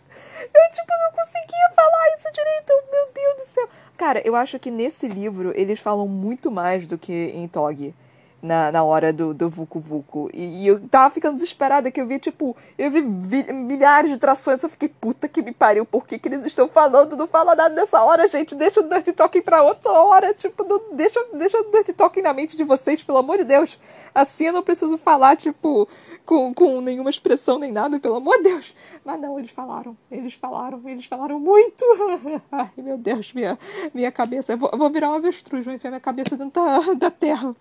Eu, 0.43 0.73
tipo, 0.73 0.93
não 1.05 1.13
conseguia 1.13 1.71
falar 1.75 2.15
isso 2.17 2.29
direito, 2.33 2.73
meu 2.91 3.09
Deus 3.15 3.37
do 3.37 3.55
céu. 3.55 3.69
Cara, 3.97 4.23
eu 4.25 4.37
acho 4.37 4.59
que 4.59 4.71
nesse 4.71 5.09
livro 5.09 5.53
eles 5.57 5.81
falam 5.81 6.07
muito 6.07 6.51
mais 6.51 6.87
do 6.87 6.99
que 6.99 7.33
em 7.35 7.49
Tog 7.49 7.95
na, 8.43 8.73
na 8.73 8.83
hora 8.83 9.13
do, 9.13 9.33
do 9.33 9.49
Vucu 9.49 9.79
Vucu. 9.79 10.29
E, 10.35 10.65
e, 10.65 10.67
eu 10.67 10.81
tava 10.89 11.15
ficando 11.15 11.35
desesperada, 11.35 11.91
que 11.91 12.01
eu 12.01 12.07
vi, 12.07 12.19
tipo, 12.19 12.57
eu 12.77 12.91
vi, 12.91 13.01
vi, 13.01 13.53
milhares 13.53 14.11
de 14.11 14.19
trações, 14.19 14.63
eu 14.63 14.69
fiquei, 14.69 14.89
puta 14.89 15.29
que 15.29 15.41
me 15.41 15.53
pariu, 15.53 15.87
por 15.87 16.07
que, 16.07 16.19
que 16.19 16.29
eles 16.29 16.45
estão 16.45 16.69
falando? 16.69 17.17
Não 17.17 17.29
fala 17.29 17.55
nada 17.55 17.73
nessa 17.75 18.03
hora, 18.03 18.27
gente, 18.27 18.57
deixa 18.57 18.81
o 18.81 18.89
Dirty 18.89 19.13
Talking 19.13 19.43
pra 19.43 19.63
outra 19.63 19.93
hora, 19.93 20.35
tipo, 20.35 20.65
não, 20.65 20.83
deixa, 20.93 21.25
deixa 21.33 21.59
o 21.61 21.71
Dirty 21.71 21.93
Talking 21.93 22.23
na 22.23 22.33
mente 22.33 22.57
de 22.57 22.65
vocês, 22.65 23.05
pelo 23.05 23.19
amor 23.19 23.39
de 23.39 23.45
Deus. 23.45 23.79
Assim 24.13 24.47
eu 24.47 24.53
não 24.53 24.63
preciso 24.63 24.99
falar, 24.99 25.37
tipo, 25.37 25.89
com, 26.27 26.53
com 26.53 26.81
nenhuma 26.81 27.11
expressão 27.11 27.59
nem 27.59 27.71
nada, 27.71 28.01
pelo 28.01 28.17
amor 28.17 28.39
de 28.39 28.45
Deus. 28.45 28.75
Mas 29.05 29.21
não, 29.21 29.39
eles 29.39 29.53
falaram, 29.53 29.97
eles 30.11 30.35
falaram, 30.35 30.83
eles 30.85 31.07
falaram 31.07 31.39
muito. 31.39 31.85
Ai, 32.51 32.71
meu 32.77 32.99
Deus, 32.99 33.33
minha, 33.33 33.57
minha 33.95 34.11
cabeça, 34.11 34.53
eu 34.53 34.59
vou, 34.59 34.71
eu 34.73 34.79
vou 34.79 34.91
virar 34.91 35.11
uma 35.11 35.19
avestruz, 35.19 35.65
vou 35.65 35.73
enfiar 35.73 35.91
minha 35.91 36.01
cabeça 36.01 36.37
dentro 36.37 36.61
da, 36.61 36.95
da 36.95 37.11
terra. 37.11 37.55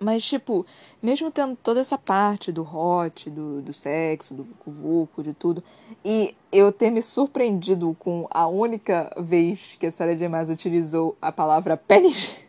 Mas, 0.00 0.24
tipo, 0.24 0.66
mesmo 1.02 1.30
tendo 1.30 1.56
toda 1.56 1.80
essa 1.80 1.96
parte 1.96 2.50
do 2.50 2.62
hot, 2.62 3.30
do, 3.30 3.62
do 3.62 3.72
sexo, 3.72 4.34
do 4.34 4.46
vucu 4.66 5.22
de 5.22 5.32
tudo, 5.32 5.62
e 6.04 6.34
eu 6.50 6.72
ter 6.72 6.90
me 6.90 7.00
surpreendido 7.00 7.96
com 7.98 8.26
a 8.30 8.46
única 8.46 9.12
vez 9.18 9.76
que 9.78 9.86
a 9.86 9.92
Sarah 9.92 10.14
J. 10.14 10.28
Maas 10.28 10.50
utilizou 10.50 11.16
a 11.22 11.30
palavra 11.30 11.76
pênis 11.76 12.44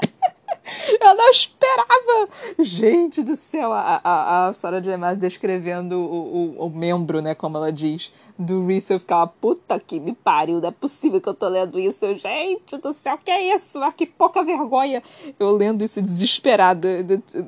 eu 1.00 1.14
não 1.14 1.30
esperava! 1.30 2.28
Gente 2.58 3.22
do 3.22 3.34
céu, 3.36 3.72
a, 3.72 4.00
a, 4.02 4.48
a 4.48 4.52
Sarah 4.52 4.80
J. 4.80 4.96
Maas 4.96 5.18
descrevendo 5.18 5.98
o, 5.98 6.58
o, 6.58 6.66
o, 6.66 6.70
membro, 6.70 7.20
né, 7.20 7.34
como 7.34 7.56
ela 7.56 7.72
diz, 7.72 8.12
do 8.40 8.66
Reese, 8.66 8.94
eu 8.94 8.98
ficava, 8.98 9.26
puta 9.26 9.78
que 9.78 10.00
me 10.00 10.14
pariu, 10.14 10.60
não 10.60 10.68
é 10.68 10.72
possível 10.72 11.20
que 11.20 11.28
eu 11.28 11.34
tô 11.34 11.46
lendo 11.46 11.78
isso. 11.78 12.04
Eu, 12.04 12.16
gente 12.16 12.78
do 12.78 12.92
céu, 12.94 13.18
que 13.22 13.30
é 13.30 13.54
isso? 13.54 13.78
Ah, 13.82 13.92
que 13.92 14.06
pouca 14.06 14.42
vergonha! 14.42 15.02
Eu 15.38 15.50
lendo 15.52 15.84
isso 15.84 16.00
desesperada, 16.00 16.88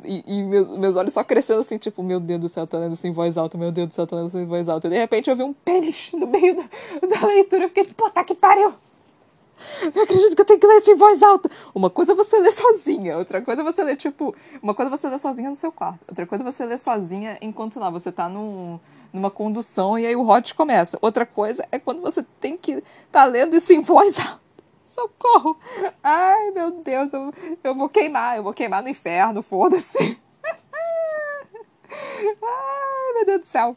e, 0.04 0.24
e 0.26 0.42
meus, 0.42 0.68
meus 0.68 0.96
olhos 0.96 1.14
só 1.14 1.24
crescendo 1.24 1.60
assim, 1.60 1.78
tipo, 1.78 2.02
meu 2.02 2.20
Deus 2.20 2.40
do 2.40 2.48
céu, 2.48 2.66
tô 2.66 2.78
lendo 2.78 2.92
isso 2.92 3.06
em 3.06 3.12
voz 3.12 3.38
alta, 3.38 3.56
meu 3.56 3.72
Deus 3.72 3.88
do 3.88 3.94
céu, 3.94 4.06
tô 4.06 4.16
lendo 4.16 4.28
isso 4.28 4.38
em 4.38 4.44
voz 4.44 4.68
alta. 4.68 4.86
E 4.86 4.90
de 4.90 4.98
repente 4.98 5.30
eu 5.30 5.36
vi 5.36 5.42
um 5.42 5.52
pênis 5.54 6.10
no 6.12 6.26
meio 6.26 6.56
da, 6.56 7.16
da 7.20 7.26
leitura, 7.26 7.64
eu 7.64 7.68
fiquei, 7.68 7.84
puta 7.84 8.22
que 8.22 8.34
pariu! 8.34 8.74
Não 9.94 10.02
acredito 10.02 10.34
que 10.34 10.40
eu 10.40 10.44
tenho 10.44 10.58
que 10.58 10.66
ler 10.66 10.78
isso 10.78 10.90
em 10.90 10.96
voz 10.96 11.22
alta. 11.22 11.48
Uma 11.74 11.88
coisa 11.88 12.12
é 12.12 12.14
você 12.14 12.38
ler 12.38 12.52
sozinha, 12.52 13.16
outra 13.16 13.40
coisa 13.40 13.62
é 13.62 13.64
você 13.64 13.82
ler, 13.82 13.96
tipo, 13.96 14.34
uma 14.62 14.74
coisa 14.74 14.90
é 14.90 14.96
você 14.96 15.08
ler 15.08 15.18
sozinha 15.18 15.48
no 15.48 15.56
seu 15.56 15.72
quarto, 15.72 16.04
outra 16.08 16.26
coisa 16.26 16.44
é 16.44 16.50
você 16.50 16.66
ler 16.66 16.78
sozinha 16.78 17.38
enquanto 17.40 17.78
lá 17.78 17.88
você 17.88 18.10
tá 18.10 18.28
num, 18.28 18.78
numa 19.12 19.30
condução 19.30 19.98
e 19.98 20.06
aí 20.06 20.16
o 20.16 20.28
hot 20.28 20.54
começa. 20.54 20.98
Outra 21.02 21.26
coisa 21.26 21.66
é 21.70 21.78
quando 21.78 22.00
você 22.00 22.24
tem 22.40 22.56
que 22.56 22.82
tá 23.10 23.24
lendo 23.24 23.56
isso 23.56 23.72
em 23.72 23.80
voz 23.80 24.18
alta. 24.18 24.40
Socorro! 24.84 25.56
Ai, 26.02 26.50
meu 26.50 26.70
Deus, 26.70 27.12
eu, 27.12 27.32
eu 27.64 27.74
vou 27.74 27.88
queimar, 27.88 28.36
eu 28.36 28.42
vou 28.42 28.52
queimar 28.52 28.82
no 28.82 28.88
inferno, 28.88 29.42
foda-se. 29.42 30.20
Ai, 32.42 33.12
meu 33.14 33.26
Deus 33.26 33.40
do 33.40 33.46
céu. 33.46 33.76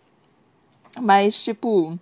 Mas, 1.01 1.41
tipo, 1.41 1.97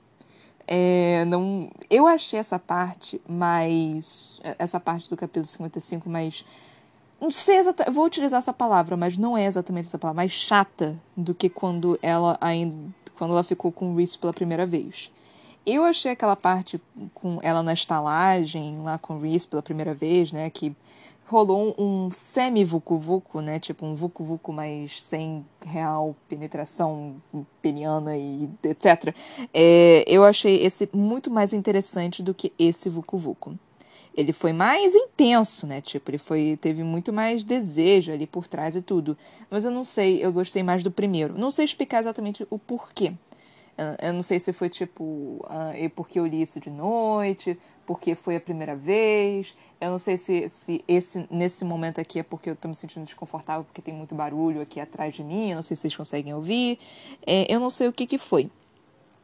é, 0.68 1.26
não, 1.26 1.70
eu 1.90 2.08
achei 2.08 2.40
essa 2.40 2.58
parte 2.58 3.22
mais. 3.28 4.40
Essa 4.58 4.80
parte 4.80 5.10
do 5.10 5.18
capítulo 5.18 5.46
55 5.46 6.10
mais. 6.10 6.46
Não 7.20 7.32
sei 7.32 7.58
exatamente. 7.58 7.94
Vou 7.94 8.06
utilizar 8.06 8.40
essa 8.40 8.54
palavra, 8.54 8.96
mas 8.96 9.18
não 9.18 9.38
é 9.38 9.46
exatamente 9.46 9.88
essa 9.88 10.00
palavra. 10.00 10.18
Mais 10.18 10.32
chata 10.32 11.00
do 11.16 11.34
que 11.34 11.50
quando 11.50 11.98
ela 12.02 12.38
ainda. 12.40 12.94
Quando 13.18 13.32
ela 13.32 13.44
ficou 13.44 13.72
com 13.72 13.92
o 13.92 13.96
Reese 13.96 14.18
pela 14.18 14.34
primeira 14.34 14.66
vez. 14.66 15.12
Eu 15.66 15.84
achei 15.84 16.12
aquela 16.12 16.36
parte 16.36 16.82
com 17.14 17.40
ela 17.42 17.64
na 17.64 17.74
estalagem, 17.74 18.80
lá 18.82 18.98
com 18.98 19.16
o 19.16 19.22
Reese 19.22 19.48
pela 19.48 19.62
primeira 19.62 19.94
vez, 19.94 20.32
né? 20.32 20.50
Que 20.50 20.76
rolou 21.26 21.74
um 21.78 22.10
semi-vucu-vucu, 22.12 23.42
né? 23.42 23.60
Tipo 23.60 23.86
um 23.86 23.96
vucu-vucu, 23.96 24.52
mas 24.52 25.02
sem 25.02 25.46
real 25.66 26.16
penetração 26.28 27.16
peniana 27.62 28.18
e 28.18 28.50
etc. 28.64 29.16
É, 29.54 30.04
eu 30.08 30.24
achei 30.24 30.64
esse 30.64 30.90
muito 30.94 31.32
mais 31.32 31.54
interessante 31.54 32.22
do 32.22 32.34
que 32.34 32.52
esse 32.60 32.90
vucu-vucu. 32.90 33.58
Ele 34.16 34.32
foi 34.32 34.54
mais 34.54 34.94
intenso, 34.94 35.66
né? 35.66 35.82
Tipo, 35.82 36.12
ele 36.12 36.18
foi 36.18 36.58
teve 36.62 36.84
muito 36.84 37.12
mais 37.12 37.44
desejo 37.44 38.12
ali 38.12 38.28
por 38.28 38.48
trás 38.48 38.76
e 38.76 38.82
tudo. 38.82 39.18
Mas 39.50 39.66
eu 39.66 39.72
não 39.72 39.84
sei, 39.84 40.24
eu 40.24 40.32
gostei 40.32 40.62
mais 40.62 40.84
do 40.84 40.92
primeiro. 40.92 41.38
Não 41.38 41.50
sei 41.50 41.66
explicar 41.66 42.02
exatamente 42.02 42.46
o 42.50 42.60
porquê. 42.60 43.14
Eu 44.00 44.14
não 44.14 44.22
sei 44.22 44.40
se 44.40 44.54
foi 44.54 44.70
tipo, 44.70 45.04
uh, 45.04 45.90
porque 45.96 46.20
eu 46.20 46.28
li 46.28 46.44
isso 46.44 46.60
de 46.60 46.70
noite, 46.70 47.58
porque 47.88 48.14
foi 48.14 48.36
a 48.36 48.40
primeira 48.40 48.76
vez. 48.76 49.56
Eu 49.82 49.90
não 49.90 50.00
sei 50.00 50.16
se, 50.16 50.48
se 50.48 50.84
esse 50.88 51.28
nesse 51.30 51.66
momento 51.66 52.00
aqui 52.00 52.20
é 52.20 52.24
porque 52.24 52.50
eu 52.50 52.54
estou 52.54 52.70
me 52.70 52.76
sentindo 52.76 53.04
desconfortável 53.06 53.64
porque 53.64 53.82
tem 53.82 53.94
muito 53.94 54.14
barulho 54.14 54.62
aqui 54.62 54.80
atrás 54.80 55.16
de 55.16 55.24
mim. 55.24 55.50
Eu 55.50 55.56
não 55.56 55.64
sei 55.64 55.76
se 55.76 55.82
vocês 55.82 55.96
conseguem 55.96 56.34
ouvir. 56.36 56.78
É, 57.26 57.52
eu 57.52 57.60
não 57.60 57.72
sei 57.72 57.88
o 57.88 57.94
que, 57.94 58.06
que 58.06 58.20
foi. 58.20 58.50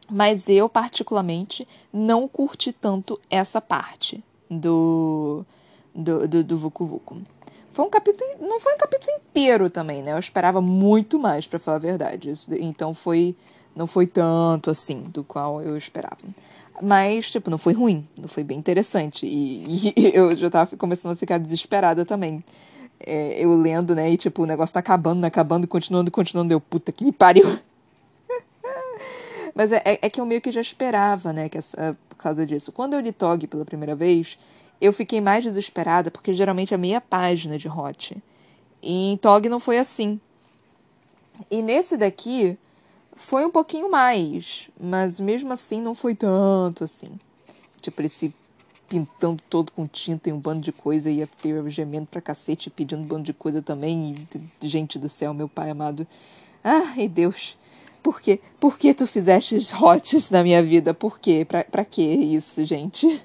Mas 0.09 0.49
eu, 0.49 0.67
particularmente, 0.67 1.67
não 1.93 2.27
curti 2.27 2.73
tanto 2.73 3.21
essa 3.29 3.61
parte 3.61 4.23
do, 4.49 5.45
do, 5.93 6.27
do, 6.27 6.43
do 6.43 6.57
Vucu 6.57 6.85
Vucu. 6.85 7.17
Foi 7.71 7.85
um 7.85 7.89
capítulo. 7.89 8.29
Não 8.41 8.59
foi 8.59 8.73
um 8.73 8.77
capítulo 8.77 9.11
inteiro 9.17 9.69
também, 9.69 10.01
né? 10.01 10.13
Eu 10.13 10.19
esperava 10.19 10.59
muito 10.59 11.19
mais, 11.19 11.47
para 11.47 11.59
falar 11.59 11.77
a 11.77 11.79
verdade. 11.79 12.29
Isso, 12.29 12.53
então 12.55 12.93
foi. 12.93 13.35
Não 13.75 13.87
foi 13.87 14.07
tanto 14.07 14.69
assim 14.69 15.03
do 15.13 15.23
qual 15.23 15.61
eu 15.61 15.77
esperava. 15.77 16.17
Mas, 16.81 17.29
tipo, 17.29 17.49
não 17.49 17.57
foi 17.57 17.73
ruim, 17.73 18.05
não 18.17 18.27
foi 18.27 18.43
bem 18.43 18.57
interessante. 18.57 19.25
E, 19.25 19.93
e 19.95 20.11
eu 20.13 20.35
já 20.35 20.49
tava 20.49 20.75
começando 20.75 21.13
a 21.13 21.15
ficar 21.15 21.37
desesperada 21.37 22.03
também. 22.05 22.43
É, 22.99 23.43
eu 23.43 23.55
lendo, 23.55 23.95
né? 23.95 24.09
E, 24.11 24.17
tipo, 24.17 24.43
o 24.43 24.45
negócio 24.45 24.73
tá 24.73 24.79
acabando, 24.79 25.23
acabando, 25.23 25.67
continuando, 25.67 26.11
continuando. 26.11 26.53
Eu, 26.53 26.59
puta 26.59 26.91
que 26.91 27.03
me 27.05 27.11
pariu. 27.11 27.59
Mas 29.59 29.73
é, 29.73 29.81
é, 29.83 29.99
é, 30.03 30.09
que 30.09 30.21
eu 30.21 30.25
meio 30.25 30.39
que 30.39 30.53
já 30.53 30.61
esperava, 30.61 31.33
né? 31.33 31.49
Que 31.49 31.57
essa, 31.57 31.97
por 32.07 32.15
causa 32.15 32.45
disso. 32.45 32.71
Quando 32.71 32.93
eu 32.93 33.01
li 33.01 33.11
Tog 33.11 33.45
pela 33.45 33.65
primeira 33.65 33.93
vez, 33.93 34.37
eu 34.79 34.93
fiquei 34.93 35.19
mais 35.19 35.43
desesperada, 35.43 36.09
porque 36.09 36.31
geralmente 36.31 36.73
é 36.73 36.77
meia 36.77 37.01
página 37.01 37.57
de 37.57 37.67
Hot. 37.67 38.15
E 38.81 39.11
em 39.11 39.17
Tog 39.17 39.49
não 39.49 39.59
foi 39.59 39.77
assim. 39.77 40.17
E 41.51 41.61
nesse 41.61 41.97
daqui, 41.97 42.57
foi 43.17 43.45
um 43.45 43.51
pouquinho 43.51 43.91
mais, 43.91 44.69
mas 44.79 45.19
mesmo 45.19 45.51
assim 45.51 45.81
não 45.81 45.93
foi 45.93 46.15
tanto 46.15 46.85
assim. 46.85 47.19
Tipo, 47.81 47.99
ele 47.99 48.07
se 48.07 48.33
pintando 48.87 49.43
todo 49.49 49.73
com 49.73 49.85
tinta 49.85 50.29
e 50.29 50.31
um 50.31 50.39
bando 50.39 50.61
de 50.61 50.71
coisa 50.71 51.11
e 51.11 51.21
a 51.21 51.27
feira 51.27 51.69
gemendo 51.69 52.07
pra 52.07 52.21
cacete 52.21 52.69
pedindo 52.69 53.01
um 53.01 53.05
bando 53.05 53.23
de 53.23 53.33
coisa 53.33 53.61
também. 53.61 54.25
E, 54.61 54.67
gente 54.69 54.97
do 54.97 55.09
céu, 55.09 55.33
meu 55.33 55.49
pai 55.49 55.69
amado. 55.69 56.07
Ai, 56.63 57.09
Deus. 57.09 57.57
Por 58.01 58.21
quê? 58.21 58.39
Por 58.59 58.77
que 58.77 58.93
tu 58.93 59.05
fizeste 59.05 59.57
hots 59.75 60.31
na 60.31 60.43
minha 60.43 60.63
vida? 60.63 60.93
Por 60.93 61.19
quê? 61.19 61.45
Pra, 61.47 61.63
pra 61.63 61.85
que 61.85 62.01
isso, 62.01 62.63
gente? 62.65 63.21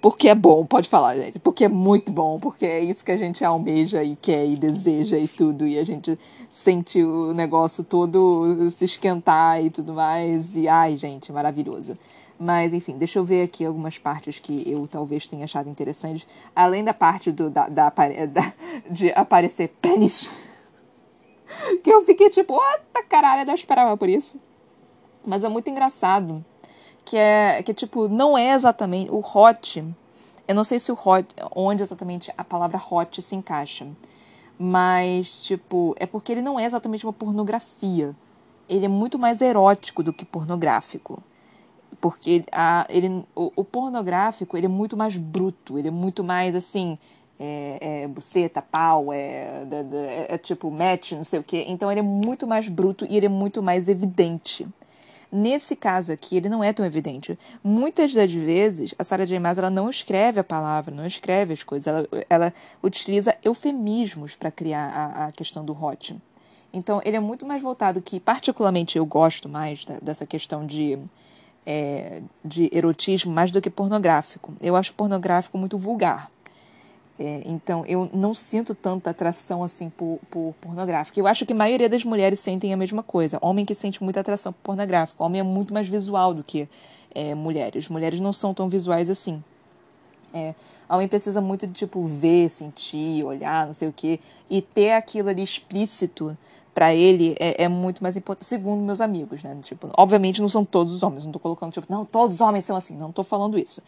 Porque 0.00 0.28
é 0.28 0.34
bom, 0.34 0.64
pode 0.64 0.88
falar, 0.88 1.16
gente. 1.16 1.40
Porque 1.40 1.64
é 1.64 1.68
muito 1.68 2.12
bom, 2.12 2.38
porque 2.38 2.64
é 2.64 2.78
isso 2.80 3.04
que 3.04 3.10
a 3.10 3.16
gente 3.16 3.44
almeja 3.44 4.02
e 4.04 4.14
quer 4.14 4.46
e 4.46 4.56
deseja 4.56 5.18
e 5.18 5.26
tudo. 5.26 5.66
E 5.66 5.76
a 5.76 5.84
gente 5.84 6.16
sente 6.48 7.02
o 7.02 7.34
negócio 7.34 7.82
todo 7.82 8.70
se 8.70 8.84
esquentar 8.84 9.62
e 9.62 9.70
tudo 9.70 9.92
mais. 9.92 10.54
E 10.54 10.68
ai, 10.68 10.96
gente, 10.96 11.32
maravilhoso. 11.32 11.98
Mas, 12.38 12.72
enfim, 12.72 12.96
deixa 12.96 13.18
eu 13.18 13.24
ver 13.24 13.42
aqui 13.42 13.64
algumas 13.64 13.98
partes 13.98 14.38
que 14.38 14.62
eu 14.70 14.86
talvez 14.86 15.26
tenha 15.26 15.44
achado 15.44 15.68
interessantes. 15.68 16.24
Além 16.54 16.84
da 16.84 16.94
parte 16.94 17.32
do, 17.32 17.50
da, 17.50 17.68
da, 17.68 17.90
da 18.30 18.52
de 18.88 19.10
aparecer 19.10 19.68
pênis. 19.82 20.30
que 21.82 21.90
eu 21.90 22.04
fiquei 22.04 22.30
tipo, 22.30 22.54
what 22.54 22.82
caralho, 23.08 23.42
eu 23.42 23.46
não 23.46 23.54
esperava 23.54 23.96
por 23.96 24.08
isso. 24.08 24.38
Mas 25.26 25.44
é 25.44 25.48
muito 25.48 25.68
engraçado 25.68 26.44
que 27.04 27.16
é 27.16 27.62
que 27.62 27.72
tipo 27.72 28.08
não 28.08 28.36
é 28.36 28.52
exatamente 28.52 29.10
o 29.10 29.20
hot. 29.20 29.84
Eu 30.46 30.54
não 30.54 30.64
sei 30.64 30.78
se 30.78 30.90
o 30.92 30.98
hot 31.02 31.34
onde 31.54 31.82
exatamente 31.82 32.32
a 32.36 32.44
palavra 32.44 32.80
hot 32.90 33.20
se 33.20 33.34
encaixa, 33.34 33.86
mas 34.58 35.40
tipo 35.40 35.94
é 35.98 36.06
porque 36.06 36.32
ele 36.32 36.42
não 36.42 36.58
é 36.58 36.64
exatamente 36.64 37.04
uma 37.04 37.12
pornografia. 37.12 38.14
Ele 38.68 38.84
é 38.84 38.88
muito 38.88 39.18
mais 39.18 39.40
erótico 39.40 40.02
do 40.02 40.12
que 40.12 40.26
pornográfico, 40.26 41.22
porque 42.00 42.44
a, 42.52 42.86
ele 42.90 43.24
o, 43.34 43.50
o 43.56 43.64
pornográfico 43.64 44.56
ele 44.56 44.66
é 44.66 44.68
muito 44.68 44.96
mais 44.96 45.16
bruto, 45.16 45.78
ele 45.78 45.88
é 45.88 45.90
muito 45.90 46.22
mais 46.22 46.54
assim 46.54 46.98
é, 47.38 48.02
é, 48.02 48.08
buceta, 48.08 48.60
pau, 48.60 49.12
é, 49.12 49.64
é, 49.70 50.34
é, 50.34 50.38
tipo 50.38 50.70
match, 50.70 51.12
não 51.12 51.24
sei 51.24 51.38
o 51.38 51.42
que. 51.42 51.58
Então 51.68 51.90
ele 51.90 52.00
é 52.00 52.02
muito 52.02 52.46
mais 52.46 52.68
bruto 52.68 53.06
e 53.08 53.16
ele 53.16 53.26
é 53.26 53.28
muito 53.28 53.62
mais 53.62 53.88
evidente. 53.88 54.66
Nesse 55.30 55.76
caso 55.76 56.10
aqui, 56.10 56.38
ele 56.38 56.48
não 56.48 56.64
é 56.64 56.72
tão 56.72 56.86
evidente. 56.86 57.38
Muitas 57.62 58.14
das 58.14 58.32
vezes, 58.32 58.94
a 58.98 59.04
Sarah 59.04 59.26
J. 59.26 59.38
Maas 59.38 59.58
ela 59.58 59.68
não 59.68 59.90
escreve 59.90 60.40
a 60.40 60.44
palavra, 60.44 60.94
não 60.94 61.06
escreve 61.06 61.52
as 61.52 61.62
coisas, 61.62 61.86
ela, 61.86 62.08
ela 62.30 62.54
utiliza 62.82 63.36
eufemismos 63.44 64.34
para 64.34 64.50
criar 64.50 64.86
a, 64.86 65.26
a, 65.26 65.32
questão 65.32 65.62
do 65.62 65.72
hot. 65.72 66.16
Então, 66.72 67.02
ele 67.04 67.16
é 67.16 67.20
muito 67.20 67.44
mais 67.44 67.60
voltado 67.60 68.00
que, 68.00 68.18
particularmente, 68.18 68.96
eu 68.96 69.04
gosto 69.04 69.50
mais 69.50 69.84
da, 69.84 69.98
dessa 70.00 70.24
questão 70.24 70.64
de, 70.64 70.98
é, 71.66 72.22
de 72.42 72.70
erotismo 72.72 73.30
mais 73.30 73.52
do 73.52 73.60
que 73.60 73.68
pornográfico. 73.68 74.54
Eu 74.62 74.76
acho 74.76 74.94
pornográfico 74.94 75.58
muito 75.58 75.76
vulgar. 75.76 76.30
É, 77.18 77.42
então, 77.44 77.84
eu 77.84 78.08
não 78.12 78.32
sinto 78.32 78.74
tanta 78.74 79.10
atração 79.10 79.64
assim 79.64 79.90
por, 79.90 80.20
por 80.30 80.54
pornográfico. 80.60 81.18
Eu 81.18 81.26
acho 81.26 81.44
que 81.44 81.52
a 81.52 81.56
maioria 81.56 81.88
das 81.88 82.04
mulheres 82.04 82.38
sentem 82.38 82.72
a 82.72 82.76
mesma 82.76 83.02
coisa. 83.02 83.38
Homem 83.42 83.64
que 83.64 83.74
sente 83.74 84.02
muita 84.02 84.20
atração 84.20 84.52
por 84.52 84.60
pornográfico. 84.62 85.24
Homem 85.24 85.40
é 85.40 85.44
muito 85.44 85.74
mais 85.74 85.88
visual 85.88 86.32
do 86.32 86.44
que 86.44 86.68
é, 87.12 87.34
mulheres. 87.34 87.88
Mulheres 87.88 88.20
não 88.20 88.32
são 88.32 88.54
tão 88.54 88.68
visuais 88.68 89.10
assim. 89.10 89.42
É, 90.32 90.54
homem 90.88 91.08
precisa 91.08 91.40
muito 91.40 91.66
de, 91.66 91.72
tipo, 91.72 92.04
ver, 92.04 92.48
sentir, 92.50 93.24
olhar, 93.24 93.66
não 93.66 93.74
sei 93.74 93.88
o 93.88 93.92
quê. 93.92 94.20
E 94.48 94.62
ter 94.62 94.92
aquilo 94.92 95.28
ali 95.28 95.42
explícito 95.42 96.36
para 96.72 96.94
ele 96.94 97.34
é, 97.40 97.64
é, 97.64 97.68
muito 97.68 98.00
mais 98.00 98.16
importante, 98.16 98.46
segundo 98.46 98.80
meus 98.80 99.00
amigos, 99.00 99.42
né? 99.42 99.58
Tipo, 99.62 99.90
obviamente 99.96 100.40
não 100.40 100.48
são 100.48 100.64
todos 100.64 100.92
os 100.92 101.02
homens, 101.02 101.24
não 101.24 101.32
tô 101.32 101.40
colocando, 101.40 101.72
tipo, 101.72 101.92
não, 101.92 102.04
todos 102.04 102.36
os 102.36 102.40
homens 102.40 102.64
são 102.64 102.76
assim, 102.76 102.96
não 102.96 103.10
tô 103.10 103.24
falando 103.24 103.58
isso. 103.58 103.82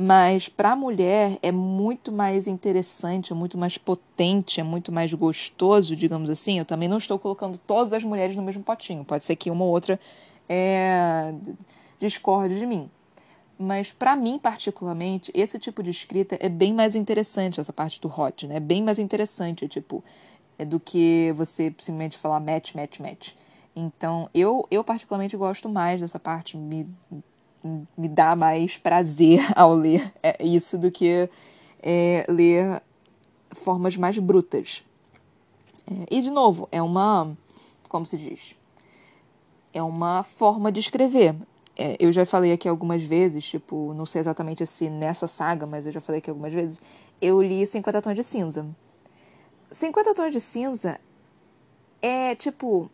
Mas 0.00 0.48
para 0.48 0.70
a 0.70 0.76
mulher 0.76 1.40
é 1.42 1.50
muito 1.50 2.12
mais 2.12 2.46
interessante, 2.46 3.32
é 3.32 3.34
muito 3.34 3.58
mais 3.58 3.76
potente, 3.76 4.60
é 4.60 4.62
muito 4.62 4.92
mais 4.92 5.12
gostoso, 5.12 5.96
digamos 5.96 6.30
assim. 6.30 6.60
Eu 6.60 6.64
também 6.64 6.88
não 6.88 6.98
estou 6.98 7.18
colocando 7.18 7.58
todas 7.58 7.92
as 7.92 8.04
mulheres 8.04 8.36
no 8.36 8.42
mesmo 8.44 8.62
potinho. 8.62 9.04
Pode 9.04 9.24
ser 9.24 9.34
que 9.34 9.50
uma 9.50 9.64
ou 9.64 9.72
outra 9.72 9.98
é, 10.48 11.34
discorde 11.98 12.60
de 12.60 12.64
mim. 12.64 12.88
Mas 13.58 13.90
para 13.90 14.14
mim, 14.14 14.38
particularmente, 14.38 15.32
esse 15.34 15.58
tipo 15.58 15.82
de 15.82 15.90
escrita 15.90 16.38
é 16.38 16.48
bem 16.48 16.72
mais 16.72 16.94
interessante, 16.94 17.58
essa 17.58 17.72
parte 17.72 18.00
do 18.00 18.06
hot, 18.08 18.46
né? 18.46 18.58
É 18.58 18.60
bem 18.60 18.84
mais 18.84 19.00
interessante, 19.00 19.66
tipo, 19.66 20.04
é 20.56 20.64
do 20.64 20.78
que 20.78 21.32
você 21.34 21.74
simplesmente 21.76 22.16
falar 22.16 22.38
match, 22.38 22.72
match, 22.72 23.00
match. 23.00 23.32
Então, 23.74 24.30
eu, 24.32 24.64
eu 24.70 24.84
particularmente 24.84 25.36
gosto 25.36 25.68
mais 25.68 26.00
dessa 26.00 26.20
parte, 26.20 26.56
me 26.56 26.86
me 27.62 28.08
dá 28.08 28.36
mais 28.36 28.78
prazer 28.78 29.40
ao 29.56 29.74
ler 29.74 30.12
é 30.22 30.44
isso 30.44 30.78
do 30.78 30.90
que 30.90 31.28
é, 31.82 32.24
ler 32.28 32.82
formas 33.52 33.96
mais 33.96 34.18
brutas. 34.18 34.84
É, 35.86 36.06
e, 36.16 36.20
de 36.20 36.30
novo, 36.30 36.68
é 36.70 36.82
uma. 36.82 37.36
Como 37.88 38.04
se 38.04 38.16
diz? 38.16 38.54
É 39.72 39.82
uma 39.82 40.22
forma 40.22 40.70
de 40.70 40.80
escrever. 40.80 41.34
É, 41.76 41.96
eu 42.00 42.10
já 42.12 42.26
falei 42.26 42.52
aqui 42.52 42.68
algumas 42.68 43.02
vezes, 43.02 43.44
tipo, 43.48 43.94
não 43.94 44.04
sei 44.04 44.20
exatamente 44.20 44.66
se 44.66 44.90
nessa 44.90 45.28
saga, 45.28 45.64
mas 45.66 45.86
eu 45.86 45.92
já 45.92 46.00
falei 46.00 46.18
aqui 46.18 46.28
algumas 46.28 46.52
vezes. 46.52 46.80
Eu 47.20 47.40
li 47.40 47.66
50 47.66 48.02
Tons 48.02 48.14
de 48.14 48.24
Cinza. 48.24 48.66
50 49.70 50.14
Tons 50.14 50.32
de 50.32 50.40
Cinza 50.40 51.00
é, 52.02 52.34
tipo, 52.34 52.90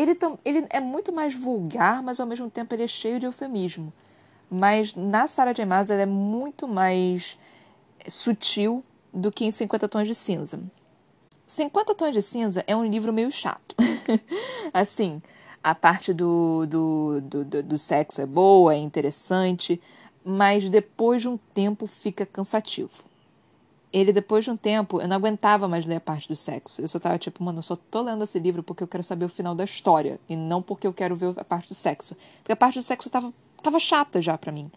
ele, 0.00 0.18
ele 0.44 0.66
é 0.70 0.80
muito 0.80 1.12
mais 1.12 1.34
vulgar, 1.34 2.02
mas 2.02 2.20
ao 2.20 2.26
mesmo 2.26 2.50
tempo 2.50 2.74
ele 2.74 2.84
é 2.84 2.86
cheio 2.86 3.20
de 3.20 3.26
eufemismo. 3.26 3.92
Mas 4.50 4.94
na 4.94 5.28
Sarah 5.28 5.52
J. 5.52 5.64
Maas 5.64 5.90
ela 5.90 6.02
é 6.02 6.06
muito 6.06 6.66
mais 6.66 7.36
sutil 8.08 8.82
do 9.12 9.30
que 9.30 9.44
em 9.44 9.50
50 9.50 9.88
Tons 9.88 10.08
de 10.08 10.14
Cinza. 10.14 10.60
50 11.46 11.94
Tons 11.94 12.12
de 12.12 12.22
Cinza 12.22 12.64
é 12.66 12.74
um 12.74 12.84
livro 12.84 13.12
meio 13.12 13.30
chato. 13.30 13.76
assim, 14.72 15.20
a 15.62 15.74
parte 15.74 16.12
do, 16.12 16.66
do, 16.66 17.20
do, 17.20 17.44
do, 17.44 17.62
do 17.62 17.78
sexo 17.78 18.20
é 18.20 18.26
boa, 18.26 18.74
é 18.74 18.78
interessante, 18.78 19.80
mas 20.24 20.70
depois 20.70 21.22
de 21.22 21.28
um 21.28 21.36
tempo 21.54 21.86
fica 21.86 22.24
cansativo 22.24 23.09
ele, 23.92 24.12
depois 24.12 24.44
de 24.44 24.50
um 24.50 24.56
tempo, 24.56 25.00
eu 25.00 25.08
não 25.08 25.16
aguentava 25.16 25.66
mais 25.66 25.84
ler 25.84 25.96
a 25.96 26.00
parte 26.00 26.28
do 26.28 26.36
sexo. 26.36 26.80
Eu 26.80 26.86
só 26.86 26.98
tava 26.98 27.18
tipo, 27.18 27.42
mano, 27.42 27.58
eu 27.58 27.62
só 27.62 27.74
tô 27.74 28.02
lendo 28.02 28.22
esse 28.22 28.38
livro 28.38 28.62
porque 28.62 28.82
eu 28.82 28.88
quero 28.88 29.02
saber 29.02 29.24
o 29.24 29.28
final 29.28 29.54
da 29.54 29.64
história. 29.64 30.20
E 30.28 30.36
não 30.36 30.62
porque 30.62 30.86
eu 30.86 30.92
quero 30.92 31.16
ver 31.16 31.34
a 31.36 31.44
parte 31.44 31.68
do 31.68 31.74
sexo. 31.74 32.16
Porque 32.38 32.52
a 32.52 32.56
parte 32.56 32.78
do 32.78 32.82
sexo 32.82 33.10
tava, 33.10 33.32
tava 33.62 33.80
chata 33.80 34.22
já 34.22 34.38
pra 34.38 34.52
mim. 34.52 34.70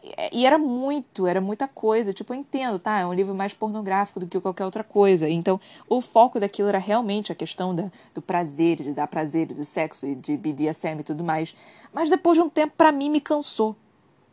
E, 0.00 0.40
e 0.40 0.46
era 0.46 0.58
muito, 0.58 1.26
era 1.26 1.40
muita 1.40 1.66
coisa. 1.66 2.12
Tipo, 2.12 2.34
eu 2.34 2.38
entendo, 2.38 2.78
tá? 2.78 3.00
É 3.00 3.06
um 3.06 3.12
livro 3.12 3.34
mais 3.34 3.52
pornográfico 3.52 4.20
do 4.20 4.28
que 4.28 4.38
qualquer 4.38 4.64
outra 4.64 4.84
coisa. 4.84 5.28
Então, 5.28 5.60
o 5.88 6.00
foco 6.00 6.38
daquilo 6.38 6.68
era 6.68 6.78
realmente 6.78 7.32
a 7.32 7.34
questão 7.34 7.74
da, 7.74 7.90
do 8.14 8.22
prazer, 8.22 8.76
de 8.76 8.92
dar 8.92 9.08
prazer, 9.08 9.48
do 9.48 9.64
sexo 9.64 10.06
e 10.06 10.14
de 10.14 10.36
BDSM 10.36 11.00
e 11.00 11.04
tudo 11.04 11.24
mais. 11.24 11.52
Mas 11.92 12.08
depois 12.08 12.38
de 12.38 12.44
um 12.44 12.48
tempo, 12.48 12.74
pra 12.76 12.92
mim, 12.92 13.10
me 13.10 13.20
cansou 13.20 13.74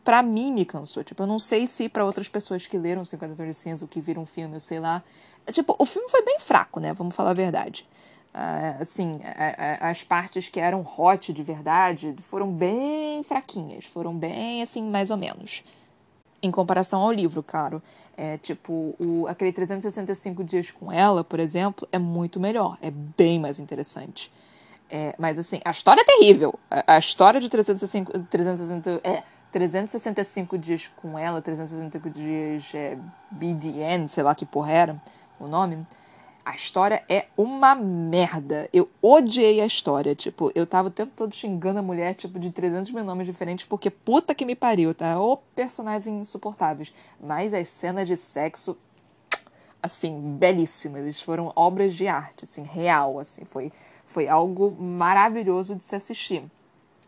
para 0.03 0.21
mim 0.21 0.51
me 0.51 0.65
cansou. 0.65 1.03
Tipo, 1.03 1.23
eu 1.23 1.27
não 1.27 1.39
sei 1.39 1.67
se 1.67 1.87
para 1.87 2.05
outras 2.05 2.27
pessoas 2.27 2.65
que 2.67 2.77
leram 2.77 3.05
50 3.05 3.35
Tons 3.35 3.47
de 3.47 3.53
Cinza 3.53 3.85
ou 3.85 3.89
que 3.89 4.01
viram 4.01 4.23
o 4.23 4.25
filme, 4.25 4.55
eu 4.55 4.59
sei 4.59 4.79
lá. 4.79 5.03
Tipo, 5.51 5.75
o 5.77 5.85
filme 5.85 6.09
foi 6.09 6.23
bem 6.23 6.39
fraco, 6.39 6.79
né? 6.79 6.93
Vamos 6.93 7.15
falar 7.15 7.31
a 7.31 7.33
verdade. 7.33 7.87
Uh, 8.33 8.81
assim, 8.81 9.19
a, 9.23 9.85
a, 9.85 9.89
as 9.91 10.03
partes 10.03 10.49
que 10.49 10.59
eram 10.59 10.81
hot 10.97 11.31
de 11.31 11.43
verdade 11.43 12.15
foram 12.29 12.51
bem 12.51 13.21
fraquinhas, 13.21 13.85
foram 13.85 14.15
bem, 14.17 14.61
assim, 14.61 14.81
mais 14.89 15.11
ou 15.11 15.17
menos. 15.17 15.63
Em 16.41 16.49
comparação 16.49 17.01
ao 17.01 17.11
livro, 17.11 17.43
claro. 17.43 17.81
É, 18.17 18.37
tipo, 18.37 18.95
o, 18.99 19.27
aquele 19.27 19.53
365 19.53 20.43
Dias 20.43 20.71
com 20.71 20.91
Ela, 20.91 21.23
por 21.23 21.39
exemplo, 21.39 21.87
é 21.91 21.99
muito 21.99 22.39
melhor, 22.39 22.77
é 22.81 22.91
bem 22.91 23.39
mais 23.39 23.59
interessante. 23.59 24.31
É, 24.89 25.15
mas, 25.17 25.39
assim, 25.39 25.61
a 25.63 25.71
história 25.71 26.01
é 26.01 26.03
terrível. 26.03 26.59
A, 26.69 26.95
a 26.95 26.99
história 26.99 27.39
de 27.39 27.47
365, 27.49 28.19
360, 28.29 29.01
é, 29.03 29.23
365 29.53 30.57
dias 30.57 30.91
com 30.97 31.17
ela, 31.17 31.39
365 31.39 32.09
dias 32.09 32.71
é, 32.73 32.97
BDN, 33.29 34.09
sei 34.09 34.23
lá 34.23 34.33
que 34.33 34.47
porra 34.47 34.71
era 34.71 35.01
o 35.39 35.47
nome. 35.47 35.85
A 36.43 36.55
história 36.55 37.03
é 37.07 37.27
uma 37.37 37.73
merda. 37.75 38.67
Eu 38.73 38.89
odiei 39.01 39.61
a 39.61 39.65
história. 39.65 40.13
Tipo, 40.13 40.51
eu 40.55 40.67
tava 40.67 40.89
o 40.89 40.91
tempo 40.91 41.13
todo 41.15 41.33
xingando 41.33 41.79
a 41.79 41.83
mulher, 41.83 42.15
tipo, 42.15 42.37
de 42.37 42.51
300 42.51 42.91
mil 42.91 43.03
nomes 43.03 43.27
diferentes, 43.27 43.65
porque 43.65 43.89
puta 43.89 44.35
que 44.35 44.43
me 44.43 44.55
pariu, 44.55 44.93
tá? 44.93 45.21
Ô 45.21 45.37
personagens 45.37 46.07
insuportáveis. 46.07 46.91
Mas 47.21 47.53
as 47.53 47.69
cenas 47.69 48.07
de 48.07 48.17
sexo, 48.17 48.75
assim, 49.81 50.35
belíssimas. 50.37 51.03
Eles 51.03 51.21
foram 51.21 51.53
obras 51.55 51.93
de 51.93 52.07
arte, 52.07 52.43
assim, 52.43 52.63
real, 52.63 53.19
assim. 53.19 53.45
Foi, 53.45 53.71
foi 54.05 54.27
algo 54.27 54.71
maravilhoso 54.71 55.75
de 55.75 55.83
se 55.83 55.95
assistir. 55.95 56.43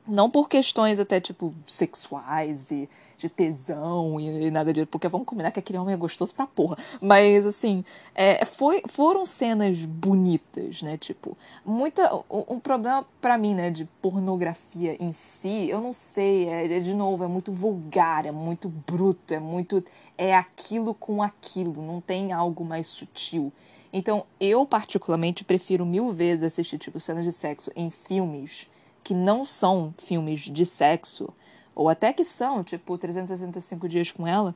Não 0.08 0.30
por 0.30 0.48
questões 0.48 1.00
até, 1.00 1.20
tipo, 1.20 1.54
sexuais 1.66 2.70
e 2.72 2.90
de 3.18 3.30
tesão 3.30 4.20
e, 4.20 4.48
e 4.48 4.52
nada 4.52 4.74
disso, 4.74 4.88
porque 4.88 5.08
vamos 5.08 5.26
combinar 5.26 5.52
que 5.52 5.60
aquele 5.60 5.80
homem 5.80 5.94
é 5.94 5.98
gostoso 5.98 6.34
pra 6.34 6.46
porra. 6.46 6.78
Mas, 7.02 7.46
assim, 7.46 7.84
é, 8.14 8.44
foi, 8.46 8.82
foram 8.88 9.26
cenas 9.26 9.84
bonitas, 9.84 10.82
né? 10.82 10.98
Tipo, 10.98 11.38
muita. 11.66 12.14
Um, 12.30 12.56
um 12.56 12.60
problema 12.60 13.06
para 13.22 13.38
mim, 13.38 13.54
né, 13.54 13.70
de 13.70 13.86
pornografia 14.02 14.96
em 15.00 15.12
si, 15.14 15.68
eu 15.70 15.82
não 15.82 15.94
sei, 15.94 16.48
é, 16.48 16.78
é, 16.78 16.80
de 16.80 16.94
novo, 16.94 17.24
é 17.24 17.28
muito 17.28 17.52
vulgar, 17.52 18.26
é 18.26 18.32
muito 18.32 18.70
bruto, 18.70 19.34
é 19.34 19.40
muito. 19.40 19.84
É 20.18 20.36
aquilo 20.36 20.94
com 20.94 21.22
aquilo, 21.22 21.82
não 21.82 22.00
tem 22.00 22.32
algo 22.32 22.64
mais 22.64 22.88
sutil. 22.88 23.52
Então, 23.92 24.26
eu 24.40 24.66
particularmente 24.66 25.44
prefiro 25.44 25.86
mil 25.86 26.12
vezes 26.12 26.44
assistir, 26.44 26.78
tipo, 26.78 27.00
cenas 27.00 27.24
de 27.24 27.32
sexo 27.32 27.72
em 27.76 27.90
filmes 27.90 28.68
que 29.06 29.14
não 29.14 29.46
são 29.46 29.94
filmes 30.00 30.42
de 30.42 30.66
sexo, 30.66 31.30
ou 31.76 31.88
até 31.88 32.12
que 32.12 32.26
são, 32.26 32.64
tipo 32.64 32.98
365 32.98 33.88
dias 33.88 34.12
com 34.12 34.26
ela, 34.26 34.56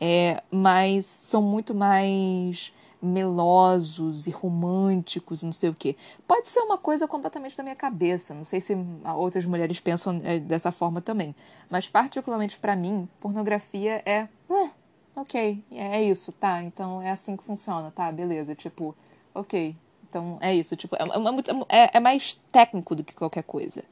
é, 0.00 0.42
mas 0.50 1.06
são 1.06 1.40
muito 1.40 1.72
mais 1.72 2.74
melosos 3.00 4.26
e 4.26 4.30
românticos, 4.30 5.44
não 5.44 5.52
sei 5.52 5.70
o 5.70 5.74
quê. 5.74 5.94
Pode 6.26 6.48
ser 6.48 6.58
uma 6.60 6.76
coisa 6.76 7.06
completamente 7.06 7.56
da 7.56 7.62
minha 7.62 7.76
cabeça, 7.76 8.34
não 8.34 8.42
sei 8.42 8.60
se 8.60 8.76
outras 9.16 9.44
mulheres 9.44 9.78
pensam 9.78 10.20
é, 10.24 10.40
dessa 10.40 10.72
forma 10.72 11.00
também, 11.00 11.32
mas 11.70 11.86
particularmente 11.86 12.58
para 12.58 12.74
mim, 12.74 13.08
pornografia 13.20 14.02
é, 14.04 14.26
é 14.50 14.70
ok, 15.14 15.62
é 15.70 16.02
isso, 16.02 16.32
tá, 16.32 16.64
então 16.64 17.00
é 17.00 17.12
assim 17.12 17.36
que 17.36 17.44
funciona, 17.44 17.92
tá, 17.92 18.10
beleza, 18.10 18.56
tipo, 18.56 18.96
ok, 19.32 19.76
então 20.14 20.38
é 20.40 20.54
isso, 20.54 20.76
tipo, 20.76 20.94
é, 20.94 21.00
é, 21.00 21.82
é, 21.82 21.90
é 21.94 22.00
mais 22.00 22.34
técnico 22.52 22.94
do 22.94 23.02
que 23.02 23.12
qualquer 23.12 23.42
coisa. 23.42 23.82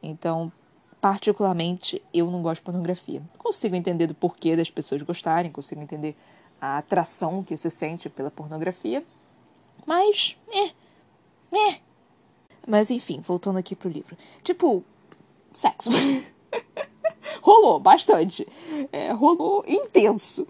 Então, 0.00 0.52
particularmente, 1.00 2.00
eu 2.14 2.30
não 2.30 2.40
gosto 2.40 2.60
de 2.60 2.66
pornografia. 2.66 3.20
Consigo 3.36 3.74
entender 3.74 4.06
do 4.06 4.14
porquê 4.14 4.54
das 4.54 4.70
pessoas 4.70 5.02
gostarem, 5.02 5.50
consigo 5.50 5.82
entender 5.82 6.16
a 6.60 6.78
atração 6.78 7.42
que 7.42 7.56
se 7.56 7.68
sente 7.68 8.08
pela 8.08 8.30
pornografia, 8.30 9.04
mas, 9.84 10.36
é, 10.52 11.56
é. 11.56 11.80
Mas 12.64 12.88
enfim, 12.88 13.18
voltando 13.18 13.58
aqui 13.58 13.74
pro 13.74 13.88
livro. 13.88 14.16
Tipo, 14.44 14.84
sexo. 15.52 15.90
rolou 17.42 17.80
bastante. 17.80 18.46
É, 18.92 19.10
rolou 19.10 19.64
intenso. 19.66 20.46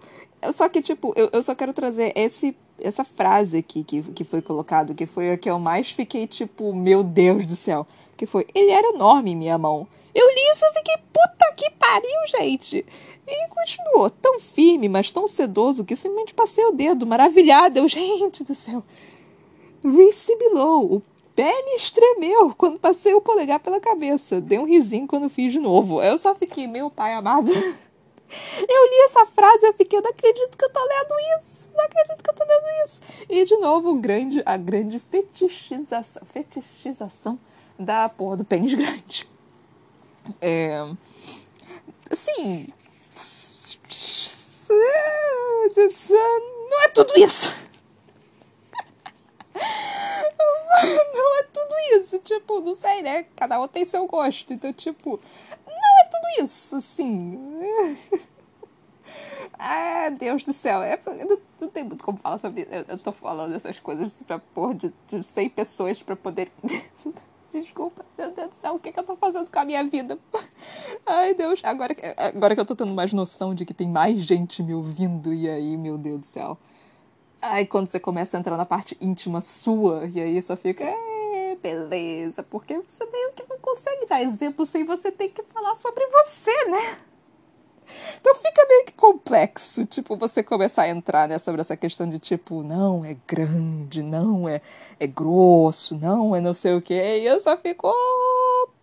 Só 0.53 0.69
que, 0.69 0.79
tipo, 0.79 1.11
eu, 1.15 1.29
eu 1.33 1.41
só 1.41 1.55
quero 1.55 1.73
trazer 1.73 2.13
esse, 2.15 2.55
essa 2.79 3.03
frase 3.03 3.57
aqui 3.57 3.83
que, 3.83 4.01
que 4.01 4.23
foi 4.23 4.41
colocado, 4.41 4.95
que 4.95 5.05
foi 5.05 5.31
a 5.31 5.37
que 5.37 5.49
eu 5.49 5.59
mais 5.59 5.91
fiquei, 5.91 6.27
tipo, 6.27 6.73
meu 6.73 7.03
Deus 7.03 7.45
do 7.45 7.55
céu. 7.55 7.85
Que 8.15 8.25
foi, 8.25 8.47
ele 8.53 8.71
era 8.71 8.89
enorme 8.89 9.35
minha 9.35 9.57
mão. 9.57 9.87
Eu 10.13 10.27
li 10.27 10.51
isso 10.51 10.65
e 10.65 10.73
fiquei, 10.73 10.95
puta 11.13 11.53
que 11.55 11.69
pariu, 11.71 12.27
gente. 12.39 12.85
E 13.27 13.47
continuou 13.49 14.09
tão 14.09 14.39
firme, 14.39 14.89
mas 14.89 15.11
tão 15.11 15.27
sedoso, 15.27 15.83
que 15.83 15.95
simplesmente 15.95 16.33
passei 16.33 16.65
o 16.65 16.71
dedo, 16.71 17.05
maravilhada. 17.05 17.79
Eu, 17.79 17.87
gente 17.87 18.43
do 18.43 18.55
céu. 18.55 18.83
Reese 19.83 20.35
Below, 20.37 20.95
o 20.95 21.01
pênis 21.35 21.91
tremeu 21.91 22.53
quando 22.57 22.79
passei 22.79 23.13
o 23.13 23.21
polegar 23.21 23.59
pela 23.59 23.79
cabeça. 23.79 24.41
Dei 24.41 24.57
um 24.57 24.65
risinho 24.65 25.07
quando 25.07 25.29
fiz 25.29 25.53
de 25.53 25.59
novo. 25.59 26.01
Eu 26.01 26.17
só 26.17 26.33
fiquei, 26.33 26.67
meu 26.67 26.89
pai 26.89 27.13
amado. 27.13 27.51
Eu 28.29 28.89
li 28.89 29.05
essa 29.05 29.25
frase 29.25 29.65
e 29.65 29.69
eu 29.69 29.73
fiquei, 29.73 29.97
eu 29.97 30.03
não 30.03 30.09
acredito 30.09 30.57
que 30.57 30.65
eu 30.65 30.69
tô 30.69 30.79
lendo 30.79 31.39
isso. 31.39 31.69
Não 31.73 31.85
acredito 31.85 32.23
que 32.23 32.29
eu 32.29 32.33
tô 32.33 32.43
lendo 32.43 32.85
isso. 32.85 33.01
E 33.29 33.45
de 33.45 33.57
novo, 33.57 33.95
grande, 33.95 34.43
a 34.45 34.57
grande 34.57 34.99
fetichização. 34.99 36.23
Fetichização 36.33 37.39
da 37.79 38.09
porra 38.09 38.37
do 38.37 38.45
pênis 38.45 38.73
grande. 38.73 39.29
É. 40.41 40.81
Assim. 42.09 42.67
Não 44.69 46.83
é 46.83 46.87
tudo 46.89 47.13
isso. 47.17 47.53
não 51.13 51.37
é 51.37 51.43
tudo 51.43 51.75
isso. 51.93 52.19
Tipo, 52.19 52.59
não 52.59 52.75
sei, 52.75 53.01
né? 53.01 53.25
Cada 53.35 53.61
um 53.61 53.67
tem 53.67 53.85
seu 53.85 54.05
gosto. 54.05 54.53
Então, 54.53 54.73
tipo, 54.73 55.19
não 55.65 55.96
tudo 56.07 56.43
isso, 56.43 56.75
assim. 56.77 57.39
Ah, 59.59 60.09
Deus 60.09 60.43
do 60.43 60.53
céu. 60.53 60.83
É, 60.83 60.99
não, 61.05 61.37
não 61.61 61.69
tem 61.69 61.83
muito 61.83 62.03
como 62.03 62.17
falar 62.17 62.37
sobre. 62.37 62.67
Eu, 62.69 62.85
eu 62.89 62.97
tô 62.97 63.11
falando 63.11 63.55
essas 63.55 63.79
coisas 63.79 64.13
pra 64.27 64.39
pôr 64.39 64.73
de, 64.75 64.93
de 65.07 65.23
100 65.23 65.49
pessoas 65.49 66.03
pra 66.03 66.15
poder. 66.15 66.51
Desculpa, 67.49 68.05
meu 68.17 68.31
Deus 68.31 68.49
do 68.49 68.55
céu, 68.61 68.75
o 68.75 68.79
que, 68.79 68.91
que 68.91 68.99
eu 68.99 69.05
tô 69.05 69.15
fazendo 69.15 69.49
com 69.49 69.59
a 69.59 69.63
minha 69.63 69.81
vida? 69.83 70.19
Ai, 71.05 71.33
Deus, 71.33 71.61
agora, 71.63 71.95
agora 72.17 72.53
que 72.53 72.59
eu 72.59 72.65
tô 72.65 72.75
tendo 72.75 72.93
mais 72.93 73.13
noção 73.13 73.55
de 73.55 73.65
que 73.65 73.73
tem 73.73 73.87
mais 73.87 74.19
gente 74.19 74.61
me 74.61 74.73
ouvindo, 74.73 75.33
e 75.33 75.49
aí, 75.49 75.77
meu 75.77 75.97
Deus 75.97 76.19
do 76.19 76.25
céu. 76.25 76.57
Aí 77.41 77.65
quando 77.65 77.87
você 77.87 78.01
começa 78.01 78.35
a 78.35 78.39
entrar 78.39 78.57
na 78.57 78.65
parte 78.65 78.97
íntima 78.99 79.39
sua, 79.39 80.05
e 80.13 80.19
aí 80.19 80.41
só 80.41 80.57
fica, 80.57 80.83
é, 80.83 80.95
beleza, 81.57 82.43
porque 82.43 82.79
você 82.79 83.05
meio 83.05 83.31
que 83.33 83.43
não 83.49 83.57
consegue 83.59 84.05
dar 84.05 84.21
exemplo 84.21 84.65
sem 84.65 84.83
você 84.83 85.11
ter 85.11 85.29
que 85.29 85.43
falar 85.43 85.75
sobre 85.75 86.05
você, 86.07 86.65
né? 86.65 86.99
Então 88.19 88.35
fica 88.35 88.65
meio 88.67 88.85
que 88.85 88.93
complexo, 88.93 89.85
tipo, 89.85 90.17
você 90.17 90.43
começar 90.43 90.83
a 90.83 90.89
entrar 90.89 91.27
né, 91.27 91.39
sobre 91.39 91.61
essa 91.61 91.77
questão 91.77 92.09
de 92.09 92.19
tipo, 92.19 92.61
não, 92.61 93.05
é 93.05 93.15
grande, 93.25 94.03
não, 94.03 94.47
é, 94.47 94.61
é 94.99 95.07
grosso, 95.07 95.97
não, 95.97 96.35
é 96.35 96.41
não 96.41 96.53
sei 96.53 96.75
o 96.75 96.81
que, 96.81 96.93
e 96.93 97.25
eu 97.25 97.39
só 97.39 97.55
fico 97.57 97.89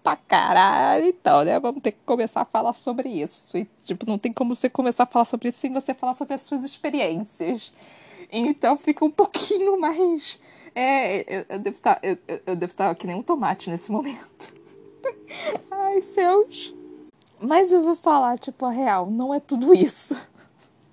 pra 0.02 0.16
caralho 0.16 1.06
então, 1.06 1.44
né? 1.44 1.58
Vamos 1.58 1.82
ter 1.82 1.92
que 1.92 2.00
começar 2.04 2.42
a 2.42 2.44
falar 2.44 2.74
sobre 2.74 3.08
isso. 3.08 3.56
E, 3.56 3.68
tipo, 3.82 4.06
não 4.06 4.18
tem 4.18 4.32
como 4.32 4.54
você 4.54 4.68
começar 4.68 5.04
a 5.04 5.06
falar 5.06 5.24
sobre 5.24 5.48
isso 5.48 5.58
sem 5.58 5.72
você 5.72 5.94
falar 5.94 6.14
sobre 6.14 6.34
as 6.34 6.42
suas 6.42 6.64
experiências. 6.64 7.72
Então 8.30 8.76
fica 8.76 9.04
um 9.04 9.10
pouquinho 9.10 9.80
mais. 9.80 10.38
É, 10.74 11.38
eu, 11.38 11.46
eu 11.48 11.58
devo 11.58 11.76
estar. 11.76 11.94
Tá, 11.94 12.00
eu, 12.02 12.18
eu 12.46 12.56
devo 12.56 12.72
estar 12.72 12.88
tá 12.88 12.94
que 12.94 13.06
nem 13.06 13.16
um 13.16 13.22
tomate 13.22 13.70
nesse 13.70 13.92
momento. 13.92 14.52
Ai, 15.70 16.00
céus. 16.00 16.74
Mas 17.40 17.72
eu 17.72 17.82
vou 17.82 17.94
falar, 17.94 18.38
tipo, 18.38 18.64
a 18.64 18.70
real, 18.70 19.10
não 19.10 19.32
é 19.32 19.38
tudo 19.38 19.74
isso. 19.74 20.16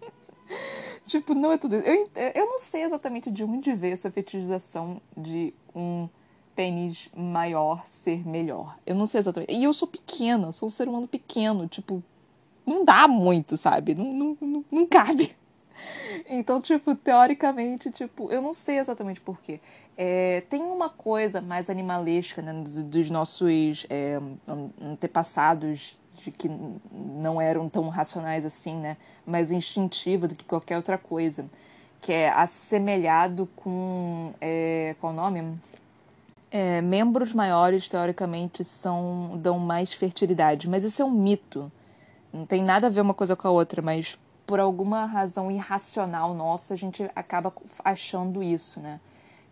tipo, 1.06 1.34
não 1.34 1.52
é 1.52 1.58
tudo 1.58 1.78
isso. 1.78 1.88
Eu, 1.88 2.10
eu 2.36 2.46
não 2.46 2.60
sei 2.60 2.84
exatamente 2.84 3.32
de 3.32 3.44
onde 3.44 3.74
veio 3.74 3.94
essa 3.94 4.12
fetichização 4.12 5.02
de 5.16 5.54
um 5.76 6.08
pênis 6.56 7.10
maior 7.16 7.84
ser 7.88 8.28
melhor. 8.28 8.78
Eu 8.86 8.96
não 8.96 9.06
sei 9.06 9.20
exatamente. 9.20 9.54
E 9.54 9.64
eu 9.64 9.74
sou 9.74 9.88
pequena, 9.88 10.52
sou 10.52 10.68
um 10.68 10.70
ser 10.70 10.88
humano 10.88 11.08
pequeno, 11.08 11.68
tipo, 11.68 12.04
não 12.66 12.84
dá 12.84 13.08
muito, 13.08 13.58
sabe? 13.58 13.96
Não, 13.96 14.12
não, 14.12 14.38
não, 14.40 14.66
não 14.72 14.86
cabe. 14.86 15.36
Então, 16.28 16.62
tipo, 16.62 16.96
teoricamente, 16.96 17.92
tipo, 17.92 18.32
eu 18.32 18.42
não 18.42 18.54
sei 18.54 18.80
exatamente 18.80 19.20
porquê. 19.22 19.60
É, 19.98 20.44
tem 20.50 20.62
uma 20.64 20.90
coisa 20.90 21.42
mais 21.42 21.70
animalesca 21.70 22.42
né, 22.42 22.54
dos, 22.54 22.84
dos 22.84 23.10
nossos 23.10 23.86
é, 23.90 24.20
antepassados 24.82 26.00
de 26.24 26.32
que 26.32 26.50
não 26.92 27.42
eram 27.42 27.68
tão 27.68 27.90
racionais 27.90 28.46
assim, 28.46 28.76
né? 28.76 28.98
Mais 29.26 29.52
instintiva 29.52 30.28
do 30.28 30.36
que 30.36 30.46
qualquer 30.46 30.78
outra 30.78 30.98
coisa. 30.98 31.46
Que 32.00 32.12
é 32.12 32.30
assemelhado 32.30 33.48
com. 33.56 34.34
É, 34.40 34.96
qual 35.00 35.14
o 35.14 35.16
nome? 35.16 35.58
É, 36.50 36.82
membros 36.82 37.34
maiores, 37.34 37.88
teoricamente, 37.88 38.64
são 38.64 39.38
dão 39.38 39.58
mais 39.58 39.94
fertilidade. 39.94 40.70
Mas 40.70 40.84
isso 40.84 41.02
é 41.02 41.06
um 41.06 41.12
mito. 41.12 41.72
Não 42.34 42.46
tem 42.46 42.64
nada 42.64 42.88
a 42.88 42.90
ver 42.90 43.02
uma 43.02 43.14
coisa 43.14 43.36
com 43.36 43.48
a 43.48 43.52
outra, 43.52 43.82
mas 43.82 44.18
por 44.52 44.60
alguma 44.60 45.06
razão 45.06 45.50
irracional 45.50 46.34
nossa, 46.34 46.74
a 46.74 46.78
gente 46.78 47.10
acaba 47.16 47.54
achando 47.86 48.44
isso, 48.44 48.82
né? 48.82 49.00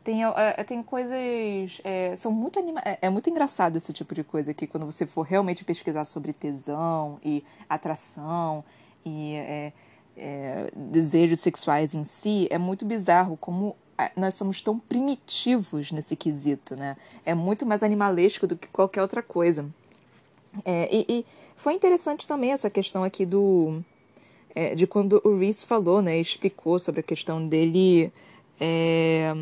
Tem, 0.04 0.26
é, 0.26 0.62
tem 0.66 0.84
coisas. 0.84 1.80
É, 1.86 2.14
são 2.18 2.34
muito 2.34 2.60
anima 2.60 2.82
é, 2.84 2.98
é, 3.04 3.10
muito 3.10 3.30
engraçado 3.30 3.78
esse 3.78 3.94
tipo 3.94 4.14
de 4.14 4.26
coisa 4.26 4.54
que 4.54 4.68
quando 4.68 4.86
você 4.86 5.06
for 5.06 5.22
realmente 5.22 5.64
pesquisar 5.64 6.04
sobre 6.04 6.34
tesão 6.34 7.18
e 7.24 7.46
atração 7.70 8.62
e 9.06 9.36
é, 9.36 9.74
é, 10.18 10.70
desejos 10.76 11.40
sexuais 11.40 11.96
em 11.96 12.04
si, 12.04 12.50
é 12.52 12.58
muito 12.58 12.84
bizarro 12.84 13.38
como 13.38 13.78
nós 14.18 14.34
somos 14.34 14.62
tão 14.62 14.78
primitivos 14.78 15.94
nesse 15.94 16.14
quesito, 16.18 16.76
né? 16.76 16.98
É 17.26 17.34
muito 17.34 17.66
mais 17.66 17.84
animalesco 17.84 18.46
do 18.46 18.58
que 18.58 18.68
qualquer 18.68 19.02
outra 19.02 19.24
coisa. 19.24 19.66
É, 20.66 20.94
e, 20.94 21.06
e, 21.08 21.26
foi 21.56 21.74
interessante 21.74 22.28
também 22.28 22.52
essa 22.52 22.70
questão 22.70 23.06
aqui 23.06 23.26
do 23.26 23.82
é, 24.60 24.76
de 24.76 24.86
quando 24.86 25.22
o 25.24 25.38
Reese 25.38 25.66
falou, 25.66 26.02
né, 26.02 26.20
explicou 26.20 26.78
sobre 26.80 27.00
a 27.00 27.04
questão 27.04 27.48
dele 27.48 28.12
é, 28.60 29.34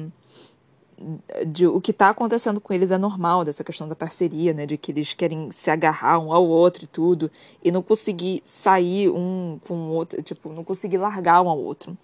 de 1.48 1.66
o 1.66 1.82
que 1.82 1.90
está 1.90 2.10
acontecendo 2.10 2.62
com 2.62 2.72
eles 2.72 2.92
é 2.92 3.00
normal, 3.00 3.44
dessa 3.44 3.64
questão 3.64 3.88
da 3.88 3.96
parceria, 3.96 4.54
né? 4.54 4.66
De 4.66 4.78
que 4.78 4.92
eles 4.92 5.14
querem 5.14 5.52
se 5.52 5.72
agarrar 5.72 6.20
um 6.20 6.32
ao 6.32 6.46
outro 6.48 6.84
e 6.84 6.88
tudo, 6.88 7.32
e 7.64 7.72
não 7.72 7.82
conseguir 7.82 8.42
sair 8.46 9.10
um 9.10 9.60
com 9.68 9.74
o 9.74 9.90
outro, 9.90 10.22
tipo, 10.22 10.50
não 10.50 10.64
conseguir 10.64 10.98
largar 10.98 11.42
um 11.42 11.50
ao 11.50 11.58
outro. 11.58 11.98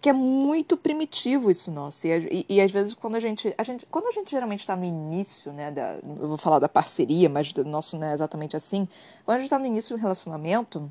Que 0.00 0.08
é 0.08 0.12
muito 0.12 0.76
primitivo 0.76 1.50
isso 1.50 1.70
nosso. 1.70 2.06
E, 2.06 2.44
e, 2.48 2.56
e 2.56 2.60
às 2.60 2.70
vezes 2.70 2.92
quando 2.94 3.14
a 3.14 3.20
gente, 3.20 3.54
a 3.56 3.62
gente. 3.62 3.86
Quando 3.90 4.08
a 4.08 4.12
gente 4.12 4.30
geralmente 4.30 4.60
está 4.60 4.76
no 4.76 4.84
início, 4.84 5.52
né? 5.52 5.70
Da, 5.70 5.98
eu 6.02 6.28
vou 6.28 6.38
falar 6.38 6.58
da 6.58 6.68
parceria, 6.68 7.28
mas 7.28 7.52
do 7.52 7.64
nosso 7.64 7.98
não 7.98 8.08
é 8.08 8.12
exatamente 8.12 8.56
assim. 8.56 8.88
Quando 9.24 9.36
a 9.36 9.38
gente 9.38 9.46
está 9.46 9.58
no 9.58 9.66
início 9.66 9.96
do 9.96 10.00
relacionamento, 10.00 10.90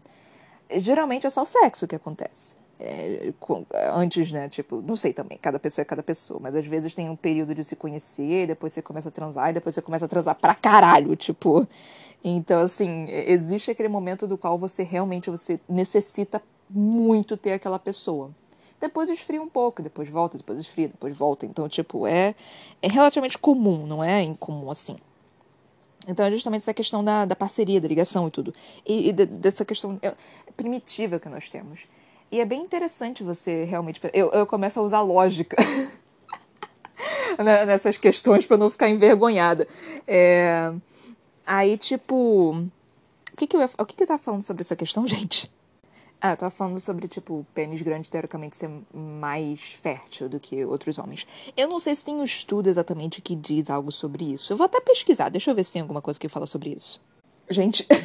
geralmente 0.80 1.26
é 1.26 1.30
só 1.30 1.45
sexo 1.45 1.88
que 1.88 1.95
acontece 1.95 2.55
é, 2.82 3.34
antes, 3.93 4.32
né? 4.32 4.49
Tipo, 4.49 4.82
não 4.82 4.95
sei 4.95 5.13
também, 5.13 5.38
cada 5.38 5.59
pessoa 5.59 5.84
é 5.84 5.86
cada 5.86 6.01
pessoa, 6.01 6.39
mas 6.41 6.55
às 6.55 6.65
vezes 6.65 6.93
tem 6.93 7.09
um 7.09 7.15
período 7.15 7.53
de 7.53 7.63
se 7.63 7.76
conhecer, 7.76 8.47
depois 8.47 8.74
você 8.74 8.82
começa 8.82 9.09
a 9.09 9.11
transar 9.11 9.49
e 9.49 9.53
depois 9.53 9.76
você 9.76 9.82
começa 9.82 10.05
a 10.05 10.07
transar 10.07 10.36
pra 10.36 10.55
caralho, 10.55 11.15
tipo. 11.15 11.67
Então, 12.24 12.59
assim, 12.59 13.05
existe 13.09 13.72
aquele 13.72 13.89
momento 13.89 14.28
do 14.28 14.38
qual 14.38 14.57
você 14.57 14.84
realmente 14.84 15.30
você 15.30 15.59
necessita 15.67 16.41
muito 16.69 17.38
ter 17.38 17.53
aquela 17.53 17.80
pessoa. 17.80 18.32
Depois 18.80 19.09
esfria 19.09 19.41
um 19.41 19.49
pouco, 19.49 19.82
depois 19.82 20.09
volta, 20.09 20.38
depois 20.38 20.59
esfria, 20.59 20.88
depois 20.88 21.15
volta. 21.15 21.45
Então, 21.45 21.69
tipo, 21.69 22.07
é, 22.07 22.34
é 22.82 22.88
relativamente 22.88 23.38
comum, 23.38 23.86
não 23.86 24.03
é 24.03 24.24
incomum 24.24 24.72
assim. 24.72 24.97
Então 26.08 26.26
é 26.26 26.32
justamente 26.32 26.62
essa 26.62 26.74
questão 26.74 27.04
da, 27.04 27.26
da 27.26 27.36
parceria, 27.36 27.80
da 27.80 27.88
ligação 27.88 28.28
e 28.28 28.32
tudo. 28.32 28.54
E, 28.86 29.10
e 29.10 29.12
de, 29.12 29.26
dessa 29.26 29.64
questão 29.64 29.99
é, 30.02 30.14
primitiva 30.56 31.20
que 31.20 31.30
nós 31.30 31.49
temos. 31.49 31.82
E 32.32 32.39
é 32.39 32.45
bem 32.45 32.62
interessante 32.62 33.24
você 33.24 33.66
realmente. 33.66 34.02
Eu, 34.14 34.32
eu 34.32 34.45
começo 34.47 34.80
a 34.80 34.84
usar 34.84 35.02
lógica 35.02 35.58
né, 37.38 37.66
nessas 37.66 37.97
questões 37.97 38.45
para 38.45 38.58
não 38.58 38.70
ficar 38.70 38.89
envergonhada. 38.89 39.68
É... 40.08 40.74
Aí, 41.45 41.78
tipo. 41.78 42.52
O 43.34 43.38
que, 43.38 43.47
que 43.47 43.58
eu. 43.58 43.70
O 43.78 43.86
que, 43.86 43.95
que 43.95 44.04
eu 44.04 44.08
tava 44.08 44.22
falando 44.22 44.41
sobre 44.41 44.62
essa 44.62 44.76
questão, 44.76 45.06
gente? 45.08 45.52
Ah, 46.24 46.34
eu 46.34 46.38
tava 46.38 46.51
falando 46.51 46.80
sobre, 46.80 47.07
tipo, 47.07 47.39
o 47.39 47.47
pênis 47.51 47.82
grande 47.82 48.07
teoricamente 48.07 48.55
ser 48.55 48.69
mais 48.93 49.59
fértil 49.59 50.30
do 50.30 50.39
que 50.39 50.63
outros 50.63 50.99
homens. 50.99 51.26
Eu 51.57 51.67
não 51.67 51.80
sei 51.80 51.95
se 51.95 52.05
tem 52.05 52.13
um 52.13 52.24
estudo 52.24 52.69
exatamente 52.69 53.24
que 53.24 53.36
diz 53.36 53.72
algo 53.72 53.91
sobre 53.91 54.32
isso. 54.32 54.53
Eu 54.53 54.57
vou 54.57 54.65
até 54.65 54.80
pesquisar, 54.80 55.30
deixa 55.30 55.49
eu 55.49 55.55
ver 55.55 55.63
se 55.63 55.74
tem 55.74 55.82
alguma 55.82 55.99
coisa 55.99 56.19
que 56.19 56.30
fala 56.30 56.45
sobre 56.45 56.69
isso. 56.69 57.01
Gente. 57.49 57.88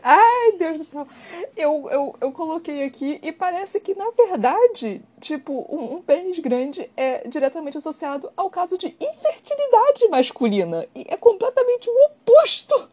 Ai, 0.00 0.52
Deus 0.56 0.78
do 0.78 0.84
céu. 0.84 1.08
Eu, 1.56 1.88
eu, 1.90 2.14
eu 2.20 2.30
coloquei 2.30 2.84
aqui 2.84 3.18
e 3.20 3.32
parece 3.32 3.80
que, 3.80 3.96
na 3.96 4.10
verdade, 4.12 5.02
tipo, 5.20 5.66
um, 5.68 5.96
um 5.96 6.02
pênis 6.02 6.38
grande 6.38 6.88
é 6.96 7.26
diretamente 7.26 7.78
associado 7.78 8.30
ao 8.36 8.48
caso 8.48 8.78
de 8.78 8.94
infertilidade 9.00 10.06
masculina. 10.08 10.86
E 10.94 11.06
é 11.08 11.16
completamente 11.16 11.90
o 11.90 12.06
oposto 12.06 12.88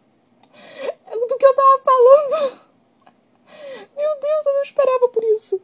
do 1.12 1.38
que 1.38 1.46
eu 1.46 1.54
tava 1.54 1.84
falando. 1.84 2.71
Meu 3.96 4.20
Deus, 4.20 4.46
eu 4.46 4.54
não 4.54 4.62
esperava 4.62 5.10
por 5.10 5.24
isso. 5.24 5.62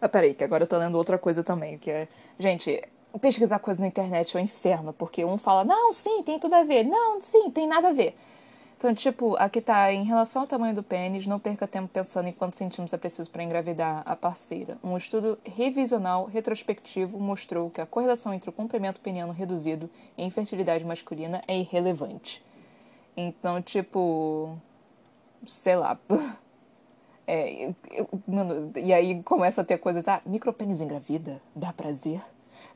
Ah, 0.00 0.08
peraí, 0.08 0.34
que 0.34 0.44
agora 0.44 0.64
eu 0.64 0.66
tô 0.66 0.76
lendo 0.76 0.96
outra 0.96 1.18
coisa 1.18 1.42
também, 1.42 1.78
que 1.78 1.90
é. 1.90 2.08
Gente, 2.38 2.82
pesquisar 3.20 3.58
coisa 3.58 3.80
na 3.80 3.86
internet 3.86 4.36
é 4.36 4.40
um 4.40 4.42
inferno, 4.42 4.92
porque 4.92 5.24
um 5.24 5.38
fala, 5.38 5.64
não, 5.64 5.92
sim, 5.92 6.22
tem 6.22 6.38
tudo 6.38 6.54
a 6.54 6.64
ver. 6.64 6.84
Não, 6.84 7.20
sim, 7.20 7.50
tem 7.50 7.66
nada 7.66 7.88
a 7.88 7.92
ver. 7.92 8.16
Então, 8.82 8.92
tipo, 8.92 9.36
aqui 9.36 9.60
tá, 9.60 9.92
em 9.92 10.02
relação 10.02 10.42
ao 10.42 10.48
tamanho 10.48 10.74
do 10.74 10.82
pênis, 10.82 11.24
não 11.24 11.38
perca 11.38 11.68
tempo 11.68 11.86
pensando 11.86 12.26
em 12.26 12.32
quantos 12.32 12.58
centímetros 12.58 12.92
é 12.92 12.98
preciso 12.98 13.30
para 13.30 13.44
engravidar 13.44 14.02
a 14.04 14.16
parceira. 14.16 14.76
Um 14.82 14.96
estudo 14.96 15.38
revisional 15.44 16.24
retrospectivo 16.24 17.16
mostrou 17.16 17.70
que 17.70 17.80
a 17.80 17.86
correlação 17.86 18.34
entre 18.34 18.50
o 18.50 18.52
comprimento 18.52 19.00
peniano 19.00 19.32
reduzido 19.32 19.88
e 20.18 20.22
a 20.22 20.26
infertilidade 20.26 20.84
masculina 20.84 21.44
é 21.46 21.56
irrelevante. 21.56 22.44
Então, 23.16 23.62
tipo, 23.62 24.58
sei 25.46 25.76
lá. 25.76 25.96
É, 27.26 27.72
eu, 27.90 28.08
mano, 28.26 28.72
e 28.76 28.92
aí 28.92 29.22
começa 29.22 29.60
a 29.60 29.64
ter 29.64 29.78
coisas, 29.78 30.08
ah, 30.08 30.20
micropênis 30.26 30.80
engravida, 30.80 31.40
dá 31.54 31.72
prazer? 31.72 32.20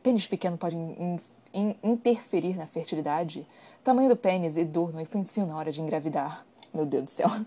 Pênis 0.03 0.27
pequeno 0.27 0.57
pode 0.57 0.77
in, 0.77 1.19
in, 1.53 1.75
interferir 1.83 2.57
na 2.57 2.67
fertilidade? 2.67 3.47
Tamanho 3.83 4.09
do 4.09 4.17
pênis 4.17 4.57
e 4.57 4.65
dor 4.65 4.93
não 4.93 5.01
influenciam 5.01 5.47
na 5.47 5.57
hora 5.57 5.73
de 5.73 5.81
engravidar. 5.81 6.45
Meu 6.73 6.87
Deus 6.87 7.05
do 7.05 7.11
céu. 7.11 7.29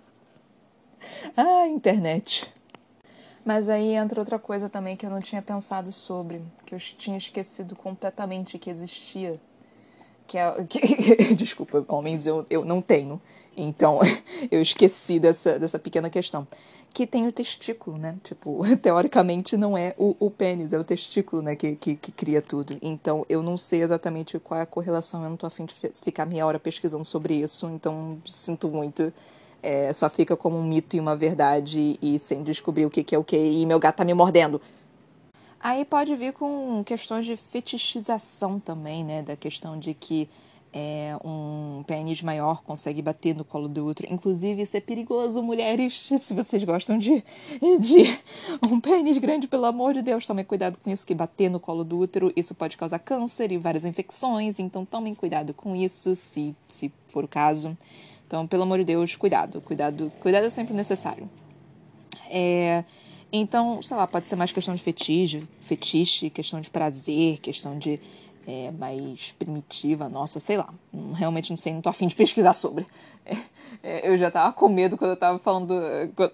Ah, 1.37 1.65
internet. 1.65 2.53
Mas 3.45 3.69
aí 3.69 3.95
entra 3.95 4.19
outra 4.19 4.37
coisa 4.37 4.67
também 4.67 4.97
que 4.97 5.05
eu 5.05 5.09
não 5.09 5.19
tinha 5.19 5.41
pensado 5.41 5.91
sobre, 5.93 6.41
que 6.65 6.75
eu 6.75 6.79
tinha 6.79 7.17
esquecido 7.17 7.75
completamente 7.75 8.59
que 8.59 8.69
existia. 8.69 9.39
Que 10.27 10.37
é. 10.37 10.63
Que, 10.65 11.33
desculpa, 11.35 11.83
homens, 11.87 12.27
eu, 12.27 12.45
eu 12.49 12.65
não 12.65 12.81
tenho. 12.81 13.19
Então, 13.55 13.99
eu 14.51 14.61
esqueci 14.61 15.19
dessa, 15.19 15.57
dessa 15.57 15.79
pequena 15.79 16.09
questão. 16.09 16.47
Que 16.93 17.05
tem 17.05 17.27
o 17.27 17.31
testículo, 17.31 17.97
né? 17.97 18.17
Tipo, 18.23 18.61
teoricamente 18.77 19.55
não 19.55 19.77
é 19.77 19.93
o, 19.97 20.15
o 20.19 20.29
pênis, 20.29 20.73
é 20.73 20.79
o 20.79 20.83
testículo, 20.83 21.41
né? 21.41 21.55
Que, 21.55 21.75
que, 21.75 21.95
que, 21.95 22.11
cria 22.11 22.41
tudo. 22.41 22.77
Então, 22.81 23.25
eu 23.29 23.43
não 23.43 23.57
sei 23.57 23.81
exatamente 23.81 24.39
qual 24.39 24.59
é 24.59 24.63
a 24.63 24.65
correlação, 24.65 25.23
eu 25.23 25.29
não 25.29 25.37
tô 25.37 25.45
afim 25.45 25.65
de 25.65 25.73
ficar 25.73 26.25
meia 26.25 26.45
hora 26.45 26.59
pesquisando 26.59 27.05
sobre 27.05 27.35
isso, 27.35 27.69
então 27.69 28.17
sinto 28.25 28.67
muito. 28.69 29.13
É, 29.61 29.91
só 29.91 30.09
fica 30.09 30.37
como 30.37 30.57
um 30.57 30.63
mito 30.63 30.95
e 30.95 30.99
uma 30.99 31.15
verdade 31.15 31.99
e 32.01 32.17
sem 32.17 32.43
descobrir 32.43 32.85
o 32.85 32.89
que, 32.89 33.03
que 33.03 33.13
é 33.13 33.17
o 33.17 33.23
que. 33.23 33.37
E 33.37 33.65
meu 33.65 33.79
gato 33.79 33.97
tá 33.97 34.05
me 34.05 34.13
mordendo. 34.13 34.61
Aí 35.59 35.83
pode 35.83 36.15
vir 36.15 36.31
com 36.31 36.81
questões 36.85 37.25
de 37.25 37.35
fetichização 37.35 38.59
também, 38.59 39.03
né? 39.03 39.21
Da 39.21 39.35
questão 39.35 39.77
de 39.77 39.93
que 39.93 40.29
é, 40.71 41.17
um 41.23 41.83
pênis 41.87 42.21
maior 42.21 42.61
consegue 42.61 43.01
bater 43.01 43.35
no 43.35 43.43
colo 43.43 43.67
do 43.67 43.85
outro. 43.85 44.05
Inclusive, 44.09 44.61
isso 44.61 44.77
é 44.77 44.79
perigoso, 44.79 45.41
mulheres. 45.41 46.09
Se 46.19 46.33
vocês 46.33 46.63
gostam 46.63 46.97
de, 46.97 47.23
de 47.79 48.19
um 48.69 48.79
pênis 48.79 49.17
grande, 49.17 49.47
pelo 49.47 49.65
amor 49.65 49.93
de 49.93 50.01
Deus, 50.01 50.27
tomem 50.27 50.45
cuidado 50.45 50.77
com 50.77 50.89
isso, 50.89 51.05
que 51.05 51.15
bater 51.15 51.49
no 51.49 51.59
colo 51.59 51.83
do 51.83 51.97
útero, 51.97 52.31
isso 52.35 52.53
pode 52.53 52.77
causar 52.77 52.99
câncer 52.99 53.51
e 53.51 53.57
várias 53.57 53.83
infecções. 53.83 54.59
Então, 54.59 54.85
tomem 54.85 55.15
cuidado 55.15 55.53
com 55.53 55.75
isso, 55.75 56.15
se, 56.15 56.55
se 56.67 56.91
for 57.07 57.23
o 57.23 57.27
caso. 57.27 57.75
Então, 58.27 58.45
pelo 58.45 58.63
amor 58.63 58.77
de 58.79 58.85
Deus, 58.85 59.15
cuidado. 59.15 59.61
Cuidado, 59.61 60.11
cuidado 60.19 60.45
é 60.45 60.49
sempre 60.51 60.73
necessário. 60.73 61.27
É, 62.29 62.83
então, 63.31 63.81
sei 63.81 63.97
lá, 63.97 64.05
pode 64.05 64.27
ser 64.27 64.35
mais 64.35 64.51
questão 64.51 64.75
de 64.75 64.83
fetiche, 64.83 65.43
fetiche, 65.61 66.29
questão 66.29 66.61
de 66.61 66.69
prazer, 66.69 67.39
questão 67.39 67.77
de 67.77 67.99
é, 68.47 68.71
mais 68.71 69.33
primitiva, 69.37 70.09
nossa, 70.09 70.39
sei 70.39 70.57
lá. 70.57 70.73
Realmente 71.15 71.49
não 71.49 71.57
sei, 71.57 71.73
não 71.73 71.81
tô 71.81 71.89
afim 71.89 72.07
de 72.07 72.15
pesquisar 72.15 72.53
sobre. 72.53 72.85
É, 73.25 73.37
é, 73.81 74.09
eu 74.09 74.17
já 74.17 74.29
tava 74.29 74.51
com 74.51 74.67
medo 74.67 74.97
quando 74.97 75.11
eu 75.11 75.17
tava 75.17 75.39
falando. 75.39 75.73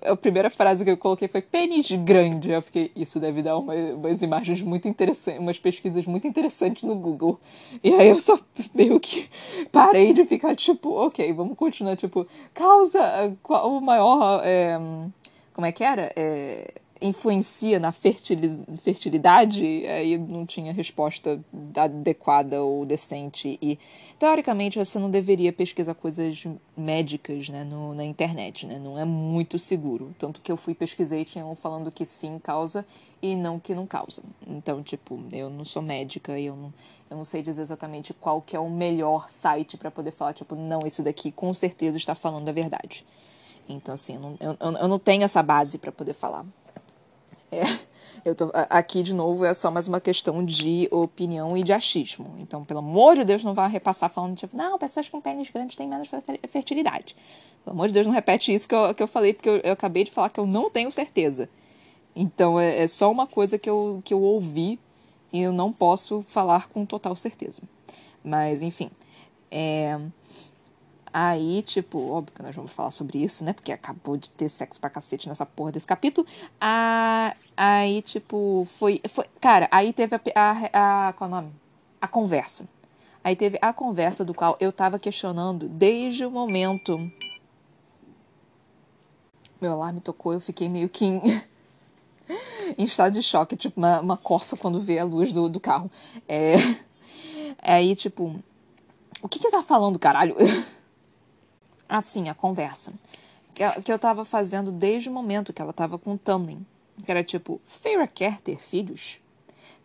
A 0.04 0.16
primeira 0.16 0.50
frase 0.50 0.84
que 0.84 0.92
eu 0.92 0.98
coloquei 0.98 1.28
foi 1.28 1.42
pênis 1.42 1.92
grande. 1.92 2.50
Eu 2.50 2.62
fiquei, 2.62 2.92
isso 2.96 3.20
deve 3.20 3.44
dar 3.44 3.58
uma, 3.58 3.74
umas 3.74 4.22
imagens 4.22 4.62
muito 4.62 4.88
interessantes, 4.88 5.40
umas 5.40 5.60
pesquisas 5.60 6.06
muito 6.06 6.28
interessantes 6.28 6.84
no 6.84 6.96
Google. 6.96 7.40
E 7.84 7.94
aí 7.94 8.10
eu 8.10 8.20
só 8.20 8.40
meio 8.74 9.00
que 9.00 9.30
parei 9.72 10.14
de 10.14 10.26
ficar 10.26 10.56
tipo, 10.56 10.90
ok, 10.92 11.32
vamos 11.34 11.58
continuar, 11.58 11.96
tipo, 11.96 12.26
causa. 12.54 13.36
Qual 13.44 13.78
o 13.78 13.82
maior. 13.82 14.42
É, 14.44 14.80
como 15.54 15.68
é 15.68 15.72
que 15.72 15.84
era? 15.84 16.12
É, 16.16 16.74
influencia 17.02 17.78
na 17.78 17.92
fertilidade, 17.92 19.86
aí 19.86 20.18
não 20.18 20.46
tinha 20.46 20.72
resposta 20.72 21.44
adequada 21.76 22.64
ou 22.64 22.86
decente. 22.86 23.60
E, 23.62 23.78
teoricamente, 24.18 24.80
você 24.80 24.98
não 24.98 25.10
deveria 25.10 25.52
pesquisar 25.52 25.94
coisas 25.94 26.46
médicas 26.76 27.50
né, 27.50 27.64
no, 27.66 27.94
na 27.94 28.04
internet, 28.04 28.66
né? 28.66 28.80
Não 28.80 28.98
é 28.98 29.04
muito 29.04 29.60
seguro. 29.60 30.16
Tanto 30.18 30.40
que 30.40 30.52
eu 30.52 30.58
fui 30.58 30.74
pesquisei 30.74 31.22
e 31.22 31.26
tinham 31.26 31.54
falando 31.56 31.92
que 31.92 32.06
sim 32.06 32.40
causa 32.40 32.86
e 33.22 33.36
não 33.36 33.60
que 33.60 33.76
não 33.76 33.86
causa. 33.86 34.24
Então, 34.48 34.82
tipo, 34.82 35.22
eu 35.32 35.50
não 35.50 35.66
sou 35.66 35.82
médica 35.82 36.40
e 36.40 36.46
eu 36.46 36.56
não, 36.56 36.74
eu 37.10 37.18
não 37.18 37.26
sei 37.26 37.42
dizer 37.42 37.62
exatamente 37.62 38.14
qual 38.14 38.42
que 38.42 38.56
é 38.56 38.60
o 38.60 38.70
melhor 38.70 39.30
site 39.30 39.76
para 39.76 39.92
poder 39.92 40.12
falar, 40.12 40.34
tipo, 40.34 40.56
não, 40.56 40.80
isso 40.86 41.04
daqui 41.04 41.32
com 41.32 41.54
certeza 41.54 41.98
está 41.98 42.16
falando 42.16 42.48
a 42.48 42.54
verdade. 42.54 43.06
Então, 43.68 43.94
assim, 43.96 44.16
eu 44.16 44.22
não, 44.22 44.38
eu, 44.40 44.78
eu 44.78 44.88
não 44.88 45.00
tenho 45.00 45.24
essa 45.24 45.44
base 45.44 45.78
para 45.78 45.92
poder 45.92 46.14
falar. 46.14 46.46
É, 47.52 47.62
eu 48.26 48.34
tô, 48.34 48.52
aqui, 48.70 49.04
de 49.04 49.14
novo, 49.14 49.46
é 49.46 49.54
só 49.54 49.70
mais 49.70 49.88
uma 49.88 50.02
questão 50.02 50.44
de 50.44 50.88
opinião 50.92 51.56
e 51.56 51.64
de 51.64 51.72
achismo. 51.72 52.36
Então, 52.40 52.66
pelo 52.66 52.80
amor 52.80 53.16
de 53.16 53.24
Deus, 53.24 53.44
não 53.44 53.54
vá 53.54 53.68
repassar 53.68 54.10
falando, 54.10 54.36
tipo, 54.36 54.58
não, 54.58 54.78
pessoas 54.80 55.08
com 55.08 55.22
pênis 55.22 55.50
grandes 55.50 55.76
têm 55.76 55.88
menos 55.88 56.10
fertilidade. 56.50 57.16
Pelo 57.64 57.76
amor 57.76 57.88
de 57.88 57.94
Deus, 57.94 58.08
não 58.08 58.14
repete 58.14 58.54
isso 58.54 58.68
que 58.68 58.76
eu, 58.76 58.94
que 58.94 59.04
eu 59.04 59.08
falei, 59.08 59.34
porque 59.34 59.50
eu, 59.50 59.58
eu 59.58 59.74
acabei 59.74 60.04
de 60.04 60.12
falar 60.12 60.30
que 60.30 60.40
eu 60.40 60.48
não 60.48 60.70
tenho 60.70 60.92
certeza. 60.92 61.50
Então, 62.16 62.60
é, 62.60 62.84
é 62.84 62.88
só 62.88 63.12
uma 63.12 63.28
coisa 63.28 63.58
que 63.58 63.70
eu, 63.70 64.02
que 64.04 64.14
eu 64.14 64.22
ouvi 64.22 64.80
e 65.32 65.42
eu 65.42 65.52
não 65.52 65.72
posso 65.72 66.22
falar 66.22 66.70
com 66.70 66.86
total 66.86 67.16
certeza. 67.16 67.62
Mas, 68.24 68.62
enfim. 68.62 68.90
É... 69.52 70.00
Aí, 71.18 71.62
tipo, 71.62 72.10
óbvio 72.10 72.36
que 72.36 72.44
nós 72.44 72.54
vamos 72.54 72.74
falar 72.74 72.92
sobre 72.92 73.24
isso, 73.24 73.42
né? 73.46 73.54
Porque 73.54 73.72
acabou 73.72 74.18
de 74.18 74.30
ter 74.32 74.50
sexo 74.50 74.78
pra 74.82 74.90
cacete 74.90 75.30
nessa 75.30 75.46
porra 75.46 75.72
desse 75.72 75.88
capítulo. 75.88 76.28
Ah, 76.60 77.34
aí, 77.56 78.02
tipo, 78.02 78.68
foi, 78.78 79.00
foi. 79.08 79.24
Cara, 79.40 79.70
aí 79.72 79.94
teve 79.94 80.14
a, 80.14 80.20
a, 80.74 81.08
a. 81.08 81.14
Qual 81.14 81.30
é 81.30 81.32
o 81.32 81.36
nome? 81.38 81.54
A 82.02 82.08
conversa. 82.10 82.68
Aí 83.24 83.34
teve 83.34 83.58
a 83.62 83.72
conversa 83.72 84.26
do 84.26 84.34
qual 84.34 84.58
eu 84.60 84.74
tava 84.74 85.00
questionando 85.00 85.70
desde 85.70 86.26
o 86.26 86.30
momento. 86.30 87.10
Meu 89.62 89.72
alarme 89.72 90.02
tocou, 90.02 90.34
eu 90.34 90.42
fiquei 90.42 90.68
meio 90.68 90.90
que 90.90 91.06
em, 91.06 91.22
em 92.78 92.84
estado 92.84 93.14
de 93.14 93.24
choque, 93.24 93.56
tipo 93.56 93.80
uma, 93.80 94.02
uma 94.02 94.18
corça 94.18 94.58
quando 94.58 94.82
vê 94.82 95.00
a 95.00 95.06
luz 95.06 95.32
do, 95.32 95.48
do 95.48 95.62
carro. 95.62 95.90
É... 96.28 96.56
Aí, 97.64 97.96
tipo, 97.96 98.36
o 99.22 99.30
que 99.30 99.40
que 99.40 99.48
eu 99.48 99.52
tava 99.52 99.64
falando, 99.64 99.98
caralho? 99.98 100.36
assim, 101.88 102.30
a 102.30 102.34
conversa. 102.34 102.94
Que, 103.54 103.92
eu 103.92 104.00
tava 104.00 104.26
fazendo 104.26 104.72
desde 104.72 105.10
o 105.10 105.12
momento 105.12 105.54
que 105.54 105.62
ela 105.62 105.74
tava 105.74 105.98
com 105.98 106.14
o 106.14 106.18
Tamlin. 106.18 106.66
Que 107.04 107.12
era 107.12 107.24
tipo, 107.24 107.62
Feira 107.66 108.08
quer 108.08 108.42
ter 108.42 108.62
filhos? 108.62 109.20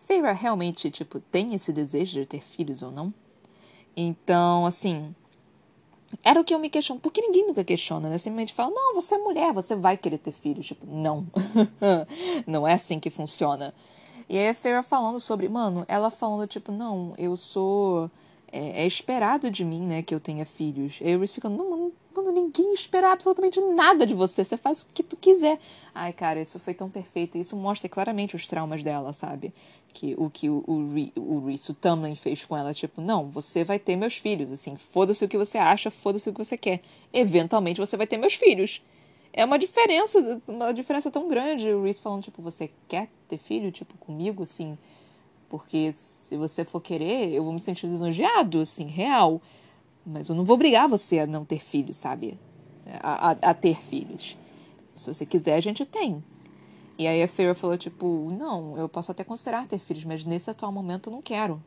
Feira 0.01 0.32
realmente, 0.32 0.90
tipo, 0.90 1.20
tem 1.20 1.55
esse 1.55 1.72
desejo 1.72 2.20
de 2.20 2.26
ter 2.26 2.42
filhos 2.42 2.82
ou 2.82 2.90
não? 2.90 3.14
Então, 3.96 4.66
assim, 4.66 5.14
era 6.24 6.40
o 6.40 6.44
que 6.44 6.55
eu 6.55 6.59
me 6.59 6.68
questiono. 6.68 7.01
Porque 7.01 7.20
ninguém 7.20 7.46
nunca 7.46 7.62
questiona, 7.62 8.09
né? 8.09 8.18
Simplesmente 8.18 8.53
fala, 8.53 8.72
não, 8.72 8.94
você 8.94 9.14
é 9.14 9.18
mulher, 9.18 9.53
você 9.53 9.76
vai 9.76 9.96
querer 9.96 10.18
ter 10.18 10.32
filhos. 10.32 10.66
Tipo, 10.66 10.86
não. 10.86 11.26
não 12.46 12.66
é 12.66 12.72
assim 12.72 12.98
que 12.98 13.11
funciona. 13.11 13.74
E 14.28 14.38
aí 14.38 14.48
a 14.48 14.55
Feira 14.55 14.82
falando 14.82 15.20
sobre, 15.20 15.48
mano, 15.48 15.84
ela 15.88 16.11
falando, 16.11 16.46
tipo, 16.46 16.70
não, 16.70 17.14
eu 17.18 17.36
sou 17.36 18.11
é, 18.53 18.82
é, 18.82 18.86
esperado 18.86 19.51
de 19.51 19.64
mim, 19.64 19.80
né, 19.80 20.03
que 20.03 20.14
eu 20.14 20.20
tenha 20.20 20.44
filhos. 20.44 20.98
Aí 21.01 21.14
o 21.14 21.18
Reese 21.18 21.34
fica, 21.34 21.48
não, 21.48 21.70
mano, 21.70 21.92
mano, 22.14 22.32
ninguém 22.32 22.74
espera 22.74 23.12
absolutamente 23.12 23.61
nada 23.61 24.07
de 24.07 24.14
você, 24.14 24.44
você 24.44 24.57
faz 24.57 24.82
o 24.82 24.88
que 24.92 25.03
tu 25.03 25.16
quiser. 25.16 25.59
Ai, 25.94 26.12
cara, 26.12 26.40
isso 26.40 26.59
foi 26.59 26.74
tão 26.74 26.90
perfeito, 26.90 27.38
isso 27.38 27.57
mostra 27.57 27.88
claramente 27.88 28.34
os 28.34 28.46
traumas 28.46 28.82
dela, 28.82 29.12
sabe? 29.12 29.53
Que 29.92 30.14
o 30.18 30.28
que 30.30 30.48
o, 30.48 30.64
o, 30.66 31.20
o 31.20 31.46
Reese, 31.46 31.70
o 31.70 31.74
Tamlin 31.74 32.14
fez 32.14 32.44
com 32.44 32.57
ela, 32.57 32.74
tipo, 32.74 33.01
não, 33.01 33.28
você 33.28 33.64
vai 33.64 33.78
ter 33.78 33.96
meus 33.96 34.16
filhos, 34.16 34.51
assim, 34.51 34.76
foda-se 34.76 35.24
o 35.24 35.28
que 35.28 35.38
você 35.38 35.59
acha, 35.59 35.90
foda-se 35.90 36.28
o 36.28 36.32
que 36.32 36.44
você 36.44 36.57
quer. 36.57 36.80
Eventualmente 37.12 37.80
você 37.80 37.96
vai 37.96 38.07
ter 38.07 38.16
meus 38.16 38.34
filhos. 38.34 38.82
É 39.32 39.44
uma 39.44 39.59
diferença, 39.59 40.42
uma 40.48 40.72
diferença 40.72 41.09
tão 41.09 41.28
grande, 41.28 41.68
o 41.72 41.84
Reese 41.84 42.01
falando, 42.01 42.24
tipo, 42.24 42.42
você 42.42 42.70
quer 42.88 43.09
ter 43.28 43.38
filho, 43.38 43.70
tipo, 43.70 43.96
comigo, 43.98 44.42
assim 44.42 44.76
porque 45.51 45.92
se 45.92 46.36
você 46.36 46.64
for 46.64 46.80
querer, 46.80 47.34
eu 47.34 47.42
vou 47.42 47.53
me 47.53 47.59
sentir 47.59 47.88
lisonjeado, 47.88 48.61
assim, 48.61 48.86
real. 48.86 49.42
Mas 50.07 50.28
eu 50.28 50.34
não 50.34 50.44
vou 50.44 50.55
obrigar 50.55 50.88
você 50.88 51.18
a 51.18 51.26
não 51.26 51.44
ter 51.44 51.59
filhos, 51.59 51.96
sabe? 51.96 52.38
A, 53.03 53.30
a, 53.30 53.51
a 53.51 53.55
ter 53.55 53.76
filhos. 53.82 54.38
Se 54.94 55.12
você 55.12 55.26
quiser, 55.26 55.57
a 55.57 55.61
gente 55.61 55.84
tem. 55.84 56.22
E 56.96 57.07
aí 57.07 57.20
a 57.20 57.26
Feira 57.26 57.55
falou, 57.55 57.76
tipo, 57.76 58.30
não, 58.30 58.78
eu 58.78 58.88
posso 58.88 59.11
até 59.11 59.24
considerar 59.24 59.66
ter 59.66 59.78
filhos, 59.78 60.05
mas 60.05 60.24
nesse 60.24 60.48
atual 60.48 60.70
momento 60.70 61.11
eu 61.11 61.14
não 61.14 61.20
quero. 61.20 61.61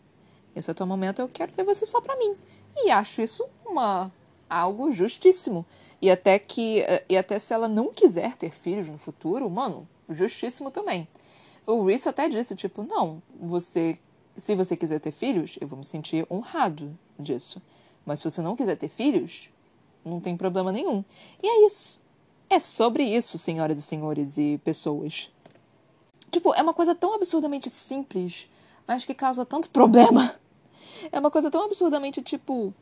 Nesse 0.56 0.72
atual 0.72 0.88
momento 0.88 1.20
eu 1.20 1.28
quero 1.28 1.52
ter 1.52 1.64
você 1.64 1.86
só 1.86 2.00
pra 2.00 2.16
mim. 2.16 2.36
E 2.78 2.90
acho 2.90 3.22
isso 3.22 3.46
uma 3.66 4.12
algo 4.50 4.92
justíssimo. 4.92 5.66
E 6.02 6.10
até 6.10 6.40
que 6.40 6.84
e 7.10 7.18
até 7.18 7.38
se 7.38 7.54
ela 7.54 7.68
não 7.68 7.92
quiser 7.92 8.36
ter 8.38 8.52
filhos 8.52 8.88
no 8.88 8.98
futuro, 8.98 9.50
mano, 9.50 9.88
justíssimo 10.10 10.72
também. 10.72 11.08
O 11.66 11.86
Reese 11.86 12.10
até 12.10 12.28
disse, 12.28 12.56
tipo, 12.56 12.84
não, 12.84 13.22
você. 13.40 13.98
Se 14.36 14.56
você 14.56 14.76
quiser 14.76 15.00
ter 15.00 15.12
filhos, 15.12 15.58
eu 15.62 15.68
vou 15.68 15.78
me 15.78 15.86
sentir 15.86 16.26
honrado 16.30 16.98
disso. 17.20 17.62
Mas 18.06 18.20
se 18.20 18.30
você 18.30 18.42
não 18.42 18.56
quiser 18.56 18.76
ter 18.76 18.90
filhos, 18.90 19.50
não 20.04 20.20
tem 20.20 20.36
problema 20.36 20.72
nenhum. 20.72 21.04
E 21.42 21.48
é 21.48 21.68
isso. 21.68 22.02
É 22.50 22.60
sobre 22.60 23.04
isso, 23.04 23.38
senhoras 23.38 23.78
e 23.78 23.82
senhores 23.82 24.38
e 24.38 24.60
pessoas. 24.64 25.32
Tipo, 26.32 26.54
é 26.56 26.62
uma 26.62 26.74
coisa 26.74 26.96
tão 26.96 27.14
absurdamente 27.14 27.70
simples, 27.70 28.48
mas 28.88 29.06
que 29.06 29.14
causa 29.14 29.46
tanto 29.46 29.70
problema. 29.72 30.36
É 31.12 31.20
uma 31.20 31.32
coisa 31.32 31.50
tão 31.50 31.64
absurdamente, 31.64 32.22
tipo. 32.22 32.74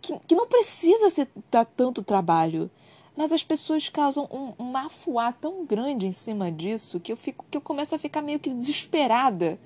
que, 0.00 0.18
que 0.20 0.34
não 0.34 0.46
precisa 0.46 1.10
ser, 1.10 1.28
dar 1.50 1.64
tanto 1.64 2.02
trabalho. 2.02 2.70
Mas 3.16 3.32
as 3.32 3.42
pessoas 3.42 3.88
causam 3.88 4.28
um, 4.30 4.62
um 4.62 4.70
mafuá 4.70 5.32
tão 5.32 5.64
grande 5.64 6.06
em 6.06 6.12
cima 6.12 6.50
disso 6.50 7.00
que 7.00 7.12
eu 7.12 7.16
fico 7.16 7.44
que 7.50 7.56
eu 7.56 7.60
começo 7.60 7.94
a 7.94 7.98
ficar 7.98 8.22
meio 8.22 8.38
que 8.38 8.50
desesperada. 8.50 9.58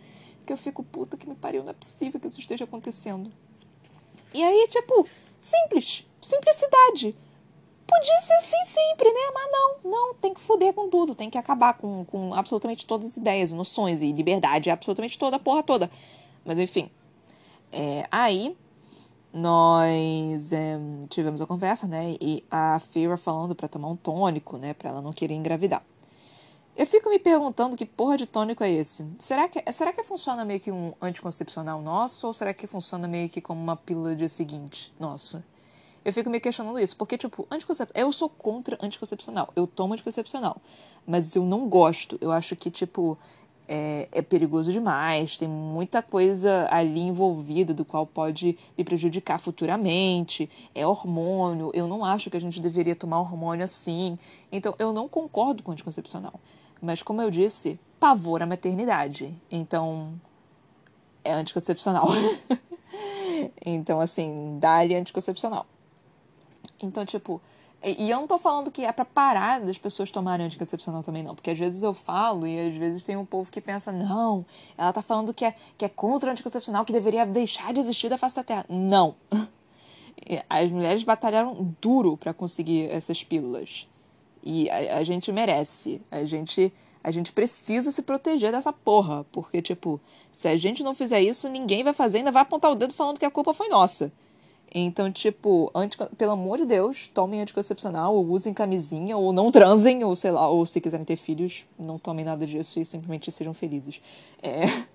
Que 0.47 0.53
eu 0.53 0.57
fico, 0.57 0.83
puta 0.83 1.17
que 1.17 1.29
me 1.29 1.35
pariu, 1.35 1.63
não 1.63 1.71
é 1.71 1.75
possível 1.75 2.21
que 2.21 2.29
isso 2.29 2.41
esteja 2.41 2.65
acontecendo. 2.65 3.33
E 4.33 4.43
aí, 4.43 4.67
tipo, 4.69 5.07
simples. 5.41 6.05
Simplicidade. 6.21 7.15
Podia 7.87 8.21
ser 8.21 8.35
assim 8.35 8.65
sempre, 8.65 9.09
né? 9.13 9.21
Mas 9.33 9.53
não, 9.53 9.91
não, 9.91 10.15
tem 10.15 10.33
que 10.33 10.41
foder 10.41 10.73
com 10.73 10.89
tudo, 10.89 11.15
tem 11.15 11.29
que 11.29 11.39
acabar 11.39 11.75
com, 11.75 12.05
com 12.07 12.35
absolutamente 12.35 12.87
todas 12.87 13.11
as 13.11 13.17
ideias, 13.17 13.53
noções 13.53 14.01
e 14.01 14.11
liberdade, 14.11 14.71
absolutamente 14.71 15.19
toda 15.19 15.37
a 15.37 15.39
porra 15.39 15.63
toda. 15.63 15.91
Mas 16.45 16.59
enfim. 16.59 16.91
É, 17.71 18.07
aí 18.11 18.57
nós 19.35 20.53
é, 20.53 20.79
tivemos 21.09 21.43
a 21.43 21.47
conversa, 21.47 21.89
né? 21.89 22.17
E 22.21 22.45
a 22.49 22.79
Fira 22.79 23.17
falando 23.17 23.53
para 23.53 23.67
tomar 23.67 23.89
um 23.89 23.97
tônico, 23.97 24.57
né? 24.57 24.73
Para 24.73 24.91
ela 24.91 25.03
não 25.03 25.13
querer 25.13 25.35
engravidar. 25.35 25.83
Eu 26.77 26.87
fico 26.87 27.11
me 27.11 27.19
perguntando 27.19 27.77
que 27.77 27.85
porra 27.85 28.17
de 28.17 28.27
tônico 28.27 28.63
é 28.63 28.71
esse. 28.71 29.05
Será 29.19 29.49
que, 29.49 29.61
será 29.73 29.93
que 29.93 30.05
funciona 30.05 30.45
meio 30.45 30.61
que 30.61 30.71
um 30.71 30.93
anticoncepcional 31.03 31.83
nosso? 31.83 32.29
Ou 32.29 32.33
será 32.33 32.55
que 32.55 32.69
funciona 32.69 33.09
meio 33.09 33.29
que 33.29 33.41
como 33.41 33.61
uma 33.61 33.77
pílula 33.77 34.15
dia 34.15 34.29
seguinte 34.29 34.95
nosso? 34.99 35.43
Eu 36.05 36.13
fico 36.13 36.31
me 36.31 36.39
questionando 36.39 36.79
isso, 36.79 36.97
porque, 36.97 37.17
tipo, 37.17 37.47
anticoncep... 37.51 37.91
eu 37.95 38.13
sou 38.13 38.29
contra 38.29 38.79
anticoncepcional. 38.81 39.53
Eu 39.57 39.67
tomo 39.67 39.95
anticoncepcional. 39.95 40.59
Mas 41.07 41.35
eu 41.35 41.45
não 41.45 41.69
gosto. 41.69 42.19
Eu 42.21 42.31
acho 42.31 42.55
que, 42.55 42.71
tipo, 42.71 43.19
é, 43.67 44.09
é, 44.13 44.23
perigoso 44.23 44.71
demais, 44.71 45.37
tem 45.37 45.49
muita 45.49 46.03
coisa 46.03 46.69
ali 46.71 47.01
envolvida 47.01 47.73
do 47.73 47.85
qual 47.85 48.07
pode 48.07 48.59
me 48.77 48.85
prejudicar 48.85 49.39
futuramente, 49.39 50.51
é 50.75 50.87
hormônio, 50.87 51.71
eu 51.75 51.89
não 51.89 52.05
acho 52.05 52.31
que 52.31 52.37
a 52.37 52.41
gente 52.41 52.61
deveria 52.61 52.95
tomar 52.95 53.21
hormônio 53.21 53.65
assim. 53.65 54.19
Então, 54.53 54.75
eu 54.79 54.93
não 54.93 55.09
concordo 55.09 55.63
com 55.63 55.71
o 55.71 55.73
anticoncepcional. 55.73 56.35
Mas, 56.81 57.03
como 57.03 57.23
eu 57.23 57.31
disse, 57.31 57.79
pavor 57.99 58.43
à 58.43 58.47
maternidade. 58.47 59.35
Então, 59.51 60.15
é 61.25 61.33
anticoncepcional. 61.33 62.09
então, 63.65 64.01
assim, 64.01 64.59
dá-lhe 64.61 64.95
anticoncepcional. 64.95 65.67
Então, 66.83 67.07
tipo, 67.07 67.41
e 67.85 68.11
eu 68.11 68.21
não 68.21 68.27
tô 68.27 68.39
falando 68.39 68.71
que 68.71 68.85
é 68.85 68.93
para 68.93 69.05
parar 69.05 69.61
das 69.61 69.77
pessoas 69.77 70.11
tomarem 70.11 70.47
anticoncepcional 70.47 71.03
também, 71.03 71.23
não. 71.23 71.35
Porque 71.35 71.51
às 71.51 71.59
vezes 71.59 71.83
eu 71.83 71.93
falo 71.93 72.47
e 72.47 72.69
às 72.69 72.75
vezes 72.75 73.03
tem 73.03 73.17
um 73.17 73.25
povo 73.25 73.51
que 73.51 73.61
pensa, 73.61 73.93
não, 73.93 74.45
ela 74.77 74.93
tá 74.93 75.03
falando 75.03 75.35
que 75.35 75.45
é, 75.45 75.55
que 75.77 75.85
é 75.85 75.89
contra 75.89 76.33
anticoncepcional, 76.33 76.85
que 76.85 76.93
deveria 76.93 77.27
deixar 77.27 77.73
de 77.73 77.81
existir 77.81 78.09
da 78.09 78.17
face 78.17 78.37
da 78.37 78.45
Terra. 78.45 78.65
Não. 78.69 79.15
As 80.49 80.71
mulheres 80.71 81.05
batalharam 81.05 81.75
duro 81.81 82.17
para 82.17 82.33
conseguir 82.33 82.91
essas 82.91 83.23
pílulas. 83.23 83.87
E 84.43 84.71
a, 84.71 84.99
a 84.99 85.05
gente 85.05 85.31
merece. 85.33 86.01
A 86.11 86.25
gente 86.25 86.73
a 87.03 87.11
gente 87.11 87.33
precisa 87.33 87.91
se 87.91 88.01
proteger 88.01 88.51
dessa 88.51 88.73
porra. 88.73 89.27
Porque, 89.31 89.61
tipo, 89.61 90.01
se 90.33 90.49
a 90.49 90.57
gente 90.57 90.83
não 90.83 90.95
fizer 90.95 91.21
isso, 91.21 91.51
ninguém 91.51 91.85
vai 91.85 91.93
fazer, 91.93 92.19
ainda 92.19 92.33
vai 92.33 92.41
apontar 92.41 92.73
o 92.73 92.75
dedo 92.75 92.95
falando 92.95 93.19
que 93.19 93.27
a 93.27 93.31
culpa 93.31 93.53
foi 93.53 93.69
nossa. 93.69 94.11
Então, 94.73 95.11
tipo, 95.11 95.71
anti, 95.75 95.97
pelo 96.19 96.33
amor 96.33 96.59
de 96.59 96.65
Deus, 96.65 97.07
tomem 97.07 97.41
anticoncepcional, 97.41 98.15
ou 98.15 98.27
usem 98.27 98.53
camisinha, 98.53 99.17
ou 99.17 99.33
não 99.33 99.51
transem, 99.51 100.03
ou 100.03 100.17
sei 100.17 100.33
lá, 100.33 100.49
ou 100.49 100.67
se 100.67 100.81
quiserem 100.81 101.05
ter 101.05 101.17
filhos, 101.17 101.67
não 101.79 101.99
tomem 101.99 102.25
nada 102.25 102.45
disso 102.45 102.81
e 102.81 102.87
simplesmente 102.87 103.31
sejam 103.31 103.55
felizes. 103.55 104.01
É... 104.43 104.65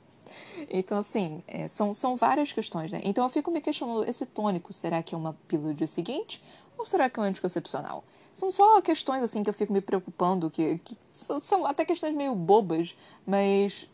Então, 0.69 0.97
assim, 0.97 1.41
é, 1.47 1.67
são, 1.67 1.93
são 1.93 2.15
várias 2.15 2.51
questões, 2.51 2.91
né? 2.91 2.99
Então 3.03 3.23
eu 3.23 3.29
fico 3.29 3.49
me 3.49 3.61
questionando, 3.61 4.07
esse 4.07 4.25
tônico, 4.25 4.73
será 4.73 5.01
que 5.01 5.15
é 5.15 5.17
uma 5.17 5.33
pílula 5.47 5.69
do 5.69 5.75
dia 5.75 5.87
seguinte? 5.87 6.43
Ou 6.77 6.85
será 6.85 7.09
que 7.09 7.19
é 7.19 7.23
um 7.23 7.25
anticoncepcional? 7.25 8.03
São 8.33 8.51
só 8.51 8.79
questões, 8.81 9.23
assim, 9.23 9.41
que 9.41 9.49
eu 9.49 9.53
fico 9.53 9.73
me 9.73 9.81
preocupando, 9.81 10.49
que, 10.49 10.77
que 10.79 10.97
são 11.11 11.65
até 11.65 11.83
questões 11.83 12.13
meio 12.13 12.35
bobas, 12.35 12.95
mas 13.25 13.87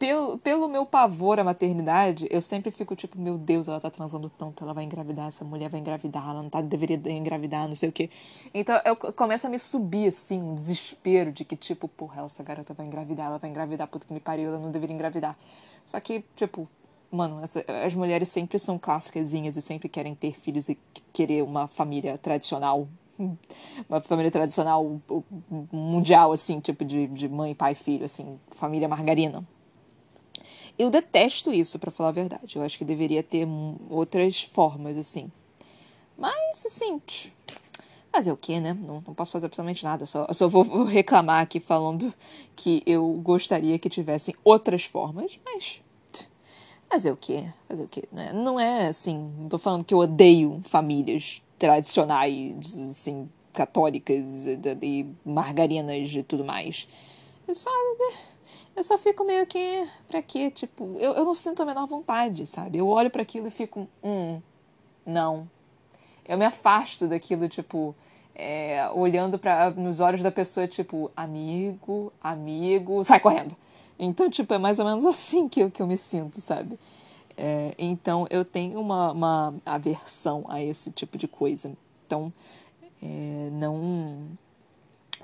pelo, 0.00 0.38
pelo 0.38 0.66
meu 0.66 0.86
pavor 0.86 1.38
à 1.38 1.44
maternidade, 1.44 2.26
eu 2.30 2.40
sempre 2.40 2.70
fico 2.70 2.96
tipo, 2.96 3.20
meu 3.20 3.36
Deus, 3.36 3.68
ela 3.68 3.78
tá 3.78 3.90
transando 3.90 4.30
tanto, 4.30 4.64
ela 4.64 4.72
vai 4.72 4.82
engravidar, 4.82 5.28
essa 5.28 5.44
mulher 5.44 5.68
vai 5.68 5.78
engravidar, 5.78 6.24
ela 6.30 6.42
não 6.42 6.48
tá, 6.48 6.62
deveria 6.62 6.96
engravidar, 7.12 7.68
não 7.68 7.76
sei 7.76 7.90
o 7.90 7.92
quê. 7.92 8.08
Então 8.54 8.80
eu 8.86 8.96
começo 8.96 9.46
a 9.46 9.50
me 9.50 9.58
subir, 9.58 10.08
assim, 10.08 10.40
um 10.40 10.54
desespero 10.54 11.30
de 11.30 11.44
que, 11.44 11.54
tipo, 11.54 11.86
porra, 11.86 12.24
essa 12.24 12.42
garota 12.42 12.72
vai 12.72 12.86
engravidar, 12.86 13.26
ela 13.26 13.36
vai 13.36 13.50
engravidar, 13.50 13.86
puta 13.88 14.06
que 14.06 14.14
me 14.14 14.20
pariu, 14.20 14.48
ela 14.48 14.58
não 14.58 14.70
deveria 14.70 14.94
engravidar. 14.94 15.36
Só 15.84 16.00
que, 16.00 16.24
tipo, 16.34 16.66
mano, 17.12 17.44
essa, 17.44 17.62
as 17.84 17.94
mulheres 17.94 18.28
sempre 18.30 18.58
são 18.58 18.78
clássicasinhas 18.78 19.54
e 19.58 19.60
sempre 19.60 19.86
querem 19.86 20.14
ter 20.14 20.32
filhos 20.32 20.70
e 20.70 20.78
querer 21.12 21.42
uma 21.42 21.68
família 21.68 22.16
tradicional. 22.16 22.88
Uma 23.86 24.00
família 24.00 24.30
tradicional 24.30 24.98
mundial, 25.70 26.32
assim, 26.32 26.58
tipo 26.58 26.86
de, 26.86 27.06
de 27.06 27.28
mãe, 27.28 27.54
pai, 27.54 27.74
filho, 27.74 28.06
assim, 28.06 28.40
família 28.52 28.88
margarina. 28.88 29.44
Eu 30.80 30.88
detesto 30.88 31.52
isso, 31.52 31.78
para 31.78 31.90
falar 31.90 32.08
a 32.08 32.12
verdade. 32.12 32.56
Eu 32.56 32.62
acho 32.62 32.78
que 32.78 32.86
deveria 32.86 33.22
ter 33.22 33.46
outras 33.90 34.42
formas, 34.42 34.96
assim. 34.96 35.30
Mas, 36.16 36.64
assim, 36.64 36.98
fazer 38.10 38.32
o 38.32 38.36
quê, 38.36 38.58
né? 38.58 38.72
Não, 38.72 38.94
não 39.06 39.12
posso 39.12 39.30
fazer 39.30 39.44
absolutamente 39.44 39.84
nada. 39.84 40.06
Só, 40.06 40.26
só 40.32 40.48
vou 40.48 40.84
reclamar 40.84 41.42
aqui 41.42 41.60
falando 41.60 42.14
que 42.56 42.82
eu 42.86 43.06
gostaria 43.22 43.78
que 43.78 43.90
tivessem 43.90 44.34
outras 44.42 44.84
formas, 44.84 45.38
mas. 45.44 45.82
Fazer 46.88 47.12
o 47.12 47.16
quê? 47.16 47.44
Fazer 47.68 47.82
o 47.82 47.88
quê? 47.88 48.04
Não 48.10 48.22
é, 48.22 48.32
não 48.32 48.58
é 48.58 48.88
assim. 48.88 49.30
Não 49.38 49.50
tô 49.50 49.58
falando 49.58 49.84
que 49.84 49.92
eu 49.92 49.98
odeio 49.98 50.62
famílias 50.64 51.42
tradicionais, 51.58 52.78
assim, 52.78 53.28
católicas 53.52 54.24
e 54.80 55.06
margarinas 55.26 56.08
e 56.10 56.22
tudo 56.22 56.42
mais. 56.42 56.88
Eu 57.50 57.54
só 57.56 57.70
eu 58.76 58.84
só 58.84 58.96
fico 58.96 59.24
meio 59.24 59.44
que, 59.44 59.84
pra 60.06 60.22
quê? 60.22 60.52
Tipo, 60.52 60.96
eu, 61.00 61.14
eu 61.14 61.24
não 61.24 61.34
sinto 61.34 61.60
a 61.60 61.66
menor 61.66 61.84
vontade, 61.84 62.46
sabe? 62.46 62.78
Eu 62.78 62.86
olho 62.86 63.10
para 63.10 63.22
aquilo 63.22 63.48
e 63.48 63.50
fico, 63.50 63.88
hum, 64.04 64.40
não. 65.04 65.50
Eu 66.28 66.38
me 66.38 66.44
afasto 66.44 67.08
daquilo, 67.08 67.48
tipo, 67.48 67.92
é, 68.36 68.88
olhando 68.94 69.36
para 69.36 69.70
nos 69.70 69.98
olhos 69.98 70.22
da 70.22 70.30
pessoa, 70.30 70.68
tipo, 70.68 71.10
amigo, 71.16 72.12
amigo, 72.22 73.02
sai 73.02 73.18
correndo. 73.18 73.56
Então, 73.98 74.30
tipo, 74.30 74.54
é 74.54 74.58
mais 74.58 74.78
ou 74.78 74.84
menos 74.84 75.04
assim 75.04 75.48
que 75.48 75.60
eu, 75.60 75.72
que 75.72 75.82
eu 75.82 75.88
me 75.88 75.98
sinto, 75.98 76.40
sabe? 76.40 76.78
É, 77.36 77.74
então, 77.76 78.28
eu 78.30 78.44
tenho 78.44 78.80
uma, 78.80 79.10
uma 79.10 79.54
aversão 79.66 80.44
a 80.48 80.62
esse 80.62 80.92
tipo 80.92 81.18
de 81.18 81.26
coisa. 81.26 81.72
Então, 82.06 82.32
é, 83.02 83.48
não 83.50 84.38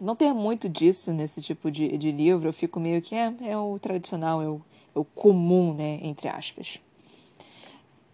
não 0.01 0.17
ter 0.17 0.33
muito 0.33 0.69
disso 0.69 1.13
nesse 1.13 1.41
tipo 1.41 1.71
de, 1.71 1.97
de 1.97 2.13
livro, 2.13 2.49
eu 2.49 2.53
fico 2.53 2.79
meio 2.79 3.01
que 3.01 3.15
é, 3.15 3.33
é 3.43 3.57
o 3.57 3.79
tradicional, 3.79 4.43
é 4.43 4.49
o, 4.49 4.61
é 4.95 4.99
o 4.99 5.05
comum, 5.05 5.75
né, 5.75 5.99
entre 6.03 6.29
aspas. 6.29 6.79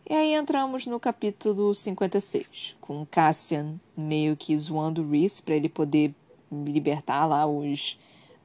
E 0.08 0.14
aí 0.14 0.34
entramos 0.34 0.86
no 0.86 0.98
capítulo 0.98 1.74
56, 1.74 2.76
com 2.80 3.06
Cassian 3.06 3.80
meio 3.96 4.36
que 4.36 4.56
zoando 4.58 5.08
Reese 5.08 5.40
para 5.42 5.54
ele 5.54 5.68
poder 5.68 6.14
libertar 6.50 7.24
lá 7.24 7.46
os 7.46 7.98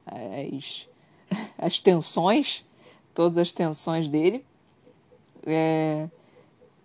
as, 0.06 0.88
as 1.58 1.78
tensões, 1.78 2.64
todas 3.14 3.38
as 3.38 3.52
tensões 3.52 4.08
dele. 4.08 4.44
É, 5.46 6.08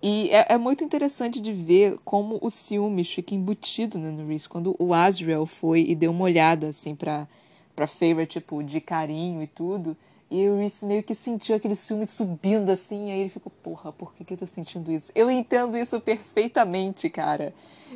e 0.05 0.29
é, 0.31 0.47
é, 0.49 0.57
muito 0.57 0.83
interessante 0.83 1.39
de 1.39 1.53
ver 1.53 1.97
como 2.03 2.37
o 2.41 2.49
ciúmes 2.49 3.09
fica 3.09 3.33
embutido 3.33 3.97
né, 3.97 4.11
no 4.11 4.27
Reese. 4.27 4.49
Quando 4.49 4.75
o 4.77 4.93
Azrael 4.93 5.45
foi 5.45 5.85
e 5.87 5.95
deu 5.95 6.11
uma 6.11 6.25
olhada 6.25 6.67
assim 6.67 6.93
pra, 6.93 7.25
pra 7.73 7.87
Favor, 7.87 8.27
tipo, 8.27 8.61
de 8.61 8.81
carinho 8.81 9.41
e 9.41 9.47
tudo. 9.47 9.95
E 10.29 10.45
o 10.49 10.57
Reese 10.57 10.85
meio 10.85 11.03
que 11.03 11.15
sentiu 11.15 11.55
aquele 11.55 11.77
ciúme 11.77 12.05
subindo 12.05 12.69
assim. 12.69 13.07
E 13.07 13.11
aí 13.13 13.19
ele 13.21 13.29
ficou, 13.29 13.49
porra, 13.63 13.93
por 13.93 14.13
que, 14.13 14.25
que 14.25 14.33
eu 14.33 14.37
tô 14.37 14.45
sentindo 14.45 14.91
isso? 14.91 15.09
Eu 15.15 15.31
entendo 15.31 15.77
isso 15.77 15.97
perfeitamente, 16.01 17.09
cara. 17.09 17.53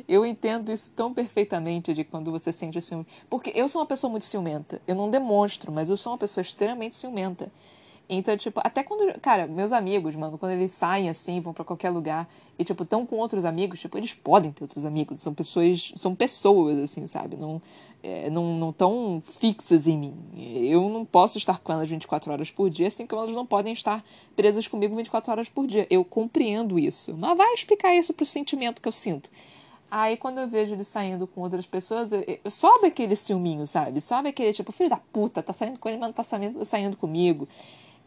Eu 0.08 0.24
entendo 0.24 0.72
isso 0.72 0.90
tão 0.96 1.12
perfeitamente 1.12 1.92
de 1.92 2.04
quando 2.04 2.30
você 2.30 2.50
sente 2.50 2.80
ciúme. 2.80 3.06
Porque 3.28 3.52
eu 3.54 3.68
sou 3.68 3.82
uma 3.82 3.86
pessoa 3.86 4.10
muito 4.10 4.24
ciumenta. 4.24 4.80
Eu 4.86 4.94
não 4.94 5.10
demonstro, 5.10 5.70
mas 5.70 5.90
eu 5.90 5.96
sou 5.98 6.12
uma 6.12 6.18
pessoa 6.18 6.40
extremamente 6.40 6.96
ciumenta. 6.96 7.52
Então, 8.08 8.36
tipo, 8.36 8.60
até 8.64 8.82
quando. 8.82 9.20
Cara, 9.20 9.46
meus 9.46 9.70
amigos, 9.70 10.14
mano, 10.14 10.38
quando 10.38 10.52
eles 10.52 10.72
saem 10.72 11.10
assim, 11.10 11.40
vão 11.40 11.52
para 11.52 11.64
qualquer 11.64 11.90
lugar 11.90 12.28
e, 12.58 12.64
tipo, 12.64 12.82
estão 12.82 13.04
com 13.04 13.16
outros 13.16 13.44
amigos, 13.44 13.80
tipo, 13.80 13.98
eles 13.98 14.14
podem 14.14 14.50
ter 14.50 14.64
outros 14.64 14.84
amigos. 14.84 15.20
São 15.20 15.34
pessoas. 15.34 15.92
São 15.94 16.14
pessoas, 16.14 16.78
assim, 16.78 17.06
sabe? 17.06 17.36
Não 17.36 17.60
é, 18.02 18.30
não, 18.30 18.54
não 18.54 18.72
tão 18.72 19.22
fixas 19.24 19.86
em 19.86 19.98
mim. 19.98 20.14
Eu 20.36 20.88
não 20.88 21.04
posso 21.04 21.36
estar 21.36 21.58
com 21.58 21.72
elas 21.72 21.88
24 21.88 22.30
horas 22.32 22.50
por 22.50 22.70
dia, 22.70 22.86
assim 22.86 23.06
como 23.06 23.22
elas 23.22 23.34
não 23.34 23.44
podem 23.44 23.72
estar 23.72 24.04
presas 24.36 24.68
comigo 24.68 24.94
24 24.96 25.32
horas 25.32 25.48
por 25.48 25.66
dia. 25.66 25.86
Eu 25.90 26.04
compreendo 26.04 26.78
isso. 26.78 27.14
Mas 27.16 27.36
vai 27.36 27.52
explicar 27.54 27.94
isso 27.94 28.14
pro 28.14 28.24
sentimento 28.24 28.80
que 28.80 28.88
eu 28.88 28.92
sinto. 28.92 29.28
Aí 29.90 30.16
quando 30.16 30.38
eu 30.38 30.46
vejo 30.46 30.74
ele 30.74 30.84
saindo 30.84 31.26
com 31.26 31.40
outras 31.40 31.66
pessoas, 31.66 32.12
eu, 32.12 32.22
eu, 32.44 32.50
sobe 32.50 32.86
aquele 32.86 33.16
ciúminho, 33.16 33.66
sabe? 33.66 34.00
Sobe 34.00 34.28
aquele 34.28 34.52
tipo, 34.52 34.70
filho 34.70 34.90
da 34.90 34.98
puta, 34.98 35.42
tá 35.42 35.52
saindo 35.52 35.78
com 35.78 35.88
ele, 35.88 35.98
mas 35.98 36.08
não 36.08 36.12
tá 36.12 36.22
saindo, 36.22 36.64
saindo 36.64 36.96
comigo. 36.96 37.48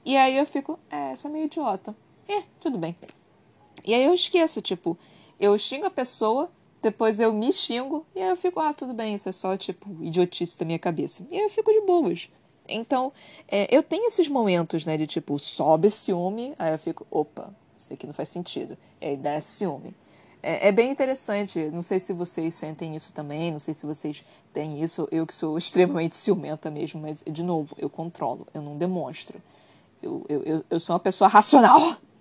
E 0.04 0.18
aí 0.18 0.38
eu 0.38 0.46
fico, 0.46 0.80
é, 0.90 1.16
sou 1.16 1.30
meio 1.30 1.46
idiota. 1.46 1.96
É, 2.28 2.44
tudo 2.60 2.78
bem. 2.78 2.96
E 3.84 3.94
aí 3.94 4.04
eu 4.04 4.14
esqueço, 4.14 4.62
tipo, 4.62 4.98
eu 5.40 5.58
xingo 5.58 5.86
a 5.86 5.92
pessoa, 5.92 6.52
depois 6.82 7.20
eu 7.20 7.32
me 7.34 7.52
xingo, 7.52 8.06
e 8.16 8.22
aí 8.22 8.30
eu 8.30 8.38
fico, 8.38 8.60
ah, 8.60 8.74
tudo 8.74 8.94
bem, 8.94 9.16
isso 9.16 9.30
é 9.30 9.32
só, 9.32 9.56
tipo, 9.58 9.90
idiotice 10.02 10.58
da 10.58 10.66
minha 10.66 10.80
cabeça. 10.80 11.26
E 11.30 11.38
aí 11.38 11.44
eu 11.44 11.50
fico 11.50 11.72
de 11.72 11.82
boas. 11.82 12.30
Então, 12.68 13.12
é, 13.48 13.68
eu 13.76 13.84
tenho 13.84 14.08
esses 14.08 14.28
momentos, 14.28 14.86
né, 14.86 14.98
de 14.98 15.06
tipo, 15.06 15.38
sobe 15.38 15.90
ciúme, 15.90 16.54
aí 16.58 16.72
eu 16.72 16.80
fico, 16.80 17.06
opa, 17.10 17.54
isso 17.76 17.94
aqui 17.94 18.06
não 18.06 18.14
faz 18.14 18.30
sentido. 18.30 18.78
E 19.00 19.06
aí 19.08 19.18
desce 19.18 19.58
ciúme. 19.58 19.96
É, 20.44 20.70
é, 20.70 20.72
bem 20.72 20.90
interessante, 20.90 21.70
não 21.72 21.84
sei 21.84 22.00
se 22.00 22.14
vocês 22.14 22.56
sentem 22.56 22.96
isso 22.96 23.14
também, 23.14 23.52
não 23.52 23.60
sei 23.60 23.76
se 23.76 23.86
vocês 23.86 24.24
têm 24.52 24.82
isso, 24.82 25.08
eu 25.12 25.28
que 25.28 25.34
sou 25.34 25.58
extremamente 25.58 26.16
ciumenta 26.16 26.72
mesmo, 26.72 27.02
mas, 27.02 27.24
de 27.26 27.44
novo, 27.44 27.76
eu 27.78 27.90
controlo, 27.90 28.48
eu 28.54 28.62
não 28.62 28.78
demonstro. 28.78 29.42
Eu, 30.02 30.26
eu, 30.28 30.66
eu 30.70 30.80
sou 30.80 30.94
uma 30.94 31.00
pessoa 31.00 31.28
racional. 31.28 31.96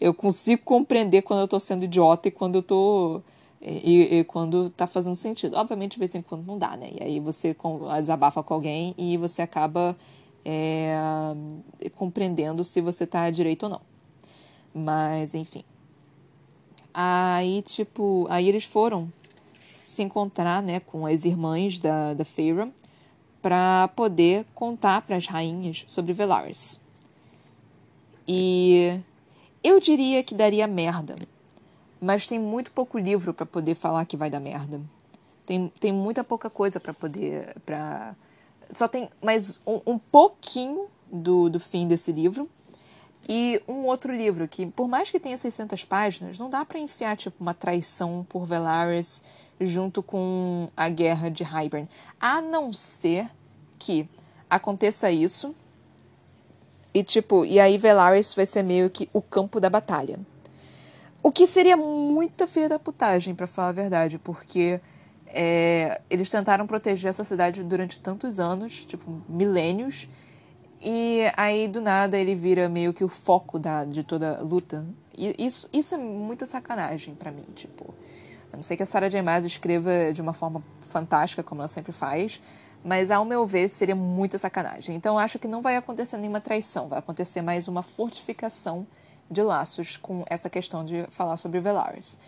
Eu 0.00 0.12
consigo 0.12 0.62
compreender 0.64 1.22
quando 1.22 1.42
eu 1.42 1.46
tô 1.46 1.60
sendo 1.60 1.84
idiota 1.84 2.26
e 2.26 2.30
quando 2.32 2.56
eu 2.56 2.62
tô. 2.62 3.22
E, 3.62 4.18
e, 4.18 4.24
quando 4.24 4.68
tá 4.68 4.84
fazendo 4.84 5.14
sentido. 5.14 5.54
Obviamente, 5.56 5.92
de 5.92 6.00
vez 6.00 6.12
em 6.12 6.22
quando 6.22 6.44
não 6.44 6.58
dá, 6.58 6.76
né? 6.76 6.90
E 7.00 7.00
aí 7.00 7.20
você 7.20 7.56
desabafa 7.98 8.42
com 8.42 8.52
alguém 8.52 8.92
e 8.98 9.16
você 9.16 9.42
acaba 9.42 9.96
é, 10.44 10.92
compreendendo 11.94 12.64
se 12.64 12.80
você 12.80 13.06
tá 13.06 13.30
direito 13.30 13.62
ou 13.62 13.68
não. 13.68 13.80
Mas, 14.74 15.36
enfim. 15.36 15.62
Aí, 16.92 17.62
tipo, 17.62 18.26
aí 18.28 18.48
eles 18.48 18.64
foram 18.64 19.12
se 19.84 20.02
encontrar, 20.02 20.62
né, 20.62 20.80
com 20.80 21.06
as 21.06 21.24
irmãs 21.24 21.78
da, 21.78 22.14
da 22.14 22.24
Feyre 22.24 22.72
para 23.42 23.88
poder 23.88 24.44
contar 24.54 25.02
para 25.02 25.16
as 25.16 25.26
rainhas 25.26 25.84
sobre 25.86 26.12
Velaris. 26.12 26.78
E 28.32 29.00
eu 29.60 29.80
diria 29.80 30.22
que 30.22 30.36
daria 30.36 30.68
merda. 30.68 31.16
Mas 32.00 32.28
tem 32.28 32.38
muito 32.38 32.70
pouco 32.70 32.96
livro 32.96 33.34
para 33.34 33.44
poder 33.44 33.74
falar 33.74 34.04
que 34.04 34.16
vai 34.16 34.30
dar 34.30 34.38
merda. 34.38 34.80
Tem, 35.44 35.66
tem 35.80 35.92
muita 35.92 36.22
pouca 36.22 36.48
coisa 36.48 36.78
para 36.78 36.94
poder. 36.94 37.56
Pra... 37.66 38.14
Só 38.70 38.86
tem 38.86 39.10
mais 39.20 39.58
um, 39.66 39.80
um 39.84 39.98
pouquinho 39.98 40.86
do, 41.10 41.48
do 41.48 41.58
fim 41.58 41.88
desse 41.88 42.12
livro. 42.12 42.48
E 43.28 43.60
um 43.66 43.84
outro 43.86 44.14
livro 44.14 44.46
que, 44.46 44.64
por 44.64 44.86
mais 44.86 45.10
que 45.10 45.18
tenha 45.18 45.36
600 45.36 45.84
páginas, 45.84 46.38
não 46.38 46.48
dá 46.48 46.64
para 46.64 46.78
enfiar 46.78 47.16
tipo 47.16 47.36
uma 47.40 47.52
traição 47.52 48.24
por 48.28 48.46
Velaris 48.46 49.24
junto 49.60 50.04
com 50.04 50.70
a 50.76 50.88
guerra 50.88 51.28
de 51.32 51.42
Hybern. 51.42 51.88
A 52.20 52.40
não 52.40 52.72
ser 52.72 53.28
que 53.76 54.08
aconteça 54.48 55.10
isso 55.10 55.52
e 56.92 57.02
tipo, 57.02 57.44
e 57.44 57.60
aí 57.60 57.78
Velaris 57.78 58.34
vai 58.34 58.46
ser 58.46 58.62
meio 58.62 58.90
que 58.90 59.08
o 59.12 59.22
campo 59.22 59.60
da 59.60 59.70
batalha. 59.70 60.18
O 61.22 61.30
que 61.30 61.46
seria 61.46 61.76
muita 61.76 62.46
filha 62.46 62.68
da 62.68 62.78
putagem, 62.78 63.34
para 63.34 63.46
falar 63.46 63.68
a 63.68 63.72
verdade, 63.72 64.18
porque 64.18 64.80
é, 65.26 66.00
eles 66.08 66.28
tentaram 66.28 66.66
proteger 66.66 67.10
essa 67.10 67.24
cidade 67.24 67.62
durante 67.62 67.98
tantos 67.98 68.40
anos, 68.40 68.84
tipo, 68.84 69.22
milênios, 69.28 70.08
e 70.80 71.30
aí 71.36 71.68
do 71.68 71.80
nada 71.80 72.16
ele 72.18 72.34
vira 72.34 72.68
meio 72.68 72.94
que 72.94 73.04
o 73.04 73.08
foco 73.08 73.58
da, 73.58 73.84
de 73.84 74.02
toda 74.02 74.38
a 74.38 74.42
luta. 74.42 74.86
E 75.16 75.34
isso, 75.38 75.68
isso 75.72 75.94
é 75.94 75.98
muita 75.98 76.46
sacanagem 76.46 77.14
para 77.14 77.30
mim, 77.30 77.44
tipo. 77.54 77.94
A 78.50 78.56
não 78.56 78.62
sei 78.62 78.76
que 78.76 78.82
a 78.82 78.86
Sarah 78.86 79.08
J. 79.08 79.20
Maas 79.22 79.44
escreva 79.44 80.12
de 80.12 80.22
uma 80.22 80.32
forma 80.32 80.62
fantástica, 80.88 81.42
como 81.42 81.60
ela 81.60 81.68
sempre 81.68 81.92
faz, 81.92 82.40
mas, 82.84 83.10
ao 83.10 83.24
meu 83.24 83.46
ver, 83.46 83.68
seria 83.68 83.94
muita 83.94 84.38
sacanagem. 84.38 84.96
Então, 84.96 85.18
acho 85.18 85.38
que 85.38 85.46
não 85.46 85.60
vai 85.60 85.76
acontecer 85.76 86.16
nenhuma 86.16 86.40
traição, 86.40 86.88
vai 86.88 86.98
acontecer 86.98 87.42
mais 87.42 87.68
uma 87.68 87.82
fortificação 87.82 88.86
de 89.30 89.42
laços 89.42 89.96
com 89.96 90.24
essa 90.28 90.50
questão 90.50 90.84
de 90.84 91.04
falar 91.08 91.36
sobre 91.36 91.60
Velaris. 91.60 92.18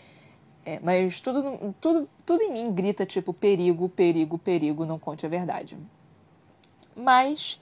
É, 0.65 0.79
mas 0.81 1.21
tudo, 1.21 1.75
tudo, 1.81 2.09
tudo 2.25 2.43
em 2.43 2.53
mim 2.53 2.73
grita 2.73 3.05
tipo 3.05 3.33
perigo, 3.33 3.89
perigo, 3.89 4.39
perigo, 4.39 4.87
não 4.87 4.99
conte 4.99 5.27
a 5.27 5.29
verdade. 5.29 5.77
Mas 6.95 7.59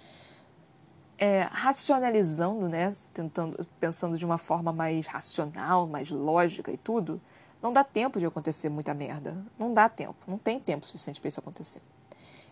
é, 1.17 1.43
racionalizando, 1.43 2.69
né, 2.69 2.91
tentando, 3.15 3.67
pensando 3.79 4.19
de 4.19 4.25
uma 4.25 4.37
forma 4.37 4.73
mais 4.73 5.07
racional, 5.07 5.87
mais 5.87 6.11
lógica 6.11 6.71
e 6.71 6.77
tudo, 6.77 7.21
não 7.63 7.73
dá 7.73 7.85
tempo 7.85 8.19
de 8.19 8.27
acontecer 8.27 8.69
muita 8.69 8.93
merda. 8.93 9.37
Não 9.59 9.73
dá 9.73 9.89
tempo, 9.89 10.17
não 10.27 10.37
tem 10.37 10.59
tempo 10.59 10.85
suficiente 10.85 11.21
para 11.21 11.29
isso 11.29 11.41
acontecer. 11.41 11.81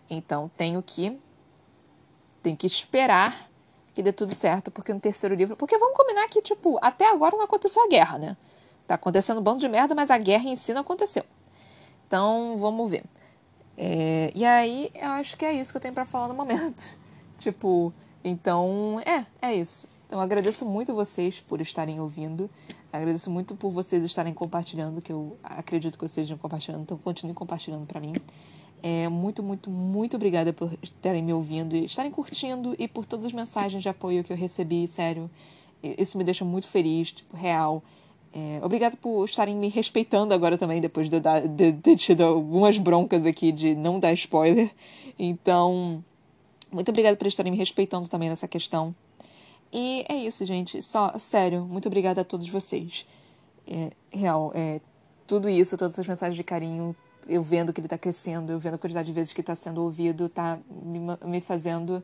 Então 0.09 0.49
tenho 0.57 0.81
que 0.81 1.19
tenho 2.41 2.57
que 2.57 2.67
esperar 2.67 3.49
que 3.93 4.01
dê 4.01 4.13
tudo 4.13 4.33
certo, 4.33 4.71
porque 4.71 4.93
no 4.93 4.99
terceiro 4.99 5.35
livro, 5.35 5.57
porque 5.57 5.77
vamos 5.77 5.97
combinar 5.97 6.27
que 6.29 6.41
tipo, 6.41 6.79
até 6.81 7.11
agora 7.11 7.35
não 7.35 7.43
aconteceu 7.43 7.83
a 7.83 7.87
guerra, 7.87 8.17
né? 8.17 8.37
Tá 8.87 8.95
acontecendo 8.95 9.39
um 9.39 9.43
bando 9.43 9.59
de 9.59 9.67
merda, 9.67 9.93
mas 9.93 10.09
a 10.09 10.17
guerra 10.17 10.45
em 10.45 10.55
si 10.55 10.73
não 10.73 10.81
aconteceu. 10.81 11.23
Então, 12.07 12.55
vamos 12.57 12.89
ver. 12.89 13.03
É, 13.77 14.31
e 14.33 14.43
aí, 14.43 14.89
eu 14.95 15.09
acho 15.09 15.37
que 15.37 15.45
é 15.45 15.53
isso 15.53 15.71
que 15.71 15.77
eu 15.77 15.81
tenho 15.81 15.93
para 15.93 16.05
falar 16.05 16.27
no 16.27 16.33
momento. 16.33 16.97
tipo, 17.37 17.93
então, 18.23 18.99
é, 19.05 19.25
é 19.41 19.53
isso. 19.53 19.87
Então, 20.07 20.19
agradeço 20.19 20.65
muito 20.65 20.91
vocês 20.91 21.39
por 21.39 21.61
estarem 21.61 21.99
ouvindo. 21.99 22.49
Agradeço 22.91 23.29
muito 23.29 23.55
por 23.55 23.69
vocês 23.69 24.03
estarem 24.03 24.33
compartilhando, 24.33 25.01
que 25.01 25.13
eu 25.13 25.37
acredito 25.43 25.93
que 25.93 25.99
vocês 25.99 26.25
estejam 26.25 26.37
compartilhando. 26.39 26.81
Então, 26.81 26.97
continuem 26.97 27.35
compartilhando 27.35 27.85
para 27.85 27.99
mim. 27.99 28.13
É, 28.81 29.09
muito, 29.09 29.43
muito, 29.43 29.69
muito 29.69 30.15
obrigada 30.15 30.53
por 30.53 30.71
estarem 30.81 31.21
me 31.21 31.33
ouvindo 31.33 31.75
e 31.75 31.85
estarem 31.85 32.11
curtindo 32.11 32.75
e 32.79 32.87
por 32.87 33.05
todas 33.05 33.25
as 33.25 33.33
mensagens 33.33 33.83
de 33.83 33.89
apoio 33.89 34.23
que 34.23 34.31
eu 34.31 34.37
recebi, 34.37 34.87
sério. 34.87 35.29
Isso 35.83 36.17
me 36.17 36.23
deixa 36.23 36.45
muito 36.45 36.67
feliz, 36.67 37.11
tipo, 37.11 37.35
real. 37.35 37.83
É, 38.31 38.59
obrigada 38.63 38.95
por 38.95 39.25
estarem 39.25 39.55
me 39.55 39.69
respeitando 39.69 40.33
agora 40.33 40.57
também, 40.57 40.79
depois 40.79 41.09
de 41.09 41.15
eu 41.15 41.19
dar, 41.19 41.45
de, 41.47 41.73
ter 41.73 41.95
tido 41.95 42.21
algumas 42.21 42.77
broncas 42.77 43.25
aqui 43.25 43.51
de 43.51 43.75
não 43.75 43.99
dar 43.99 44.13
spoiler. 44.13 44.71
Então, 45.17 46.03
muito 46.71 46.89
obrigada 46.89 47.17
por 47.17 47.27
estarem 47.27 47.51
me 47.51 47.57
respeitando 47.57 48.07
também 48.07 48.29
nessa 48.29 48.47
questão. 48.47 48.95
E 49.71 50.05
é 50.07 50.15
isso, 50.15 50.45
gente. 50.45 50.81
Só, 50.81 51.17
sério, 51.17 51.65
muito 51.65 51.87
obrigada 51.87 52.21
a 52.21 52.23
todos 52.23 52.47
vocês. 52.47 53.05
É, 53.67 53.91
real, 54.11 54.51
é, 54.55 54.79
tudo 55.27 55.49
isso, 55.49 55.77
todas 55.77 55.97
as 55.99 56.07
mensagens 56.07 56.35
de 56.35 56.43
carinho, 56.43 56.95
eu 57.29 57.41
vendo 57.41 57.71
que 57.71 57.79
ele 57.79 57.85
está 57.85 57.97
crescendo, 57.97 58.51
eu 58.51 58.59
vendo 58.59 58.73
a 58.73 58.77
quantidade 58.77 59.07
de 59.07 59.13
vezes 59.13 59.31
que 59.31 59.41
está 59.41 59.55
sendo 59.55 59.81
ouvido, 59.83 60.25
está 60.25 60.59
me, 60.69 60.99
me 61.25 61.41
fazendo 61.41 62.03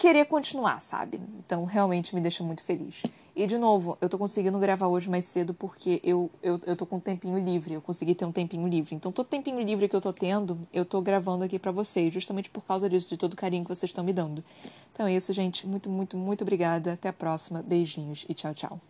querer 0.00 0.24
continuar, 0.24 0.80
sabe? 0.80 1.20
Então, 1.44 1.66
realmente 1.66 2.14
me 2.14 2.22
deixa 2.22 2.42
muito 2.42 2.62
feliz. 2.62 3.02
E, 3.36 3.46
de 3.46 3.58
novo, 3.58 3.98
eu 4.00 4.08
tô 4.08 4.16
conseguindo 4.16 4.58
gravar 4.58 4.86
hoje 4.86 5.10
mais 5.10 5.26
cedo 5.26 5.52
porque 5.52 6.00
eu, 6.02 6.30
eu, 6.42 6.58
eu 6.64 6.74
tô 6.74 6.86
com 6.86 6.96
um 6.96 7.00
tempinho 7.00 7.38
livre, 7.38 7.74
eu 7.74 7.82
consegui 7.82 8.14
ter 8.14 8.24
um 8.24 8.32
tempinho 8.32 8.66
livre. 8.66 8.94
Então, 8.94 9.12
todo 9.12 9.26
tempinho 9.26 9.60
livre 9.60 9.88
que 9.88 9.94
eu 9.94 10.00
tô 10.00 10.10
tendo, 10.10 10.58
eu 10.72 10.86
tô 10.86 11.02
gravando 11.02 11.44
aqui 11.44 11.58
para 11.58 11.70
vocês, 11.70 12.14
justamente 12.14 12.48
por 12.48 12.64
causa 12.64 12.88
disso, 12.88 13.10
de 13.10 13.18
todo 13.18 13.34
o 13.34 13.36
carinho 13.36 13.62
que 13.62 13.68
vocês 13.68 13.90
estão 13.90 14.02
me 14.02 14.14
dando. 14.14 14.42
Então 14.90 15.06
é 15.06 15.14
isso, 15.14 15.34
gente. 15.34 15.66
Muito, 15.66 15.90
muito, 15.90 16.16
muito 16.16 16.40
obrigada. 16.40 16.94
Até 16.94 17.10
a 17.10 17.12
próxima. 17.12 17.62
Beijinhos 17.62 18.24
e 18.26 18.32
tchau, 18.32 18.54
tchau. 18.54 18.80